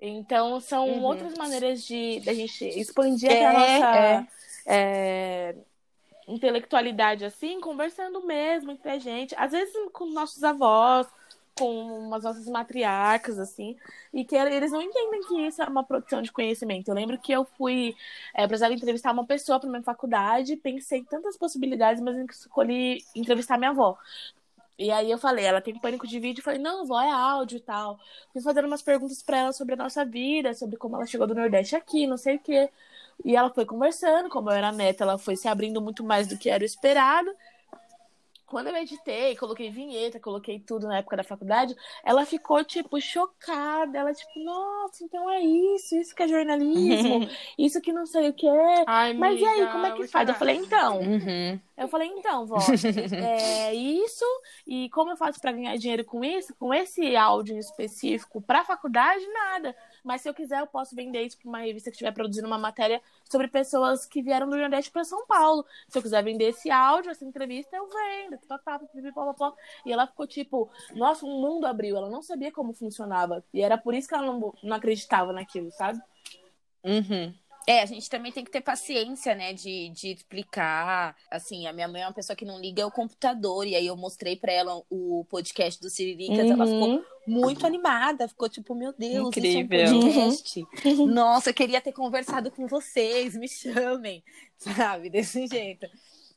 então 0.00 0.60
são 0.60 0.86
Uhum. 0.88 1.02
outras 1.02 1.34
maneiras 1.34 1.82
de 1.84 2.20
da 2.20 2.34
gente 2.34 2.64
expandir 2.64 3.30
É, 3.30 3.44
a 3.44 3.52
nossa 3.52 3.86
é. 3.96 4.26
é, 4.66 5.56
intelectualidade 6.28 7.24
assim, 7.24 7.60
conversando 7.60 8.24
mesmo 8.26 8.70
entre 8.70 8.90
a 8.90 8.98
gente, 8.98 9.34
às 9.36 9.52
vezes 9.52 9.74
com 9.92 10.06
nossos 10.06 10.42
avós, 10.42 11.06
com 11.54 12.12
as 12.14 12.24
nossas 12.24 12.46
matriarcas, 12.48 13.38
assim, 13.38 13.76
e 14.12 14.24
que 14.24 14.34
eles 14.34 14.72
não 14.72 14.82
entendem 14.82 15.22
que 15.22 15.46
isso 15.46 15.62
é 15.62 15.66
uma 15.66 15.84
produção 15.84 16.20
de 16.22 16.32
conhecimento. 16.32 16.88
Eu 16.88 16.94
lembro 16.94 17.18
que 17.18 17.30
eu 17.32 17.44
fui, 17.44 17.94
é, 18.34 18.46
precisava 18.46 18.74
entrevistar 18.74 19.12
uma 19.12 19.26
pessoa 19.26 19.60
para 19.60 19.68
minha 19.70 19.82
faculdade, 19.82 20.56
pensei 20.56 21.00
em 21.00 21.04
tantas 21.04 21.36
possibilidades, 21.36 22.02
mas 22.02 22.16
escolhi 22.18 23.04
entrevistar 23.14 23.56
minha 23.58 23.70
avó. 23.70 23.96
E 24.78 24.90
aí 24.90 25.10
eu 25.10 25.18
falei, 25.18 25.44
ela 25.44 25.60
tem 25.60 25.78
pânico 25.78 26.06
de 26.06 26.18
vídeo, 26.18 26.40
eu 26.40 26.44
falei, 26.44 26.58
não, 26.60 26.84
vó, 26.86 27.00
é 27.00 27.10
áudio 27.10 27.58
e 27.58 27.60
tal. 27.60 27.98
Fui 28.32 28.42
fazendo 28.42 28.66
umas 28.66 28.82
perguntas 28.82 29.22
para 29.22 29.38
ela 29.38 29.52
sobre 29.52 29.74
a 29.74 29.76
nossa 29.76 30.04
vida, 30.04 30.52
sobre 30.54 30.76
como 30.76 30.96
ela 30.96 31.06
chegou 31.06 31.26
do 31.26 31.34
Nordeste 31.34 31.76
aqui, 31.76 32.06
não 32.06 32.16
sei 32.16 32.36
o 32.36 32.40
quê. 32.40 32.70
E 33.24 33.36
ela 33.36 33.50
foi 33.50 33.64
conversando, 33.66 34.28
como 34.28 34.50
eu 34.50 34.54
era 34.54 34.72
neta, 34.72 35.04
ela 35.04 35.16
foi 35.18 35.36
se 35.36 35.46
abrindo 35.48 35.80
muito 35.80 36.02
mais 36.04 36.26
do 36.26 36.36
que 36.36 36.50
era 36.50 36.62
o 36.62 36.66
esperado. 36.66 37.30
Quando 38.46 38.68
eu 38.68 38.76
editei, 38.76 39.34
coloquei 39.36 39.70
vinheta, 39.70 40.20
coloquei 40.20 40.60
tudo 40.60 40.86
na 40.86 40.98
época 40.98 41.16
da 41.16 41.24
faculdade, 41.24 41.74
ela 42.04 42.26
ficou, 42.26 42.62
tipo, 42.64 43.00
chocada. 43.00 43.98
Ela, 43.98 44.12
tipo, 44.12 44.38
nossa, 44.44 45.02
então 45.04 45.28
é 45.30 45.40
isso, 45.40 45.96
isso 45.96 46.14
que 46.14 46.22
é 46.22 46.28
jornalismo, 46.28 47.20
isso 47.58 47.80
que 47.80 47.92
não 47.92 48.06
sei 48.06 48.28
o 48.28 48.34
quê. 48.34 48.46
Ai, 48.86 49.14
Mas 49.14 49.40
e 49.40 49.44
aí, 49.44 49.50
amiga, 49.60 49.72
como 49.72 49.86
é 49.86 49.92
que 49.92 50.06
faz? 50.08 50.28
Eu 50.28 50.34
falei, 50.34 50.56
então, 50.56 51.00
Uhum. 51.00 51.60
eu 51.76 51.88
falei, 51.88 52.08
então, 52.08 52.46
vó, 52.46 52.58
é 53.20 53.74
isso, 53.74 54.24
e 54.66 54.88
como 54.90 55.10
eu 55.10 55.16
faço 55.16 55.40
pra 55.40 55.52
ganhar 55.52 55.76
dinheiro 55.76 56.04
com 56.04 56.22
isso? 56.24 56.54
Com 56.56 56.72
esse 56.72 57.16
áudio 57.16 57.58
específico 57.58 58.40
pra 58.42 58.64
faculdade, 58.64 59.26
nada. 59.28 59.74
Mas 60.04 60.20
se 60.20 60.28
eu 60.28 60.34
quiser, 60.34 60.60
eu 60.60 60.66
posso 60.66 60.94
vender 60.94 61.22
isso 61.22 61.38
pra 61.38 61.48
uma 61.48 61.58
revista 61.60 61.90
que 61.90 61.94
estiver 61.94 62.12
produzindo 62.12 62.46
uma 62.46 62.58
matéria 62.58 63.00
sobre 63.24 63.48
pessoas 63.48 64.04
que 64.04 64.22
vieram 64.22 64.48
do 64.48 64.56
Nordeste 64.56 64.90
pra 64.90 65.02
São 65.02 65.26
Paulo. 65.26 65.64
Se 65.88 65.96
eu 65.98 66.02
quiser 66.02 66.22
vender 66.22 66.50
esse 66.50 66.70
áudio, 66.70 67.10
essa 67.10 67.24
entrevista, 67.24 67.74
eu 67.74 67.88
vendo. 67.88 68.38
Tá, 68.46 68.58
tá, 68.58 68.78
pipi, 68.78 69.10
pó, 69.12 69.32
pó, 69.32 69.50
pó. 69.50 69.56
E 69.86 69.92
ela 69.92 70.06
ficou 70.06 70.26
tipo, 70.26 70.70
nossa, 70.94 71.24
um 71.24 71.40
mundo 71.40 71.64
abriu. 71.66 71.96
Ela 71.96 72.10
não 72.10 72.22
sabia 72.22 72.52
como 72.52 72.74
funcionava. 72.74 73.42
E 73.52 73.62
era 73.62 73.78
por 73.78 73.94
isso 73.94 74.06
que 74.06 74.14
ela 74.14 74.26
não, 74.26 74.52
não 74.62 74.76
acreditava 74.76 75.32
naquilo, 75.32 75.70
sabe? 75.72 76.00
Uhum. 76.84 77.34
É, 77.66 77.80
a 77.80 77.86
gente 77.86 78.10
também 78.10 78.30
tem 78.30 78.44
que 78.44 78.50
ter 78.50 78.60
paciência, 78.60 79.34
né, 79.34 79.52
de, 79.52 79.88
de 79.90 80.12
explicar. 80.12 81.16
Assim, 81.30 81.66
a 81.66 81.72
minha 81.72 81.88
mãe 81.88 82.02
é 82.02 82.06
uma 82.06 82.12
pessoa 82.12 82.36
que 82.36 82.44
não 82.44 82.60
liga 82.60 82.86
o 82.86 82.90
computador, 82.90 83.66
e 83.66 83.74
aí 83.74 83.86
eu 83.86 83.96
mostrei 83.96 84.36
pra 84.36 84.52
ela 84.52 84.82
o 84.90 85.24
podcast 85.30 85.80
do 85.80 85.88
Siriricas, 85.88 86.50
ela 86.50 86.66
ficou 86.66 86.88
Uhum. 86.90 87.04
muito 87.26 87.66
animada, 87.66 88.28
ficou 88.28 88.48
tipo, 88.50 88.74
meu 88.74 88.92
Deus, 88.92 89.28
Incrível. 89.28 89.84
isso 89.84 89.94
é 89.94 89.96
um 89.96 90.02
podcast. 90.02 90.66
Nossa, 91.06 91.50
eu 91.50 91.54
queria 91.54 91.80
ter 91.80 91.92
conversado 91.92 92.50
com 92.50 92.66
vocês, 92.66 93.34
me 93.34 93.48
chamem, 93.48 94.22
sabe, 94.58 95.08
desse 95.08 95.46
jeito. 95.46 95.86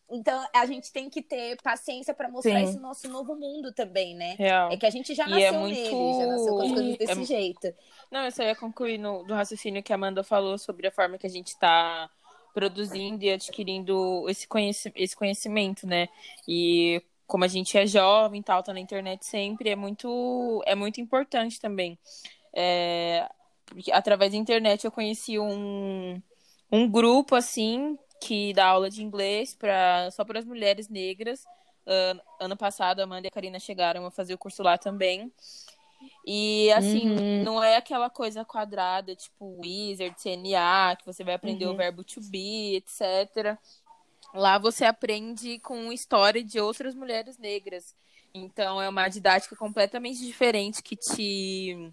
Então, 0.10 0.46
a 0.54 0.66
gente 0.66 0.92
tem 0.94 1.10
que 1.10 1.22
ter 1.22 1.58
paciência 1.62 2.14
pra 2.14 2.30
mostrar 2.30 2.60
Sim. 2.60 2.64
esse 2.64 2.80
nosso 2.80 3.10
novo 3.10 3.36
mundo 3.36 3.74
também, 3.74 4.16
né? 4.16 4.36
Real. 4.38 4.72
É 4.72 4.78
que 4.78 4.86
a 4.86 4.90
gente 4.90 5.14
já 5.14 5.26
E 5.28 5.30
nasceu 5.30 5.48
é 5.48 5.52
muito- 5.58 5.76
nele, 5.76 6.14
já 6.20 6.28
nasceu 6.28 6.54
com 6.56 6.62
as 6.62 6.72
coisas 6.72 6.98
desse 6.98 7.22
é- 7.22 7.26
jeito. 7.26 7.74
Não, 8.10 8.24
eu 8.24 8.32
só 8.32 8.44
ia 8.44 8.56
concluir 8.56 8.98
no, 8.98 9.24
do 9.24 9.34
raciocínio 9.34 9.84
que 9.84 9.92
a 9.92 9.96
Amanda 9.96 10.24
falou 10.24 10.58
sobre 10.58 10.88
a 10.88 10.92
forma 10.92 11.18
que 11.18 11.28
a 11.28 11.30
gente 11.30 11.48
está 11.48 12.10
produzindo 12.54 13.24
e 13.24 13.32
adquirindo 13.32 14.26
esse, 14.30 14.48
conheci 14.48 14.92
esse 14.96 15.16
conhecimento, 15.16 15.86
né? 15.86 16.08
E 16.48 17.04
como 17.28 17.44
a 17.44 17.48
gente 17.48 17.78
é 17.78 17.86
jovem 17.86 18.40
e 18.40 18.44
tal, 18.44 18.64
tá 18.64 18.74
na 18.74 18.80
internet 18.80 19.26
sempre, 19.26 19.70
é 19.70 19.76
muito, 19.76 20.64
é 20.66 20.74
muito 20.74 21.02
importante 21.02 21.60
também. 21.60 22.00
É, 22.54 23.30
através 23.92 24.32
da 24.32 24.38
internet 24.38 24.86
eu 24.86 24.92
conheci 24.92 25.38
um, 25.38 26.22
um 26.72 26.90
grupo, 26.90 27.36
assim, 27.36 28.00
que 28.22 28.54
dá 28.54 28.68
aula 28.68 28.90
de 28.90 29.04
inglês 29.04 29.56
pra, 29.56 30.10
só 30.12 30.24
para 30.26 30.40
as 30.40 30.46
mulheres 30.46 30.90
negras. 30.90 31.44
Ano- 31.86 32.22
ano 32.40 32.58
passado, 32.58 33.00
a 33.00 33.04
Amanda 33.04 33.28
e 33.28 33.30
a 33.30 33.32
Karina 33.32 33.60
chegaram 33.60 34.06
a 34.06 34.12
fazer 34.12 34.34
o 34.34 34.38
curso 34.38 34.62
lá 34.64 34.78
também. 34.78 35.32
E 36.26 36.72
assim, 36.74 37.10
Uhum. 37.10 37.44
não 37.44 37.64
é 37.64 37.78
aquela 37.78 38.10
coisa 38.10 38.44
quadrada, 38.46 39.16
tipo 39.16 39.60
Wizard, 39.64 40.16
CNA, 40.22 40.96
que 40.96 41.06
você 41.06 41.24
vai 41.24 41.34
aprender 41.36 41.66
Uhum. 41.66 41.74
o 41.74 41.78
verbo 41.78 42.04
to 42.04 42.20
be, 42.22 42.76
etc. 42.76 43.58
Lá 44.34 44.58
você 44.58 44.84
aprende 44.86 45.58
com 45.60 45.92
história 45.92 46.44
de 46.44 46.60
outras 46.60 46.94
mulheres 46.94 47.38
negras. 47.38 47.96
Então 48.34 48.82
é 48.82 48.90
uma 48.90 49.08
didática 49.08 49.56
completamente 49.56 50.20
diferente 50.20 50.84
que 50.84 50.96
te 50.96 51.92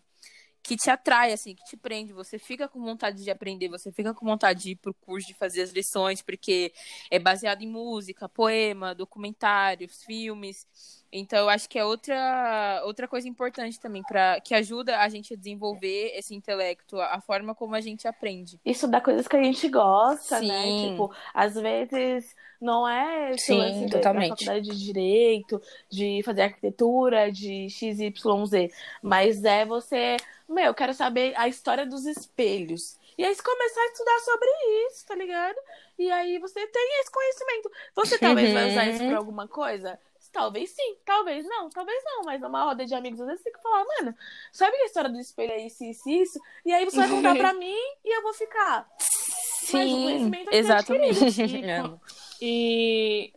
que 0.64 0.76
te 0.76 0.88
atrai, 0.88 1.30
assim, 1.30 1.54
que 1.54 1.62
te 1.64 1.76
prende. 1.76 2.14
Você 2.14 2.38
fica 2.38 2.66
com 2.66 2.80
vontade 2.80 3.22
de 3.22 3.30
aprender, 3.30 3.68
você 3.68 3.92
fica 3.92 4.14
com 4.14 4.24
vontade 4.24 4.62
de 4.62 4.70
ir 4.70 4.76
pro 4.76 4.94
curso, 4.94 5.28
de 5.28 5.34
fazer 5.34 5.60
as 5.60 5.70
lições, 5.70 6.22
porque 6.22 6.72
é 7.10 7.18
baseado 7.18 7.60
em 7.60 7.68
música, 7.68 8.28
poema, 8.30 8.94
documentários, 8.94 10.02
filmes. 10.02 10.66
Então, 11.12 11.38
eu 11.38 11.48
acho 11.50 11.68
que 11.68 11.78
é 11.78 11.84
outra, 11.84 12.82
outra 12.86 13.06
coisa 13.06 13.28
importante 13.28 13.78
também, 13.78 14.02
para 14.02 14.40
que 14.40 14.54
ajuda 14.54 14.98
a 14.98 15.08
gente 15.08 15.34
a 15.34 15.36
desenvolver 15.36 16.12
esse 16.16 16.34
intelecto, 16.34 16.98
a 16.98 17.20
forma 17.20 17.54
como 17.54 17.74
a 17.74 17.80
gente 17.80 18.08
aprende. 18.08 18.58
Isso 18.64 18.88
dá 18.88 19.02
coisas 19.02 19.28
que 19.28 19.36
a 19.36 19.42
gente 19.42 19.68
gosta, 19.68 20.40
né? 20.40 20.62
Sim. 20.62 20.90
Tipo, 20.90 21.14
às 21.34 21.54
vezes 21.54 22.34
não 22.64 22.88
é 22.88 23.32
esse 23.32 23.46
Sim, 23.46 23.58
lance 23.58 23.80
da- 23.80 23.86
da 23.86 23.92
totalmente. 23.98 24.28
faculdade 24.30 24.70
de 24.70 24.78
direito, 24.84 25.60
de 25.90 26.22
fazer 26.24 26.42
arquitetura, 26.42 27.30
de 27.30 27.68
XYZ. 27.68 28.70
Mas 29.02 29.44
é 29.44 29.64
você, 29.66 30.16
meu, 30.48 30.64
eu 30.64 30.74
quero 30.74 30.94
saber 30.94 31.34
a 31.36 31.46
história 31.46 31.84
dos 31.86 32.06
espelhos. 32.06 32.98
E 33.16 33.24
aí 33.24 33.32
você 33.34 33.42
começar 33.42 33.80
a 33.80 33.86
estudar 33.86 34.18
sobre 34.20 34.48
isso, 34.88 35.06
tá 35.06 35.14
ligado? 35.14 35.56
E 35.98 36.10
aí 36.10 36.38
você 36.38 36.66
tem 36.66 37.00
esse 37.00 37.10
conhecimento. 37.12 37.70
Você 37.94 38.18
talvez 38.18 38.52
vai 38.52 38.68
usar 38.70 38.86
isso 38.88 39.06
pra 39.06 39.18
alguma 39.18 39.46
coisa? 39.46 39.98
Talvez 40.32 40.70
sim, 40.70 40.96
talvez 41.04 41.46
não, 41.46 41.70
talvez 41.70 42.02
não, 42.04 42.24
mas 42.24 42.40
numa 42.40 42.64
roda 42.64 42.84
de 42.84 42.92
amigos, 42.92 43.20
às 43.20 43.26
vezes 43.28 43.44
tem 43.44 43.52
que 43.52 43.62
falar, 43.62 43.84
mano, 43.84 44.12
sabe 44.52 44.76
que 44.76 44.82
a 44.82 44.86
história 44.86 45.08
do 45.08 45.20
espelho 45.20 45.52
é 45.52 45.64
isso, 45.64 45.84
isso, 45.84 46.08
isso? 46.10 46.40
E 46.66 46.72
aí 46.72 46.84
você 46.84 46.96
vai 46.96 47.08
contar 47.08 47.36
pra 47.36 47.52
mim 47.54 47.76
e 48.04 48.16
eu 48.18 48.20
vou 48.22 48.34
ficar. 48.34 48.84
Sim, 48.98 50.02
conhecimento 50.02 50.50
é 50.52 50.56
exatamente. 50.56 51.40
E. 51.42 51.62
e 52.40 53.32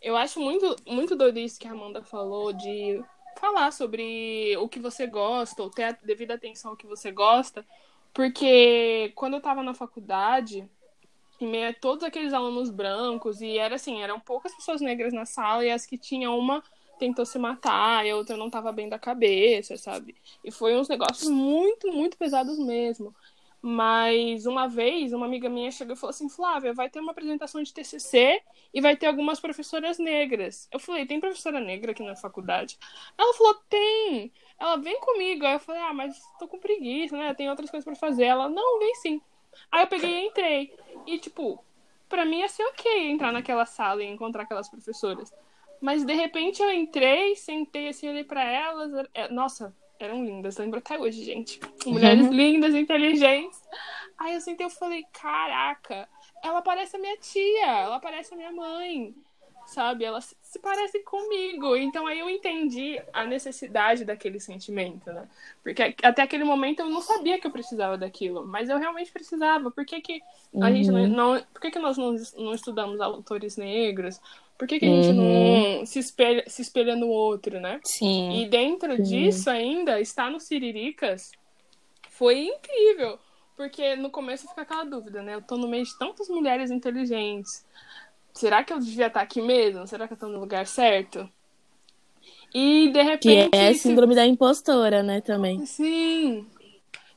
eu 0.00 0.16
acho 0.16 0.40
muito, 0.40 0.76
muito 0.86 1.16
doido 1.16 1.38
isso 1.38 1.58
que 1.58 1.66
a 1.66 1.72
Amanda 1.72 2.02
falou 2.02 2.52
de 2.52 3.02
falar 3.38 3.72
sobre 3.72 4.56
o 4.58 4.68
que 4.68 4.78
você 4.78 5.06
gosta, 5.06 5.62
ou 5.62 5.70
ter 5.70 5.84
a 5.84 5.92
devida 5.92 6.34
atenção 6.34 6.72
ao 6.72 6.76
que 6.76 6.86
você 6.86 7.10
gosta, 7.10 7.66
porque 8.12 9.12
quando 9.14 9.34
eu 9.34 9.40
tava 9.40 9.62
na 9.62 9.74
faculdade, 9.74 10.68
em 11.40 11.46
meio 11.48 11.70
a 11.70 11.74
todos 11.74 12.04
aqueles 12.04 12.32
alunos 12.32 12.70
brancos, 12.70 13.40
e 13.40 13.58
era 13.58 13.74
assim, 13.74 14.02
eram 14.02 14.20
poucas 14.20 14.54
pessoas 14.54 14.80
negras 14.80 15.12
na 15.12 15.26
sala, 15.26 15.64
e 15.64 15.70
as 15.70 15.84
que 15.84 15.98
tinham 15.98 16.38
uma 16.38 16.62
tentou 16.98 17.26
se 17.26 17.38
matar, 17.38 18.06
e 18.06 18.10
a 18.10 18.16
outra 18.16 18.36
não 18.36 18.48
tava 18.48 18.70
bem 18.70 18.88
da 18.88 18.98
cabeça, 18.98 19.76
sabe? 19.76 20.14
E 20.44 20.50
foi 20.50 20.76
uns 20.76 20.88
negócios 20.88 21.28
muito, 21.28 21.90
muito 21.92 22.16
pesados 22.16 22.58
mesmo. 22.58 23.14
Mas 23.66 24.44
uma 24.44 24.68
vez, 24.68 25.14
uma 25.14 25.24
amiga 25.24 25.48
minha 25.48 25.70
chegou 25.70 25.94
e 25.94 25.98
falou 25.98 26.10
assim: 26.10 26.28
Flávia, 26.28 26.74
vai 26.74 26.90
ter 26.90 27.00
uma 27.00 27.12
apresentação 27.12 27.62
de 27.62 27.72
TCC 27.72 28.42
e 28.74 28.78
vai 28.78 28.94
ter 28.94 29.06
algumas 29.06 29.40
professoras 29.40 29.98
negras. 29.98 30.68
Eu 30.70 30.78
falei: 30.78 31.06
tem 31.06 31.18
professora 31.18 31.58
negra 31.60 31.92
aqui 31.92 32.02
na 32.02 32.14
faculdade? 32.14 32.78
Ela 33.16 33.32
falou: 33.32 33.54
tem. 33.70 34.30
Ela 34.60 34.76
vem 34.76 35.00
comigo. 35.00 35.46
Aí 35.46 35.54
eu 35.54 35.60
falei: 35.60 35.80
ah, 35.80 35.94
mas 35.94 36.20
tô 36.38 36.46
com 36.46 36.58
preguiça, 36.58 37.16
né? 37.16 37.32
Tem 37.32 37.48
outras 37.48 37.70
coisas 37.70 37.86
pra 37.86 37.94
fazer. 37.94 38.24
Ela: 38.24 38.50
não, 38.50 38.78
vem 38.80 38.94
sim. 38.96 39.18
Aí 39.72 39.84
eu 39.84 39.86
peguei 39.86 40.10
e 40.10 40.26
entrei. 40.26 40.76
E, 41.06 41.18
tipo, 41.18 41.64
pra 42.06 42.26
mim 42.26 42.40
ia 42.40 42.48
ser 42.48 42.64
ok 42.64 43.10
entrar 43.10 43.32
naquela 43.32 43.64
sala 43.64 44.02
e 44.02 44.06
encontrar 44.06 44.42
aquelas 44.42 44.68
professoras. 44.68 45.32
Mas 45.80 46.04
de 46.04 46.12
repente 46.12 46.62
eu 46.62 46.70
entrei, 46.70 47.34
sentei 47.34 47.88
assim, 47.88 48.10
olhei 48.10 48.24
pra 48.24 48.44
elas. 48.44 49.08
é- 49.14 49.28
Nossa, 49.28 49.74
eram 49.98 50.24
lindas, 50.24 50.56
lembro 50.56 50.78
até 50.78 50.98
hoje, 50.98 51.24
gente. 51.24 51.60
Mulheres 51.86 52.28
lindas, 52.28 52.74
inteligentes. 52.74 53.62
Aí 54.18 54.34
eu 54.34 54.40
sentei 54.40 54.66
e 54.66 54.70
falei, 54.70 55.04
caraca, 55.12 56.08
ela 56.42 56.62
parece 56.62 56.96
a 56.96 56.98
minha 56.98 57.16
tia, 57.18 57.66
ela 57.66 57.98
parece 57.98 58.32
a 58.34 58.36
minha 58.36 58.52
mãe, 58.52 59.14
sabe? 59.66 60.04
Ela 60.04 60.20
se 60.20 60.34
se 60.54 60.60
parece 60.60 61.00
comigo. 61.00 61.74
Então 61.76 62.06
aí 62.06 62.20
eu 62.20 62.30
entendi 62.30 63.00
a 63.12 63.24
necessidade 63.24 64.04
daquele 64.04 64.38
sentimento, 64.38 65.12
né? 65.12 65.28
Porque 65.64 65.96
até 66.00 66.22
aquele 66.22 66.44
momento 66.44 66.78
eu 66.78 66.88
não 66.88 67.00
sabia 67.00 67.40
que 67.40 67.46
eu 67.46 67.50
precisava 67.50 67.98
daquilo, 67.98 68.46
mas 68.46 68.68
eu 68.68 68.78
realmente 68.78 69.10
precisava. 69.10 69.68
Por 69.72 69.84
que, 69.84 70.00
que 70.00 70.22
a 70.60 70.70
gente 70.70 70.92
não, 70.92 71.08
não- 71.08 71.42
por 71.52 71.60
que, 71.60 71.72
que 71.72 71.78
nós 71.80 71.98
não, 71.98 72.14
não 72.38 72.54
estudamos 72.54 73.00
autores 73.00 73.56
negros? 73.56 74.20
Por 74.56 74.68
que, 74.68 74.78
que 74.78 74.86
a 74.86 74.88
gente 74.88 75.12
não 75.12 75.84
se 75.84 75.98
espelha, 75.98 76.44
se 76.46 76.62
espelha 76.62 76.94
no 76.94 77.08
outro, 77.08 77.58
né? 77.58 77.80
Sim. 77.84 78.40
E 78.40 78.48
dentro 78.48 79.02
disso 79.02 79.50
ainda, 79.50 80.00
estar 80.00 80.30
no 80.30 80.38
Siriricas 80.38 81.32
foi 82.10 82.46
incrível. 82.46 83.18
Porque 83.56 83.94
no 83.94 84.10
começo 84.10 84.48
fica 84.48 84.62
aquela 84.62 84.84
dúvida, 84.84 85.22
né? 85.22 85.34
Eu 85.34 85.42
tô 85.42 85.56
no 85.56 85.68
meio 85.68 85.84
de 85.84 85.96
tantas 85.96 86.28
mulheres 86.28 86.70
inteligentes. 86.72 87.64
Será 88.34 88.62
que 88.64 88.72
eu 88.72 88.78
devia 88.80 89.06
estar 89.06 89.20
aqui 89.22 89.40
mesmo? 89.40 89.86
Será 89.86 90.06
que 90.06 90.14
eu 90.14 90.18
tô 90.18 90.28
no 90.28 90.40
lugar 90.40 90.66
certo? 90.66 91.28
E 92.52 92.88
de 92.88 92.92
Que 92.92 93.02
repente. 93.02 93.56
é 93.56 93.68
a 93.68 93.72
se- 93.72 93.78
síndrome 93.80 94.14
da 94.14 94.26
impostora, 94.26 95.02
né, 95.02 95.20
também. 95.20 95.64
Sim. 95.66 96.46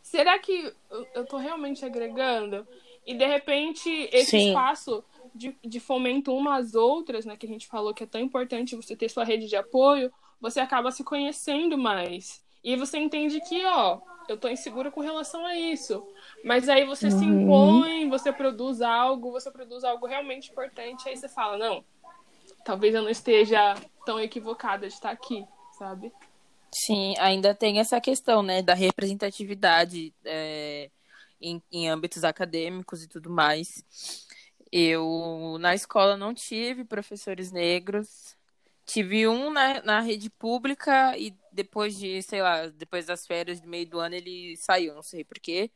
Será 0.02 0.40
que 0.40 0.72
eu- 1.14 1.26
tô 1.26 1.38
realmente 1.38 1.84
agregando? 1.84 2.66
E 3.06 3.14
de 3.14 3.26
repente, 3.26 3.90
esse 4.12 4.32
Sim. 4.32 4.48
espaço 4.50 5.04
de, 5.34 5.56
de 5.64 5.80
fomento 5.80 6.34
umas 6.36 6.68
às 6.68 6.76
outras, 6.76 7.26
né? 7.26 7.36
Que 7.38 7.46
a 7.46 7.50
gente 7.50 7.68
falou 7.68 7.94
que 7.94 8.04
é 8.04 8.08
tão 8.08 8.22
importante 8.22 8.76
você 8.76 8.96
ter 8.96 9.10
sua 9.10 9.24
rede 9.24 9.48
de 9.48 9.56
apoio, 9.56 10.12
você 10.40 10.60
acaba 10.60 10.92
se 10.92 11.04
conhecendo 11.04 11.78
mais. 11.78 12.44
E 12.64 12.76
você 12.76 12.98
entende 12.98 13.40
que, 13.42 13.66
ó, 13.66 14.00
eu 14.28 14.38
tô 14.38 14.50
insegura 14.50 14.92
com 14.92 15.02
relação 15.02 15.46
a 15.46 15.56
isso. 15.56 16.06
Mas 16.44 16.68
aí 16.68 16.86
você 16.86 17.10
se 17.10 17.24
impõe, 17.24 18.10
você 18.10 18.32
produz 18.32 18.82
algo, 18.82 19.32
você 19.32 19.50
produz 19.50 19.84
algo 19.84 20.06
realmente 20.06 20.52
importante, 20.52 21.08
aí 21.08 21.16
você 21.16 21.30
fala, 21.30 21.58
não, 21.58 21.84
talvez 22.66 22.94
eu 22.94 23.02
não 23.02 23.10
esteja 23.10 23.76
tão 24.06 24.20
equivocada 24.20 24.88
de 24.88 24.94
estar 24.94 25.12
aqui, 25.12 25.46
sabe? 25.78 26.12
Sim, 26.74 27.16
ainda 27.18 27.56
tem 27.56 27.80
essa 27.80 28.00
questão, 28.02 28.44
né, 28.44 28.62
da 28.62 28.74
representatividade 28.74 30.14
é, 30.26 30.90
em, 31.42 31.62
em 31.72 31.90
âmbitos 31.90 32.24
acadêmicos 32.24 33.04
e 33.04 33.08
tudo 33.08 33.30
mais. 33.30 33.84
Eu, 34.72 35.58
na 35.60 35.74
escola, 35.74 36.18
não 36.18 36.34
tive 36.34 36.84
professores 36.84 37.52
negros. 37.52 38.36
Tive 38.86 39.28
um 39.28 39.50
na, 39.50 39.82
na 39.82 40.00
rede 40.02 40.30
pública 40.30 41.18
e 41.18 41.34
depois 41.58 41.98
de, 41.98 42.22
sei 42.24 42.42
lá, 42.42 42.68
depois 42.68 43.06
das 43.08 43.28
férias 43.28 43.60
do 43.62 43.68
meio 43.68 43.90
do 43.90 44.00
ano 44.00 44.16
ele 44.16 44.56
saiu, 44.58 44.94
não 44.96 45.04
sei 45.04 45.24
por 45.26 45.40
quê. 45.40 45.72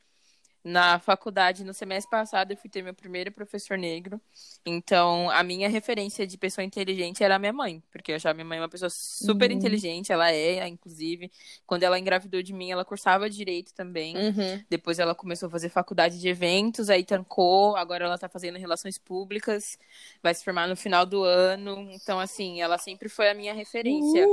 Na 0.64 1.00
faculdade, 1.00 1.64
no 1.64 1.74
semestre 1.74 2.10
passado, 2.12 2.52
eu 2.52 2.58
fui 2.58 2.70
ter 2.70 2.84
meu 2.84 2.94
primeiro 2.94 3.32
professor 3.32 3.78
negro. 3.80 4.22
Então, 4.64 5.28
a 5.32 5.42
minha 5.42 5.68
referência 5.68 6.28
de 6.28 6.38
pessoa 6.38 6.64
inteligente 6.64 7.24
era 7.24 7.36
a 7.36 7.40
minha 7.40 7.52
mãe, 7.52 7.82
porque 7.92 8.12
eu 8.12 8.16
achava 8.16 8.36
minha 8.36 8.46
mãe 8.46 8.60
uma 8.60 8.70
pessoa 8.70 8.90
super 8.92 9.50
Uhum. 9.50 9.58
inteligente, 9.58 10.12
ela 10.12 10.32
é, 10.32 10.68
inclusive. 10.68 11.32
Quando 11.66 11.82
ela 11.82 11.98
engravidou 11.98 12.44
de 12.44 12.54
mim, 12.54 12.70
ela 12.72 12.86
cursava 12.86 13.28
direito 13.28 13.74
também. 13.74 14.16
Uhum. 14.16 14.64
Depois 14.70 15.00
ela 15.00 15.16
começou 15.16 15.48
a 15.48 15.50
fazer 15.50 15.70
faculdade 15.70 16.20
de 16.20 16.28
eventos, 16.30 16.92
aí 16.92 17.04
tancou, 17.04 17.76
agora 17.76 18.06
ela 18.06 18.18
tá 18.20 18.30
fazendo 18.30 18.60
relações 18.60 19.00
públicas, 19.00 19.80
vai 20.22 20.34
se 20.36 20.44
formar 20.44 20.68
no 20.68 20.76
final 20.76 21.08
do 21.08 21.24
ano. 21.24 21.90
Então, 21.92 22.20
assim, 22.20 22.62
ela 22.62 22.78
sempre 22.78 23.10
foi 23.10 23.32
a 23.32 23.34
minha 23.34 23.54
referência. 23.54 24.28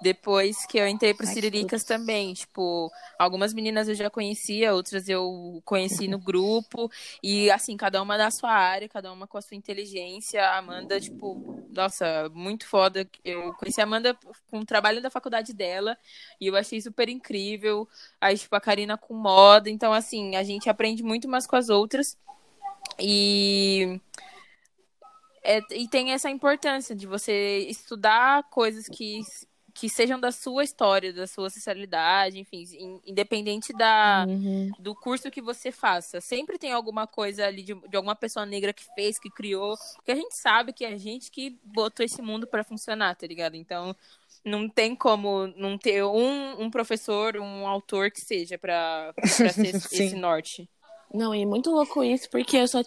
Depois 0.00 0.66
que 0.66 0.78
eu 0.78 0.86
entrei 0.86 1.14
pro 1.14 1.26
Ai, 1.26 1.32
Siriricas 1.34 1.82
também, 1.82 2.32
tipo, 2.34 2.90
algumas 3.18 3.52
meninas 3.52 3.88
eu 3.88 3.94
já 3.94 4.10
conhecia, 4.10 4.74
outras 4.74 5.08
eu 5.08 5.60
conheci 5.64 6.06
no 6.06 6.18
grupo. 6.18 6.90
E 7.22 7.50
assim, 7.50 7.76
cada 7.76 8.00
uma 8.02 8.16
da 8.16 8.30
sua 8.30 8.50
área, 8.50 8.88
cada 8.88 9.12
uma 9.12 9.26
com 9.26 9.38
a 9.38 9.42
sua 9.42 9.56
inteligência. 9.56 10.44
A 10.44 10.58
Amanda, 10.58 11.00
tipo, 11.00 11.64
nossa, 11.74 12.28
muito 12.32 12.66
foda. 12.66 13.08
Eu 13.24 13.52
conheci 13.54 13.80
a 13.80 13.84
Amanda 13.84 14.16
com 14.50 14.60
o 14.60 14.66
trabalho 14.66 15.02
da 15.02 15.10
faculdade 15.10 15.52
dela 15.52 15.96
e 16.40 16.46
eu 16.46 16.56
achei 16.56 16.80
super 16.80 17.08
incrível. 17.08 17.88
Aí, 18.20 18.36
tipo, 18.36 18.54
a 18.54 18.60
Karina 18.60 18.96
com 18.96 19.14
moda. 19.14 19.70
Então, 19.70 19.92
assim, 19.92 20.36
a 20.36 20.42
gente 20.42 20.68
aprende 20.68 21.02
muito 21.02 21.26
umas 21.26 21.46
com 21.46 21.56
as 21.56 21.68
outras. 21.68 22.16
E. 22.98 24.00
é, 25.42 25.60
e 25.70 25.88
tem 25.88 26.12
essa 26.12 26.30
importância 26.30 26.94
de 26.94 27.06
você 27.06 27.66
estudar 27.68 28.44
coisas 28.50 28.86
que, 28.88 29.20
que 29.74 29.88
sejam 29.88 30.20
da 30.20 30.30
sua 30.30 30.62
história, 30.62 31.12
da 31.12 31.26
sua 31.26 31.46
ancestralidade, 31.46 32.38
enfim, 32.38 32.64
in- 32.78 33.00
independente 33.04 33.72
da, 33.72 34.24
Uhum. 34.28 34.70
do 34.78 34.94
curso 34.94 35.30
que 35.32 35.42
você 35.42 35.72
faça. 35.72 36.20
Sempre 36.20 36.56
tem 36.58 36.72
alguma 36.72 37.06
coisa 37.08 37.44
ali 37.44 37.62
de, 37.64 37.74
de 37.74 37.96
alguma 37.96 38.14
pessoa 38.14 38.46
negra 38.46 38.72
que 38.72 38.84
fez, 38.94 39.18
que 39.18 39.28
criou, 39.28 39.76
porque 39.96 40.12
a 40.12 40.14
gente 40.14 40.36
sabe 40.36 40.72
que 40.72 40.84
é 40.84 40.88
a 40.94 40.96
gente 40.96 41.30
que 41.30 41.58
botou 41.64 42.06
esse 42.06 42.22
mundo 42.22 42.46
pra 42.46 42.62
funcionar, 42.62 43.16
tá 43.16 43.26
ligado? 43.26 43.56
Então, 43.56 43.94
não 44.44 44.68
tem 44.68 44.94
como 44.94 45.48
não 45.56 45.76
ter 45.76 46.04
um, 46.04 46.62
um 46.62 46.70
professor, 46.70 47.36
um 47.36 47.66
autor 47.66 48.10
que 48.10 48.20
seja 48.20 48.56
pra, 48.56 49.12
pra 49.14 49.26
ser 49.26 49.74
esse, 49.74 50.14
norte. 50.14 50.68
Não, 51.12 51.34
e 51.34 51.44
muito 51.44 51.70
louco 51.70 52.02
isso, 52.04 52.30
porque 52.30 52.56
eu 52.56 52.68
só 52.68 52.82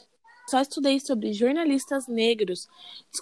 Só 0.50 0.62
estudei 0.62 1.00
sobre 1.00 1.34
jornalistas 1.34 2.08
negros 2.08 2.68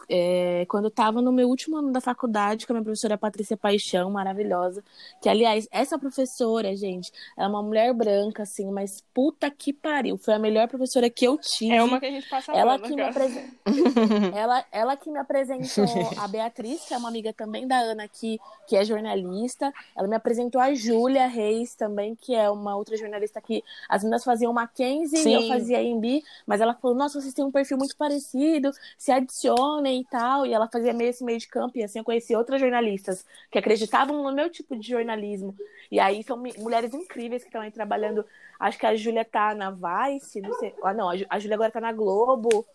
é, 0.10 0.66
quando 0.70 0.86
eu 0.86 0.90
estava 0.90 1.22
no 1.22 1.32
meu 1.32 1.50
último 1.50 1.78
ano 1.78 1.92
da 1.92 2.00
faculdade 2.00 2.68
com 2.68 2.74
a 2.74 2.76
minha 2.76 2.84
professora 2.84 3.18
Patrícia 3.18 3.58
Paixão, 3.58 4.12
maravilhosa. 4.12 4.84
Que, 5.22 5.28
aliás, 5.28 5.68
essa 5.72 5.98
professora, 5.98 6.76
gente, 6.76 7.12
ela 7.36 7.48
é 7.48 7.50
uma 7.50 7.64
mulher 7.64 7.94
branca, 7.94 8.44
assim, 8.44 8.70
mas 8.72 9.04
puta 9.14 9.50
que 9.50 9.74
pariu. 9.74 10.18
Foi 10.18 10.34
a 10.36 10.40
melhor 10.40 10.68
professora 10.68 11.10
que 11.10 11.26
eu 11.26 11.38
tive. 11.38 11.74
É 11.74 11.84
uma 11.84 12.00
que 12.00 12.06
a 12.06 12.12
gente 12.12 12.30
passa 12.30 12.52
ela 12.52 12.78
que, 12.78 12.94
me 12.96 13.02
apresen- 13.02 13.52
ela, 14.36 14.66
ela 14.72 14.96
que 14.96 15.10
me 15.10 15.18
apresentou 15.18 15.86
a 16.20 16.28
Beatriz, 16.28 16.86
que 16.86 16.94
é 16.94 16.98
uma 16.98 17.10
amiga 17.10 17.34
também 17.34 17.68
da 17.68 17.78
Ana 17.78 18.04
aqui, 18.04 18.40
que 18.68 18.76
é 18.76 18.86
jornalista. 18.86 19.74
Ela 19.98 20.08
me 20.08 20.16
apresentou 20.16 20.62
a 20.62 20.74
Júlia 20.76 21.26
Reis 21.28 21.74
também, 21.76 22.16
que 22.16 22.36
é 22.36 22.50
uma 22.50 22.76
outra 22.76 22.96
jornalista 22.96 23.42
que 23.42 23.64
as 23.90 24.04
meninas 24.04 24.24
faziam 24.24 24.54
Mackenzie 24.54 25.20
e 25.28 25.34
eu 25.34 25.48
fazia 25.48 25.82
MB, 25.82 26.24
mas 26.46 26.62
ela 26.62 26.74
falou, 26.76 26.96
nossa, 26.96 27.15
vocês 27.16 27.34
têm 27.34 27.44
um 27.46 27.52
perfil 27.52 27.78
muito 27.78 27.96
parecido, 27.98 28.72
se 28.98 29.12
adicionem 29.12 30.02
e 30.02 30.06
tal. 30.06 30.46
E 30.46 30.54
ela 30.54 30.68
fazia 30.68 30.94
meio 30.94 31.10
esse 31.10 31.24
meio 31.24 31.40
de 31.40 31.48
campo, 31.48 31.78
e 31.78 31.84
assim 31.84 32.00
eu 32.00 32.06
conheci 32.06 32.36
outras 32.36 32.62
jornalistas 32.62 33.26
que 33.50 33.58
acreditavam 33.58 34.24
no 34.24 34.32
meu 34.34 34.50
tipo 34.50 34.76
de 34.76 34.88
jornalismo. 34.88 35.56
E 35.92 36.00
aí 36.00 36.24
são 36.24 36.38
mulheres 36.58 36.94
incríveis 36.94 37.42
que 37.44 37.50
estão 37.50 37.62
aí 37.62 37.72
trabalhando. 37.72 38.26
Acho 38.60 38.78
que 38.78 38.86
a 38.86 38.96
Júlia 38.96 39.26
tá 39.26 39.54
na 39.56 39.72
Vice, 39.72 40.42
não 40.42 40.54
sei. 40.60 40.74
Ah, 40.84 40.94
não, 40.94 41.10
a 41.10 41.16
Jú- 41.18 41.26
a 41.30 41.40
Júlia 41.40 41.56
agora 41.56 41.72
tá 41.72 41.82
na 41.82 41.92
Globo. 41.92 42.66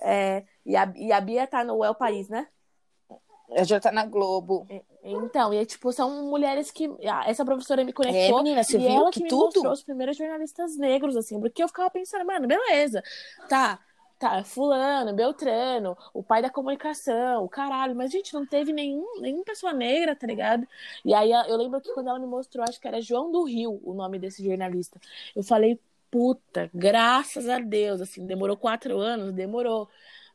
é, 0.00 0.44
e, 0.64 0.76
a, 0.76 0.92
e 0.96 1.12
a 1.12 1.20
Bia 1.20 1.46
tá 1.46 1.64
no 1.64 1.82
El 1.84 1.94
País, 1.94 2.28
né? 2.28 2.46
Ela 3.48 3.64
já 3.64 3.78
tá 3.78 3.92
na 3.92 4.04
Globo. 4.04 4.66
Então, 5.04 5.54
e 5.54 5.64
tipo, 5.64 5.92
são 5.92 6.24
mulheres 6.28 6.72
que. 6.72 6.90
Essa 7.26 7.44
professora 7.44 7.84
me 7.84 7.90
É, 7.90 7.94
conectou. 7.94 8.38
menina, 8.42 8.64
você 8.64 8.76
e 8.76 8.80
viu 8.80 8.90
ela 8.90 9.10
que 9.12 9.18
que 9.18 9.22
me 9.22 9.30
tudo? 9.30 9.44
mostrou 9.44 9.72
os 9.72 9.82
primeiros 9.84 10.16
jornalistas 10.16 10.76
negros, 10.76 11.16
assim, 11.16 11.40
porque 11.40 11.62
eu 11.62 11.68
ficava 11.68 11.88
pensando, 11.88 12.26
mano, 12.26 12.48
beleza, 12.48 13.00
tá, 13.48 13.78
tá, 14.18 14.42
fulano, 14.44 15.14
Beltrano, 15.14 15.96
o 16.14 16.22
pai 16.22 16.40
da 16.42 16.50
comunicação, 16.50 17.44
o 17.44 17.48
caralho, 17.48 17.94
mas, 17.94 18.10
gente, 18.10 18.32
não 18.32 18.46
teve 18.46 18.72
nenhum, 18.72 19.20
nenhuma 19.20 19.44
pessoa 19.44 19.72
negra, 19.72 20.16
tá 20.16 20.26
ligado? 20.26 20.66
E 21.04 21.12
aí 21.14 21.30
eu 21.30 21.56
lembro 21.56 21.80
que 21.80 21.92
quando 21.92 22.08
ela 22.08 22.18
me 22.18 22.26
mostrou, 22.26 22.64
acho 22.66 22.80
que 22.80 22.88
era 22.88 23.00
João 23.00 23.30
do 23.30 23.44
Rio, 23.44 23.80
o 23.84 23.94
nome 23.94 24.18
desse 24.18 24.44
jornalista, 24.44 25.00
eu 25.34 25.42
falei, 25.42 25.78
puta, 26.10 26.70
graças 26.72 27.48
a 27.48 27.58
Deus, 27.58 28.00
assim, 28.00 28.26
demorou 28.26 28.56
quatro 28.56 28.98
anos, 28.98 29.32
demorou, 29.32 29.88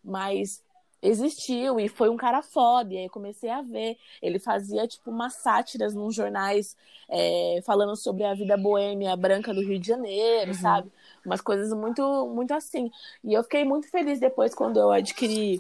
mas 0.04 0.64
existiu 1.02 1.80
e 1.80 1.88
foi 1.90 2.10
um 2.10 2.18
cara 2.18 2.42
foda, 2.44 2.94
e 2.94 2.98
aí 2.98 3.06
eu 3.06 3.10
comecei 3.10 3.50
a 3.50 3.62
ver, 3.62 3.98
ele 4.22 4.38
fazia, 4.38 4.88
tipo, 4.88 5.10
umas 5.10 5.34
sátiras 5.36 5.96
nos 5.96 6.14
jornais 6.14 6.78
é, 7.10 7.60
falando 7.66 7.96
sobre 7.96 8.24
a 8.24 8.34
vida 8.36 8.56
boêmia 8.56 9.16
branca 9.16 9.54
do 9.54 9.62
Rio 9.62 9.80
de 9.80 9.88
Janeiro, 9.88 10.54
sabe? 10.54 10.92
Umas 11.26 11.42
coisas 11.42 11.72
muito, 11.74 12.28
muito 12.34 12.54
assim. 12.54 12.92
E 13.24 13.34
eu 13.34 13.44
fiquei 13.44 13.64
muito 13.64 13.90
feliz 13.90 14.20
depois 14.20 14.54
quando 14.56 14.80
eu 14.80 14.92
adquiri 14.92 15.60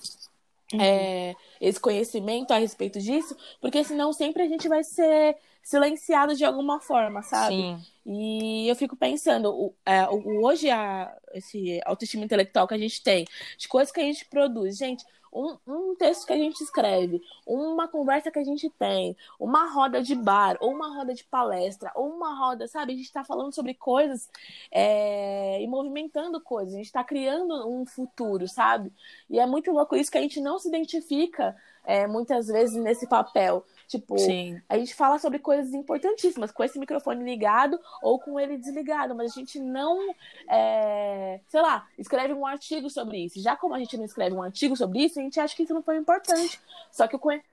é, 0.80 1.36
esse 1.60 1.80
conhecimento 1.80 2.52
a 2.52 2.58
respeito 2.58 3.00
disso, 3.00 3.36
porque 3.60 3.84
senão 3.84 4.14
sempre 4.14 4.44
a 4.44 4.48
gente 4.48 4.68
vai 4.70 4.84
ser 4.84 5.38
silenciado 5.64 6.36
de 6.36 6.44
alguma 6.44 6.80
forma, 6.80 7.22
sabe? 7.22 7.56
Sim. 7.56 7.80
E 8.06 8.68
eu 8.68 8.76
fico 8.76 8.96
pensando, 8.96 9.52
o, 9.54 9.74
é, 9.86 10.08
o- 10.10 10.44
hoje 10.44 10.70
a, 10.70 11.16
esse 11.34 11.80
autoestima 11.86 12.24
intelectual 12.26 12.68
que 12.68 12.74
a 12.74 12.78
gente 12.78 13.04
tem, 13.04 13.28
de 13.58 13.68
coisas 13.68 13.92
que 13.92 14.00
a 14.00 14.04
gente 14.04 14.26
produz, 14.26 14.78
gente, 14.78 15.06
um, 15.32 15.58
um 15.68 15.96
texto 15.96 16.26
que 16.26 16.34
a 16.34 16.38
gente 16.38 16.62
escreve, 16.62 17.22
uma 17.46 17.88
conversa 17.88 18.32
que 18.32 18.40
a 18.40 18.44
gente 18.44 18.70
tem, 18.72 19.16
uma 19.40 19.72
roda 19.72 20.02
de 20.02 20.16
bar, 20.16 20.58
ou 20.60 20.72
uma 20.72 20.96
roda 20.96 21.14
de 21.14 21.24
palestra, 21.24 21.92
ou 21.96 22.10
uma 22.10 22.38
roda, 22.38 22.68
sabe? 22.68 22.94
A 22.94 22.96
gente 22.96 23.06
está 23.06 23.24
falando 23.24 23.54
sobre 23.54 23.74
coisas 23.74 24.30
é, 24.72 25.62
e 25.62 25.68
movimentando 25.68 26.42
coisas, 26.42 26.74
a 26.74 26.78
gente 26.78 26.88
está 26.88 27.04
criando 27.04 27.68
um 27.70 27.86
futuro, 27.86 28.48
sabe? 28.48 28.92
E 29.30 29.40
é 29.40 29.46
muito 29.46 29.72
louco 29.72 29.96
isso 29.96 30.12
que 30.12 30.18
a 30.18 30.22
gente 30.22 30.42
não 30.42 30.60
se 30.60 30.68
identifica 30.68 31.56
é, 31.86 32.08
muitas 32.08 32.48
vezes 32.48 32.76
nesse 32.76 33.08
papel. 33.08 33.66
Tipo, 33.92 34.18
Sim. 34.18 34.58
a 34.70 34.78
gente 34.78 34.96
fala 34.96 35.20
sobre 35.20 35.38
coisas 35.38 35.74
importantíssimas, 35.74 36.50
com 36.50 36.64
esse 36.64 36.80
microfone 36.80 37.26
ligado 37.26 37.78
ou 38.02 38.18
com 38.18 38.40
ele 38.40 38.58
desligado, 38.58 39.14
mas 39.14 39.34
a 39.34 39.36
gente 39.36 39.60
não, 39.60 40.16
é, 40.48 41.42
sei 41.50 41.62
lá, 41.62 41.86
escreve 42.00 42.34
um 42.34 42.48
artigo 42.48 42.90
sobre 42.90 43.18
isso. 43.26 43.42
Já 43.42 43.58
como 43.58 43.74
a 43.74 43.80
gente 43.80 43.98
não 43.98 44.06
escreve 44.06 44.34
um 44.34 44.42
artigo 44.42 44.78
sobre 44.78 45.00
isso, 45.04 45.20
a 45.20 45.24
gente 45.24 45.42
acha 45.42 45.54
que 45.54 45.64
isso 45.64 45.74
não 45.74 45.84
foi 45.84 45.98
importante. 45.98 46.58
Só 46.90 47.06
que 47.06 47.18
o, 47.18 47.20
conhe- 47.20 47.44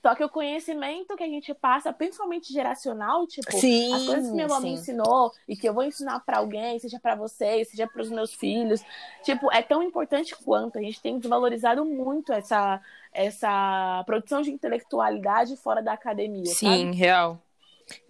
só 0.00 0.14
que 0.14 0.24
o 0.24 0.28
conhecimento 0.28 1.16
que 1.16 1.22
a 1.22 1.28
gente 1.28 1.52
passa, 1.52 1.92
principalmente 1.92 2.52
geracional, 2.52 3.26
tipo, 3.26 3.52
Sim, 3.52 3.92
as 3.92 4.06
coisas 4.06 4.26
que 4.26 4.32
minha 4.32 4.46
avó 4.46 4.58
me 4.58 4.70
ensinou 4.70 5.32
e 5.46 5.54
que 5.54 5.68
eu 5.68 5.74
vou 5.74 5.84
ensinar 5.84 6.20
pra 6.20 6.38
alguém, 6.38 6.78
seja 6.78 6.98
pra 6.98 7.14
vocês, 7.14 7.68
seja 7.68 7.86
pros 7.86 8.08
meus 8.08 8.32
filhos, 8.32 8.82
tipo, 9.22 9.52
é 9.52 9.60
tão 9.60 9.82
importante 9.82 10.34
quanto. 10.44 10.78
A 10.78 10.82
gente 10.82 11.00
tem 11.00 11.18
desvalorizado 11.18 11.84
muito 11.84 12.32
essa, 12.32 12.80
essa 13.12 14.02
produção 14.06 14.40
de 14.40 14.50
intelectualidade 14.50 15.56
fora 15.56 15.82
da 15.82 15.92
academia, 15.92 16.46
sabe? 16.46 16.76
Sim, 16.76 16.92
real. 16.92 17.38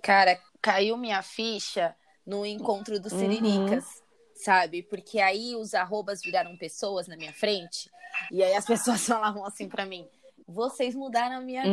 Cara, 0.00 0.38
caiu 0.60 0.96
minha 0.96 1.20
ficha 1.22 1.96
no 2.24 2.46
encontro 2.46 3.00
dos 3.00 3.12
Siriricas, 3.12 4.02
sabe? 4.34 4.84
Porque 4.84 5.18
aí 5.18 5.56
os 5.56 5.74
arrobas 5.74 6.22
viraram 6.22 6.56
pessoas 6.56 7.08
na 7.08 7.16
minha 7.16 7.32
frente. 7.32 7.90
E 8.30 8.42
aí 8.42 8.54
as 8.54 8.64
pessoas 8.66 9.04
falavam 9.04 9.44
assim 9.44 9.68
pra 9.68 9.84
mim: 9.84 10.08
vocês 10.46 10.94
mudaram 10.94 11.36
a 11.36 11.40
minha 11.40 11.64
Uhum. 11.66 11.72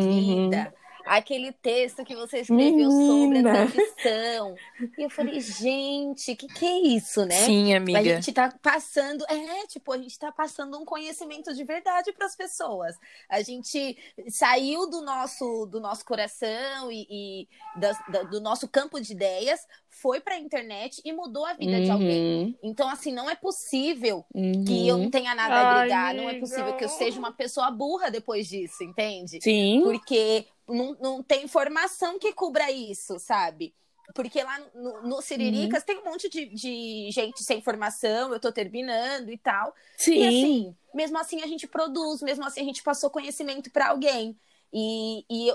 vida. 0.49 0.73
Aquele 1.05 1.51
texto 1.51 2.03
que 2.05 2.15
você 2.15 2.39
escreveu 2.39 2.91
sobre 2.91 3.39
a 3.39 3.43
Menina. 3.43 3.51
transição. 3.67 4.55
E 4.97 5.03
eu 5.03 5.09
falei, 5.09 5.39
gente, 5.39 6.31
o 6.31 6.37
que, 6.37 6.47
que 6.47 6.65
é 6.65 6.79
isso, 6.95 7.25
né? 7.25 7.35
Sim, 7.35 7.73
A 7.73 7.77
amiga. 7.77 8.03
gente 8.03 8.31
tá 8.31 8.53
passando, 8.61 9.25
é, 9.29 9.65
tipo, 9.67 9.91
a 9.91 9.97
gente 9.97 10.17
tá 10.19 10.31
passando 10.31 10.77
um 10.79 10.85
conhecimento 10.85 11.53
de 11.53 11.63
verdade 11.63 12.11
para 12.13 12.25
as 12.25 12.35
pessoas. 12.35 12.95
A 13.29 13.41
gente 13.41 13.97
saiu 14.29 14.89
do 14.89 15.01
nosso, 15.01 15.65
do 15.67 15.79
nosso 15.79 16.05
coração 16.05 16.91
e, 16.91 17.07
e 17.09 17.47
das- 17.79 17.97
da- 18.07 18.23
do 18.23 18.39
nosso 18.41 18.67
campo 18.67 18.99
de 18.99 19.13
ideias, 19.13 19.65
foi 19.89 20.19
para 20.21 20.35
a 20.35 20.39
internet 20.39 21.01
e 21.03 21.11
mudou 21.11 21.45
a 21.45 21.53
vida 21.53 21.81
de 21.81 21.91
alguém. 21.91 22.29
Uhum, 22.31 22.55
Então, 22.63 22.87
assim, 22.89 23.11
não 23.11 23.29
é 23.29 23.35
possível 23.35 24.25
uhum. 24.33 24.63
que 24.65 24.87
eu 24.87 24.97
não 24.97 25.09
tenha 25.09 25.33
nada 25.35 25.53
a 25.55 25.57
Ai, 25.57 25.75
agregar, 25.77 26.13
não 26.13 26.29
é 26.29 26.35
possível 26.35 26.73
que 26.75 26.83
eu 26.85 26.89
seja 26.89 27.19
uma 27.19 27.33
pessoa 27.33 27.71
burra 27.71 28.09
depois 28.11 28.47
disso, 28.47 28.83
entende? 28.83 29.39
Sim. 29.41 29.81
Porque 29.83 30.47
não, 30.69 30.97
não 31.01 31.23
tem 31.23 31.43
informação 31.43 32.17
que 32.19 32.33
cubra 32.33 32.71
isso, 32.71 33.19
sabe? 33.19 33.73
Porque 34.13 34.41
lá 34.41 34.59
no, 34.73 35.01
no 35.03 35.21
Siriricas 35.21 35.83
tem 35.83 35.99
um 35.99 36.05
monte 36.05 36.29
de, 36.29 36.45
de 36.47 37.09
gente 37.11 37.43
sem 37.43 37.61
formação, 37.61 38.33
eu 38.33 38.39
tô 38.39 38.51
terminando 38.51 39.29
e 39.29 39.37
tal. 39.37 39.73
Sim. 39.97 40.15
E 40.15 40.27
assim, 40.27 40.75
mesmo 40.93 41.17
assim 41.17 41.41
a 41.43 41.47
gente 41.47 41.67
produz, 41.67 42.21
mesmo 42.21 42.45
assim 42.45 42.61
a 42.61 42.63
gente 42.63 42.81
passou 42.81 43.09
conhecimento 43.09 43.69
para 43.71 43.89
alguém. 43.89 44.37
E, 44.73 45.25
e, 45.29 45.53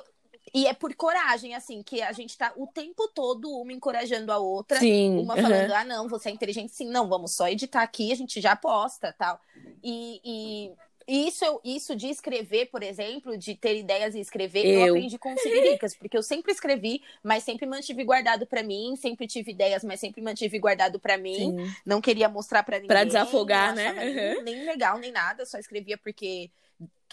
e 0.54 0.66
é 0.66 0.74
por 0.74 0.94
coragem, 0.94 1.54
assim, 1.54 1.82
que 1.82 2.00
a 2.02 2.12
gente 2.12 2.36
tá 2.36 2.52
o 2.56 2.66
tempo 2.66 3.08
todo 3.14 3.50
uma 3.50 3.72
encorajando 3.72 4.30
a 4.30 4.38
outra. 4.38 4.78
Sim. 4.78 5.18
Uma 5.18 5.34
uhum. 5.34 5.42
falando, 5.42 5.72
ah, 5.72 5.84
não, 5.84 6.08
você 6.08 6.28
é 6.28 6.32
inteligente, 6.32 6.72
sim, 6.74 6.88
não, 6.88 7.08
vamos 7.08 7.34
só 7.34 7.48
editar 7.48 7.82
aqui, 7.82 8.12
a 8.12 8.16
gente 8.16 8.40
já 8.40 8.54
posta 8.54 9.12
tal. 9.18 9.40
E, 9.82 10.20
e 10.24 10.72
isso, 11.06 11.44
eu- 11.44 11.60
isso 11.64 11.94
de 11.94 12.08
escrever, 12.08 12.66
por 12.66 12.82
exemplo, 12.82 13.36
de 13.36 13.54
ter 13.54 13.76
ideias 13.78 14.14
e 14.14 14.20
escrever, 14.20 14.64
eu, 14.66 14.80
Eu. 14.80 14.94
aprendi 14.94 15.18
com 15.18 15.36
Siriricas, 15.36 15.94
porque 15.94 16.16
eu 16.16 16.22
sempre 16.22 16.52
escrevi, 16.52 17.02
mas 17.22 17.42
sempre 17.44 17.66
mantive 17.66 18.02
guardado 18.04 18.46
pra 18.46 18.62
mim, 18.62 18.96
sempre 18.96 19.26
tive 19.26 19.52
ideias, 19.52 19.84
mas 19.84 20.00
sempre 20.00 20.20
mantive 20.22 20.58
guardado 20.58 20.98
pra 21.00 21.16
mim. 21.18 21.34
Sim. 21.34 21.74
Não 21.84 22.00
queria 22.00 22.28
mostrar 22.28 22.62
pra 22.62 22.76
ninguém. 22.76 22.88
Pra 22.88 23.04
desafogar, 23.04 23.74
né? 23.74 23.92
Nem, 23.92 24.42
nem 24.42 24.64
legal, 24.66 24.98
nem 24.98 25.12
nada, 25.12 25.44
só 25.46 25.58
escrevia 25.58 25.98
porque 25.98 26.50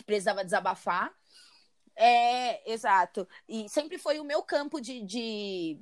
precisava 0.06 0.44
desabafar. 0.44 1.12
É, 1.96 2.72
exato. 2.72 3.28
E 3.48 3.68
sempre 3.70 3.98
foi 3.98 4.20
o 4.20 4.24
meu 4.24 4.42
campo 4.42 4.80
de, 4.80 5.02
de, 5.02 5.78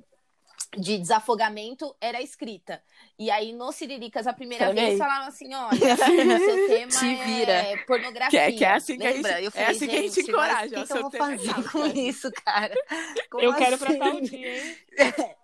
de 0.78 0.98
desafogamento 0.98 1.96
era 2.00 2.22
escrita. 2.22 2.82
E 3.18 3.30
aí, 3.30 3.52
no 3.52 3.72
Siriricas, 3.72 4.26
a 4.26 4.32
primeira 4.32 4.66
Também. 4.68 4.86
vez, 4.86 4.98
falaram 4.98 5.26
assim: 5.26 5.52
olha, 5.54 5.70
seu 5.96 6.68
tema 6.68 6.92
Te 6.92 7.14
vira. 7.24 7.52
é 7.52 7.76
pornografia. 7.78 8.30
Que 8.30 8.36
é- 8.38 8.52
que 8.52 8.64
é 8.64 8.72
assim 8.72 8.98
que 8.98 9.06
a 9.06 9.10
Lembra? 9.10 9.42
gente- 9.42 9.44
eu 9.56 9.60
é 9.60 9.66
assim 9.66 9.88
que 9.88 9.96
a 9.96 10.02
gente 10.02 10.14
"Gente, 10.14 10.16
mas 10.16 10.28
encoraja, 10.28 10.66
O 10.66 10.68
que, 10.82 10.86
que 10.86 10.92
eu 10.92 11.00
vou 11.02 11.10
é 11.12 11.18
fazer 11.18 11.54
com 11.54 11.62
cara." 11.82 11.98
isso, 11.98 12.32
cara? 12.44 12.74
Como 13.30 13.42
Eu 13.44 13.54
quero 13.54 13.78
pra 13.78 13.88
assim? 13.90 13.98
tal 13.98 14.20
dia, 14.20 14.64
hein? 14.64 14.76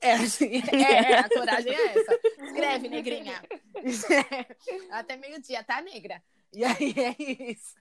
É, 0.00 0.12
assim, 0.12 0.62
é, 0.72 0.92
é, 1.12 1.18
a 1.18 1.28
coragem 1.28 1.74
é 1.74 1.98
essa. 1.98 2.20
Escreve, 2.44 2.88
negrinha. 2.88 3.42
Até 4.90 5.16
meio-dia, 5.16 5.62
tá, 5.64 5.80
negra? 5.82 6.22
E 6.52 6.64
aí 6.64 6.94
é 6.96 7.16
isso. 7.50 7.74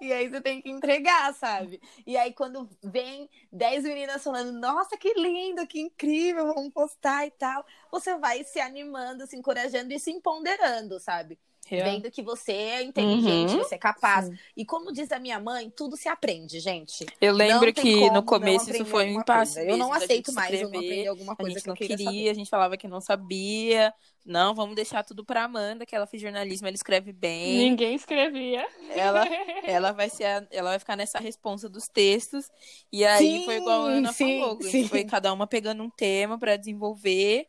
E 0.00 0.12
aí 0.12 0.28
você 0.28 0.40
tem 0.40 0.60
que 0.62 0.70
entregar, 0.70 1.32
sabe? 1.34 1.80
E 2.06 2.16
aí 2.16 2.32
quando 2.32 2.68
vem 2.82 3.28
10 3.52 3.84
meninas 3.84 4.22
falando, 4.22 4.52
nossa, 4.58 4.96
que 4.96 5.12
lindo, 5.14 5.66
que 5.66 5.80
incrível, 5.80 6.52
vamos 6.54 6.72
postar 6.72 7.26
e 7.26 7.30
tal, 7.30 7.64
você 7.90 8.16
vai 8.18 8.44
se 8.44 8.60
animando, 8.60 9.26
se 9.26 9.36
encorajando 9.36 9.92
e 9.92 9.98
se 9.98 10.10
empoderando, 10.10 10.98
sabe? 11.00 11.38
Real. 11.70 11.84
vendo 11.90 12.10
que 12.10 12.22
você 12.22 12.52
é 12.52 12.82
inteligente, 12.82 13.52
Uhum. 13.52 13.58
você 13.58 13.74
é 13.74 13.78
capaz. 13.78 14.26
Sim. 14.26 14.38
E 14.56 14.64
como 14.64 14.92
diz 14.92 15.10
a 15.12 15.18
minha 15.18 15.38
mãe, 15.40 15.70
tudo 15.70 15.96
se 15.96 16.08
aprende, 16.08 16.60
gente. 16.60 17.06
Eu 17.20 17.32
lembro 17.32 17.72
que 17.72 18.00
como 18.00 18.12
no 18.14 18.22
começo 18.22 18.70
isso 18.70 18.84
foi 18.84 19.06
um 19.06 19.20
impasse. 19.20 19.60
Eu 19.66 19.76
não 19.76 19.92
aceito 19.92 20.32
mais 20.32 20.52
eu 20.54 20.60
não 20.62 20.64
escrever. 20.66 20.86
aprender 20.86 21.08
alguma 21.08 21.32
A 21.32 21.36
coisa 21.36 21.52
gente 21.54 21.62
que 21.62 21.68
eu 21.68 21.72
não 21.72 21.76
queria 21.76 21.96
queria, 21.96 22.30
a 22.30 22.34
gente 22.34 22.50
falava 22.50 22.76
que 22.76 22.88
não 22.88 23.00
sabia. 23.00 23.92
Não, 24.26 24.54
vamos 24.54 24.74
deixar 24.74 25.04
tudo 25.04 25.22
pra 25.24 25.44
Amanda, 25.44 25.84
que 25.84 25.94
ela 25.94 26.06
fez 26.06 26.22
jornalismo, 26.22 26.66
ela 26.66 26.74
escreve 26.74 27.12
bem. 27.12 27.58
Ninguém 27.58 27.94
escrevia. 27.94 28.66
Ela, 28.90 29.24
ela 29.64 29.92
vai 29.92 30.08
ser 30.08 30.24
a- 30.24 30.46
ela 30.50 30.70
vai 30.70 30.78
ficar 30.78 30.96
nessa 30.96 31.18
responsa 31.18 31.68
dos 31.68 31.88
textos. 31.88 32.50
E 32.90 33.04
aí 33.04 33.40
Sim, 33.40 33.44
foi 33.44 33.56
igual 33.56 33.82
a 33.86 33.90
Ana 33.90 34.12
sim, 34.12 34.40
falou, 34.40 34.58
a 34.58 34.62
sim. 34.62 34.70
gente 34.70 34.88
foi 34.88 35.04
cada 35.04 35.32
uma 35.32 35.46
pegando 35.46 35.82
um 35.82 35.90
tema 35.90 36.38
pra 36.38 36.56
desenvolver. 36.56 37.46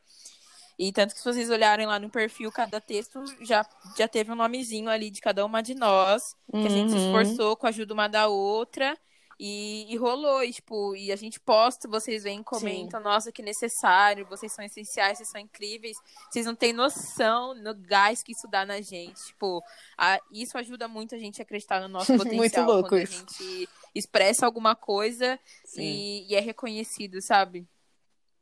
E 0.77 0.91
tanto 0.91 1.13
que 1.13 1.19
se 1.19 1.25
vocês 1.25 1.49
olharem 1.49 1.85
lá 1.85 1.97
no 1.99 2.09
perfil, 2.09 2.51
cada 2.51 2.81
texto 2.81 3.23
já, 3.41 3.65
já 3.97 4.07
teve 4.07 4.31
um 4.31 4.35
nomezinho 4.35 4.89
ali 4.89 5.09
de 5.09 5.21
cada 5.21 5.45
uma 5.45 5.61
de 5.63 5.73
nós, 5.73 6.35
que 6.51 6.57
a 6.67 6.69
gente 6.69 6.91
se 6.91 6.97
Uhum. 6.97 7.05
esforçou 7.21 7.55
com 7.55 7.65
a 7.65 7.69
ajuda 7.69 7.93
uma 7.93 8.07
da 8.07 8.27
outra. 8.27 8.97
E, 9.37 9.93
e 9.93 9.97
rolou, 9.97 10.41
e, 10.45 10.53
tipo, 10.53 10.95
e 10.95 11.11
a 11.11 11.15
gente 11.17 11.41
posta, 11.41 11.89
vocês 11.89 12.23
vêm, 12.23 12.41
comentam, 12.41 13.01
nossa, 13.01 13.33
que 13.33 13.41
necessário, 13.41 14.25
vocês 14.29 14.49
são 14.53 14.63
essenciais, 14.63 15.17
vocês 15.17 15.29
são 15.29 15.41
incríveis. 15.41 15.97
Vocês 16.31 16.45
não 16.45 16.55
têm 16.55 16.71
noção 16.71 17.53
no 17.53 17.75
gás 17.75 18.23
que 18.23 18.31
isso 18.31 18.47
dá 18.47 18.65
na 18.65 18.79
gente. 18.79 19.21
Tipo, 19.25 19.61
a- 19.97 20.21
isso 20.31 20.57
ajuda 20.57 20.87
muito 20.87 21.15
a 21.15 21.17
gente 21.17 21.41
a 21.41 21.43
acreditar 21.43 21.81
no 21.81 21.89
nosso 21.89 22.05
potencial. 22.15 22.37
Muito 22.37 22.61
louco 22.61 22.89
quando 22.89 23.01
isso. 23.03 23.13
a 23.13 23.43
gente 23.43 23.69
expressa 23.93 24.45
alguma 24.45 24.73
coisa 24.73 25.37
Sim. 25.65 25.81
e, 25.81 26.31
e 26.31 26.35
é 26.35 26.39
reconhecido, 26.39 27.21
sabe? 27.21 27.67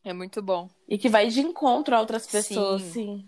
É 0.04 0.14
muito 0.14 0.41
bom. 0.41 0.70
E 0.88 0.97
que 0.97 1.10
vai 1.10 1.28
de 1.28 1.39
encontro 1.41 1.95
a 1.95 1.99
outras 1.99 2.28
pessoas, 2.28 2.82
Sim. 2.82 2.93
sim. 2.93 3.26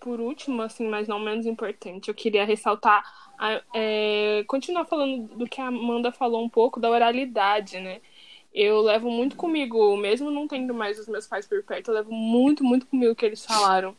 Por 0.00 0.20
último, 0.20 0.62
assim, 0.62 0.86
mas 0.88 1.06
não 1.08 1.18
menos 1.18 1.46
importante, 1.46 2.08
eu 2.08 2.14
queria 2.14 2.44
ressaltar, 2.44 3.04
a- 3.38 3.62
é, 3.74 4.44
continuar 4.46 4.84
falando 4.84 5.28
do 5.36 5.46
que 5.46 5.60
a 5.60 5.66
Amanda 5.68 6.10
falou 6.12 6.42
um 6.42 6.48
pouco 6.48 6.80
da 6.80 6.90
oralidade, 6.90 7.78
né? 7.80 8.00
Eu 8.52 8.80
levo 8.80 9.10
muito 9.10 9.36
comigo, 9.36 9.96
mesmo 9.96 10.30
não 10.30 10.48
tendo 10.48 10.72
mais 10.74 10.98
os 10.98 11.06
meus 11.08 11.26
pais 11.26 11.46
por 11.46 11.62
perto, 11.62 11.88
eu 11.90 11.94
levo 11.94 12.12
muito, 12.12 12.64
muito 12.64 12.86
comigo 12.86 13.12
o 13.12 13.16
que 13.16 13.26
eles 13.26 13.44
falaram. 13.44 13.94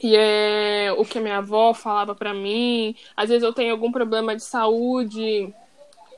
E 0.00 0.14
é 0.16 0.92
o 0.96 1.04
que 1.04 1.18
a 1.18 1.20
minha 1.20 1.38
avó 1.38 1.74
falava 1.74 2.14
pra 2.14 2.32
mim. 2.32 2.94
Às 3.16 3.28
vezes 3.30 3.42
eu 3.42 3.52
tenho 3.52 3.72
algum 3.72 3.90
problema 3.90 4.36
de 4.36 4.42
saúde, 4.42 5.52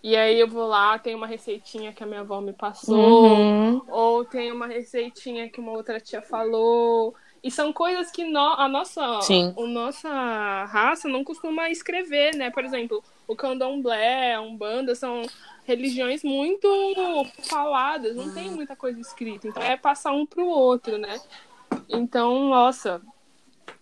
e 0.03 0.17
aí 0.17 0.39
eu 0.41 0.49
vou 0.49 0.67
lá, 0.67 0.99
tem 0.99 1.15
uma 1.15 1.27
receitinha 1.27 1.93
que 1.93 2.03
a 2.03 2.07
minha 2.07 2.21
avó 2.21 2.41
me 2.41 2.53
passou 2.53 3.39
Uhum. 3.39 3.83
ou 3.89 4.25
tem 4.25 4.51
uma 4.51 4.67
receitinha 4.67 5.49
que 5.49 5.61
uma 5.61 5.73
outra 5.73 6.01
tia 6.01 6.23
falou. 6.23 7.15
E 7.43 7.51
são 7.51 7.73
coisas 7.73 8.11
que 8.11 8.25
no, 8.25 8.39
a 8.39 8.69
nossa, 8.69 9.21
Sim. 9.23 9.55
a 9.57 9.63
nossa 9.67 10.65
raça 10.67 11.09
não 11.09 11.25
costuma 11.25 11.71
escrever, 11.71 12.35
né? 12.37 12.51
Por 12.51 12.65
exemplo, 12.65 13.03
o 13.27 13.35
candomblé, 13.35 14.35
a 14.35 14.41
umbanda 14.43 14.95
são 14.95 15.23
religiões 15.65 16.23
muito 16.23 16.69
faladas, 17.49 18.15
não 18.17 18.31
tem 18.35 18.51
muita 18.51 18.77
coisa 18.77 19.01
escrita. 19.01 19.49
Então 19.49 19.63
é 19.63 19.77
passar 19.77 20.13
um 20.13 20.27
pro 20.27 20.47
outro, 20.47 20.99
né? 20.99 21.19
Então, 21.89 22.49
nossa, 22.49 23.01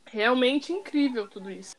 realmente 0.04 0.72
incrível 0.72 1.28
tudo 1.28 1.50
isso. 1.50 1.76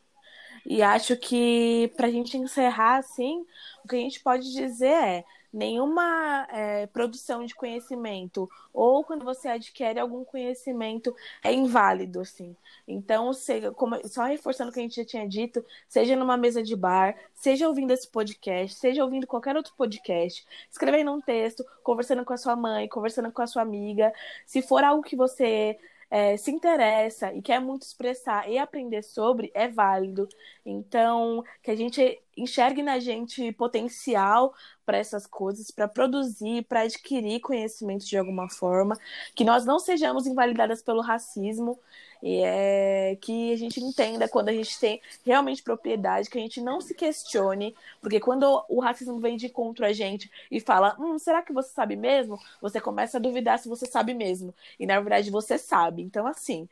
E 0.70 0.82
acho 0.82 1.16
que 1.16 1.92
pra 1.96 2.08
gente 2.08 2.38
encerrar 2.38 2.98
assim, 2.98 3.44
o 3.84 3.88
que 3.88 3.96
a 3.96 3.98
gente 3.98 4.20
pode 4.20 4.52
dizer 4.52 4.86
é 4.86 5.24
nenhuma 5.52 6.46
é, 6.48 6.86
produção 6.86 7.44
de 7.44 7.56
conhecimento 7.56 8.48
ou 8.72 9.02
quando 9.02 9.24
você 9.24 9.48
adquire 9.48 9.98
algum 9.98 10.24
conhecimento 10.24 11.12
é 11.42 11.52
inválido, 11.52 12.20
assim. 12.20 12.54
Então, 12.86 13.32
seja, 13.32 13.72
como, 13.72 13.96
só 14.06 14.22
reforçando 14.26 14.70
o 14.70 14.72
que 14.72 14.78
a 14.78 14.82
gente 14.84 14.94
já 14.94 15.04
tinha 15.04 15.28
dito, 15.28 15.64
seja 15.88 16.14
numa 16.14 16.36
mesa 16.36 16.62
de 16.62 16.76
bar, 16.76 17.16
seja 17.34 17.66
ouvindo 17.66 17.90
esse 17.90 18.06
podcast, 18.06 18.78
seja 18.78 19.02
ouvindo 19.02 19.26
qualquer 19.26 19.56
outro 19.56 19.74
podcast, 19.76 20.46
escrevendo 20.70 21.10
um 21.10 21.20
texto, 21.20 21.64
conversando 21.82 22.24
com 22.24 22.32
a 22.32 22.36
sua 22.36 22.54
mãe, 22.54 22.86
conversando 22.86 23.32
com 23.32 23.42
a 23.42 23.46
sua 23.48 23.62
amiga, 23.62 24.14
se 24.46 24.62
for 24.62 24.84
algo 24.84 25.02
que 25.02 25.16
você 25.16 25.76
é, 26.10 26.36
se 26.36 26.50
interessa 26.50 27.32
e 27.32 27.40
quer 27.40 27.60
muito 27.60 27.82
expressar 27.82 28.50
e 28.50 28.58
aprender 28.58 29.02
sobre, 29.02 29.50
é 29.54 29.68
válido. 29.68 30.28
Então, 30.66 31.44
que 31.62 31.70
a 31.70 31.76
gente 31.76 32.20
enxergue 32.36 32.82
na 32.82 32.98
gente 32.98 33.52
potencial 33.52 34.52
para 34.84 34.98
essas 34.98 35.26
coisas, 35.26 35.70
para 35.70 35.86
produzir, 35.86 36.64
para 36.64 36.80
adquirir 36.82 37.40
conhecimento 37.40 38.04
de 38.04 38.18
alguma 38.18 38.48
forma, 38.48 38.98
que 39.34 39.44
nós 39.44 39.64
não 39.64 39.78
sejamos 39.78 40.26
invalidadas 40.26 40.82
pelo 40.82 41.00
racismo 41.00 41.78
e 42.22 42.42
é, 42.42 43.16
que 43.20 43.52
a 43.52 43.56
gente 43.56 43.80
entenda 43.80 44.28
quando 44.28 44.48
a 44.48 44.52
gente 44.52 44.78
tem 44.78 45.00
realmente 45.24 45.62
propriedade, 45.62 46.28
que 46.28 46.38
a 46.38 46.40
gente 46.40 46.60
não 46.60 46.80
se 46.80 46.94
questione, 46.94 47.74
porque 48.00 48.20
quando 48.20 48.64
o 48.68 48.80
racismo 48.80 49.18
vem 49.18 49.36
de 49.36 49.46
encontro 49.46 49.84
a 49.84 49.92
gente 49.92 50.30
e 50.50 50.60
fala, 50.60 50.96
hum, 50.98 51.18
será 51.18 51.42
que 51.42 51.52
você 51.52 51.70
sabe 51.70 51.96
mesmo? 51.96 52.38
Você 52.60 52.80
começa 52.80 53.18
a 53.18 53.20
duvidar 53.20 53.58
se 53.58 53.68
você 53.68 53.86
sabe 53.86 54.14
mesmo. 54.14 54.54
E 54.78 54.86
na 54.86 55.00
verdade 55.00 55.30
você 55.30 55.58
sabe. 55.58 56.02
Então, 56.02 56.26
assim, 56.26 56.68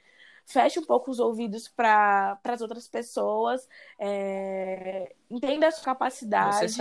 feche 0.48 0.80
um 0.80 0.84
pouco 0.84 1.10
os 1.10 1.18
ouvidos 1.20 1.68
para 1.68 2.38
as 2.44 2.60
outras 2.60 2.88
pessoas, 2.88 3.68
é, 3.98 5.14
entenda 5.30 5.68
a 5.68 5.70
sua 5.70 5.84
capacidade, 5.84 6.72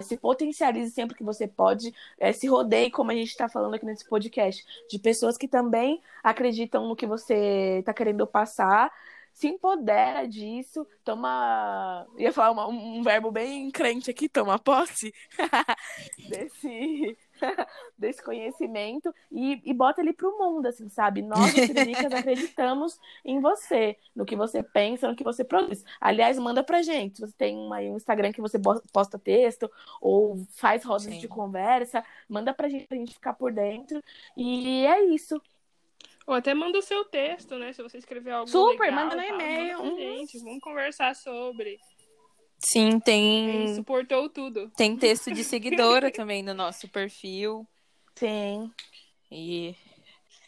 se 0.00 0.16
potencialize 0.16 0.90
sempre 0.92 1.16
que 1.16 1.24
você 1.24 1.46
pode, 1.48 1.92
é, 2.18 2.32
se 2.32 2.46
rodeie, 2.46 2.90
como 2.90 3.10
a 3.10 3.14
gente 3.14 3.28
está 3.28 3.48
falando 3.48 3.74
aqui 3.74 3.84
nesse 3.84 4.08
podcast, 4.08 4.64
de 4.88 4.98
pessoas 4.98 5.36
que 5.36 5.48
também 5.48 6.00
acreditam 6.22 6.86
no 6.88 6.94
que 6.96 7.06
você 7.06 7.78
está 7.80 7.92
querendo 7.92 8.26
passar. 8.26 8.92
Se 9.32 9.48
empodera 9.48 10.26
disso, 10.26 10.86
toma. 11.04 12.06
Ia 12.16 12.32
falar 12.32 12.52
uma- 12.52 12.68
um 12.68 13.02
verbo 13.02 13.30
bem 13.30 13.70
crente 13.70 14.10
aqui, 14.10 14.30
toma 14.30 14.58
posse 14.58 15.12
desse, 16.30 17.18
desse 17.96 18.22
conhecimento 18.22 19.14
e, 19.30 19.60
e 19.64 19.72
bota 19.74 20.00
ele 20.00 20.12
pro 20.12 20.36
mundo, 20.38 20.66
assim, 20.66 20.88
sabe? 20.88 21.22
Nós, 21.22 21.40
as 21.58 21.66
Siriricas, 21.66 22.12
acreditamos 22.12 22.98
em 23.24 23.40
você, 23.40 23.96
no 24.14 24.24
que 24.24 24.36
você 24.36 24.62
pensa, 24.62 25.08
no 25.08 25.16
que 25.16 25.24
você 25.24 25.44
produz. 25.44 25.84
Aliás, 26.00 26.38
manda 26.38 26.62
pra 26.62 26.82
gente. 26.82 27.20
Você 27.20 27.32
tem 27.36 27.56
uma- 27.56 27.78
um 27.78 27.96
Instagram 27.96 28.32
que 28.32 28.40
você 28.40 28.58
posta 28.92 29.18
texto 29.18 29.70
ou 30.00 30.44
faz 30.56 30.84
rodas 30.84 31.04
Sim. 31.04 31.18
de 31.18 31.28
conversa, 31.28 32.04
manda 32.28 32.52
pra 32.54 32.68
gente, 32.68 32.86
pra 32.86 32.96
gente 32.96 33.14
ficar 33.14 33.34
por 33.34 33.52
dentro. 33.52 34.02
E 34.36 34.84
é 34.86 35.04
isso. 35.06 35.40
Ou 36.26 36.34
até 36.34 36.52
manda 36.54 36.76
o 36.78 36.82
seu 36.82 37.04
texto, 37.04 37.56
né? 37.56 37.72
Se 37.72 37.80
você 37.82 37.98
escrever 37.98 38.32
algo 38.32 38.50
Super, 38.50 38.90
legal, 38.90 39.04
manda 39.04 39.14
no 39.16 39.22
e-mail. 39.22 39.78
manda 39.78 39.82
pra 39.82 39.90
Uhum. 39.90 39.96
gente, 39.96 40.38
vamos 40.40 40.60
conversar 40.60 41.14
sobre. 41.14 41.78
Sim, 42.58 42.98
tem, 43.00 43.74
suportou 43.74 44.28
tudo. 44.28 44.70
tem 44.76 44.96
texto 44.96 45.32
de 45.32 45.44
seguidora 45.44 46.10
também 46.10 46.42
no 46.42 46.54
nosso 46.54 46.88
perfil. 46.88 47.66
Sim. 48.14 48.72
E 49.30 49.76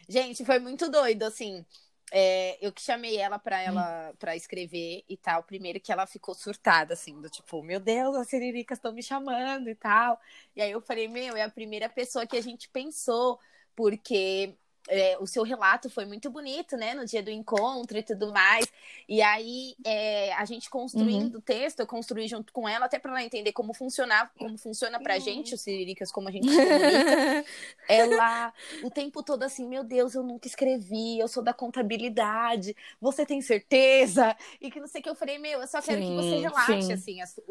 Gente, 0.08 0.42
foi 0.44 0.58
muito 0.58 0.90
doido, 0.90 1.24
assim. 1.24 1.64
É, 2.10 2.56
eu 2.62 2.72
que 2.72 2.80
chamei 2.80 3.18
ela 3.18 3.38
pra 3.38 3.60
ela 3.60 4.14
para 4.18 4.34
escrever 4.34 5.04
e 5.06 5.16
tal. 5.18 5.42
Primeiro 5.42 5.78
que 5.78 5.92
ela 5.92 6.06
ficou 6.06 6.34
surtada, 6.34 6.94
assim, 6.94 7.20
do 7.20 7.28
tipo, 7.28 7.62
meu 7.62 7.78
Deus, 7.78 8.16
as 8.16 8.28
siriricas 8.28 8.78
estão 8.78 8.90
me 8.92 9.02
chamando 9.02 9.68
e 9.68 9.74
tal. 9.74 10.18
E 10.56 10.62
aí 10.62 10.70
eu 10.70 10.80
falei, 10.80 11.08
meu, 11.08 11.36
é 11.36 11.42
a 11.42 11.50
primeira 11.50 11.90
pessoa 11.90 12.26
que 12.26 12.38
a 12.38 12.40
gente 12.40 12.70
pensou, 12.70 13.38
porque 13.76 14.54
é, 14.88 15.16
o 15.20 15.26
seu 15.26 15.42
relato 15.42 15.90
foi 15.90 16.04
muito 16.06 16.30
bonito, 16.30 16.76
né? 16.76 16.94
No 16.94 17.04
dia 17.04 17.22
do 17.22 17.30
encontro 17.30 17.98
e 17.98 18.02
tudo 18.02 18.32
mais. 18.32 18.70
E 19.08 19.22
aí 19.22 19.76
é, 19.84 20.32
a 20.34 20.44
gente 20.44 20.70
construindo 20.70 21.36
o 21.36 21.42
texto, 21.42 21.80
eu 21.80 21.86
construí 21.86 22.26
junto 22.28 22.52
com 22.52 22.68
ela, 22.68 22.86
até 22.86 22.98
para 22.98 23.10
ela 23.12 23.22
entender 23.22 23.52
como 23.52 23.74
funcionar, 23.74 24.32
como 24.36 24.56
funciona 24.58 25.00
pra 25.00 25.18
gente, 25.18 25.54
os 25.54 25.60
siriricas, 25.60 26.10
como 26.12 26.28
a 26.28 26.32
gente 26.32 26.58
comunica 26.60 27.18
ela 27.86 28.52
o 28.80 28.90
tempo 28.90 29.22
todo 29.22 29.42
assim, 29.42 29.66
meu 29.66 29.82
Deus, 29.84 30.14
eu 30.14 30.22
nunca 30.22 30.46
escrevi, 30.46 31.18
eu 31.18 31.28
sou 31.28 31.42
da 31.42 31.52
contabilidade, 31.54 32.76
você 33.00 33.26
tem 33.26 33.40
certeza? 33.40 34.36
E 34.60 34.70
que 34.70 34.80
não 34.80 34.86
sei 34.86 35.00
o 35.00 35.04
que 35.04 35.10
eu 35.10 35.14
falei, 35.14 35.38
meu, 35.38 35.60
eu 35.60 35.66
só 35.66 35.82
quero 35.82 36.02
que 36.02 36.12
você 36.12 36.36
Sim, 36.36 36.48
relate, 36.48 36.92
sim. 36.92 36.92
assim, 36.92 37.20
a, 37.20 37.26
su- 37.26 37.42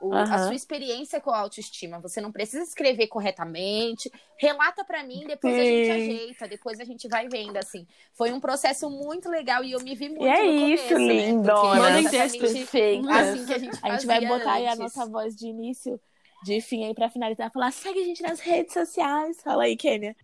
o- 0.00 0.12
a- 0.14 0.16
o- 0.24 0.32
a 0.34 0.38
sua 0.46 0.54
experiência 0.54 1.20
com 1.20 1.30
a 1.30 1.38
autoestima. 1.38 2.00
Você 2.00 2.20
não 2.20 2.30
precisa 2.32 2.62
escrever 2.62 3.06
corretamente, 3.08 4.10
relata 4.38 4.84
pra 4.84 5.02
mim, 5.02 5.24
depois 5.26 5.54
a 5.54 5.64
gente 5.64 5.86
Sim. 5.86 5.90
ajeita, 5.92 6.48
depois 6.48 6.80
a 6.80 6.84
gente 6.84 7.08
vai 7.08 7.28
vendo, 7.28 7.56
assim. 7.56 7.86
Foi 8.14 8.32
um 8.32 8.40
processo 8.40 8.88
muito 8.90 9.28
legal 9.28 9.64
e 9.64 9.72
eu 9.72 9.80
me 9.80 9.94
vi 9.94 10.08
muito 10.08 10.22
E 10.24 10.28
é 10.28 10.42
no 10.42 10.68
isso, 10.68 10.88
começo, 10.88 10.98
né? 11.06 11.14
lindona. 11.26 11.54
Porque 11.60 11.76
Mandem 11.78 12.00
exatamente 12.00 12.32
textos. 12.38 12.52
Perfeito. 12.52 13.08
Assim 13.10 13.46
que 13.46 13.52
a 13.54 13.58
gente 13.58 13.78
A 13.82 13.90
gente 13.92 14.06
vai 14.06 14.26
botar 14.26 14.52
aí 14.54 14.66
a 14.66 14.74
antes. 14.74 14.78
nossa 14.78 15.06
voz 15.06 15.34
de 15.36 15.46
início, 15.46 16.00
de 16.44 16.60
fim 16.60 16.84
aí 16.84 16.94
pra 16.94 17.08
finalizar, 17.10 17.50
falar, 17.50 17.70
segue 17.72 18.00
a 18.00 18.04
gente 18.04 18.22
nas 18.22 18.40
redes 18.40 18.72
sociais. 18.74 19.40
Fala 19.42 19.64
aí, 19.64 19.76
Kênia. 19.76 20.14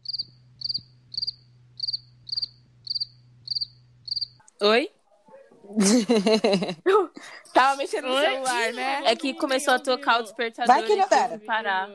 Oi? 4.60 4.88
Tava 7.52 7.76
mexendo 7.76 8.08
no 8.08 8.18
celular, 8.18 8.72
né? 8.72 9.02
É 9.06 9.16
que 9.16 9.34
começou 9.34 9.74
a 9.74 9.78
tocar 9.78 10.20
o 10.20 10.22
despertador 10.22 10.74
Vai, 10.74 10.82
e 10.84 10.86
querida. 10.86 11.24
tive 11.28 11.38
que 11.40 11.46
parar. 11.46 11.88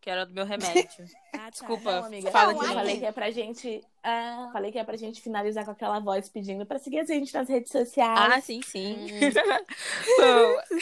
que 0.00 0.10
era 0.10 0.26
do 0.26 0.34
meu 0.34 0.44
remédio. 0.44 0.88
Ah, 1.34 1.46
tá. 1.46 1.50
Desculpa, 1.50 1.92
Não, 1.92 2.04
amiga. 2.06 2.30
fala 2.30 2.52
Não, 2.52 2.60
de 2.60 2.66
falei 2.74 2.98
que 2.98 3.06
é 3.06 3.10
pra 3.12 3.30
gente. 3.30 3.80
ah, 4.04 4.50
falei 4.52 4.70
que 4.70 4.78
é 4.78 4.84
pra 4.84 4.96
gente 4.96 5.20
finalizar 5.20 5.64
com 5.64 5.70
aquela 5.72 5.98
voz 5.98 6.28
pedindo 6.28 6.64
pra 6.66 6.78
seguir 6.78 7.00
a 7.00 7.04
gente 7.04 7.32
nas 7.34 7.48
redes 7.48 7.72
sociais. 7.72 8.32
Ah, 8.32 8.40
sim, 8.40 8.60
sim. 8.62 9.08
Bom, 10.18 10.78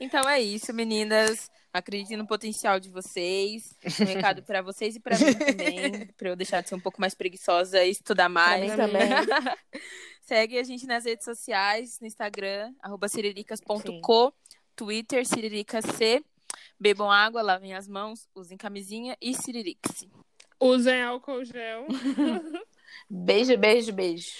então 0.00 0.28
é 0.28 0.40
isso, 0.40 0.74
meninas. 0.74 1.50
Acreditem 1.72 2.16
no 2.16 2.26
potencial 2.26 2.80
de 2.80 2.88
vocês. 2.88 3.76
Um 4.00 4.04
recado 4.04 4.42
pra 4.44 4.60
vocês 4.60 4.96
e 4.96 5.00
pra 5.00 5.16
mim 5.18 5.34
também. 5.34 6.06
Pra 6.16 6.30
eu 6.30 6.36
deixar 6.36 6.62
de 6.62 6.68
ser 6.68 6.74
um 6.74 6.80
pouco 6.80 7.00
mais 7.00 7.14
preguiçosa 7.14 7.84
e 7.84 7.90
estudar 7.90 8.24
pra 8.24 8.28
mais. 8.28 8.70
mim 8.70 8.76
também. 8.76 9.02
Segue 10.22 10.58
a 10.58 10.62
gente 10.62 10.86
nas 10.86 11.04
redes 11.04 11.24
sociais, 11.24 11.98
no 12.00 12.06
Instagram, 12.06 12.72
arroba 12.80 13.08
ciriricas.co, 13.08 14.32
Twitter, 14.76 15.26
ciriricasc. 15.26 16.24
Bebam 16.78 17.10
água, 17.10 17.42
lavem 17.42 17.74
as 17.74 17.86
mãos, 17.86 18.28
usem 18.34 18.56
camisinha 18.56 19.16
e 19.20 19.34
ciririx. 19.34 20.06
Usem 20.60 21.02
álcool 21.02 21.44
gel. 21.44 21.86
Beijo, 23.08 23.56
beijo, 23.56 23.92
beijo. 23.92 24.30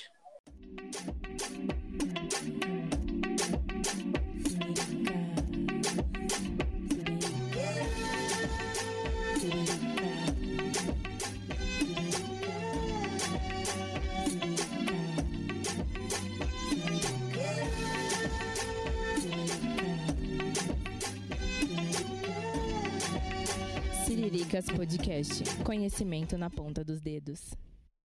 Ciriricas 24.50 24.66
Podcast. 24.66 25.62
Conhecimento 25.62 26.36
na 26.36 26.50
ponta 26.50 26.82
dos 26.82 27.00
dedos. 27.00 27.54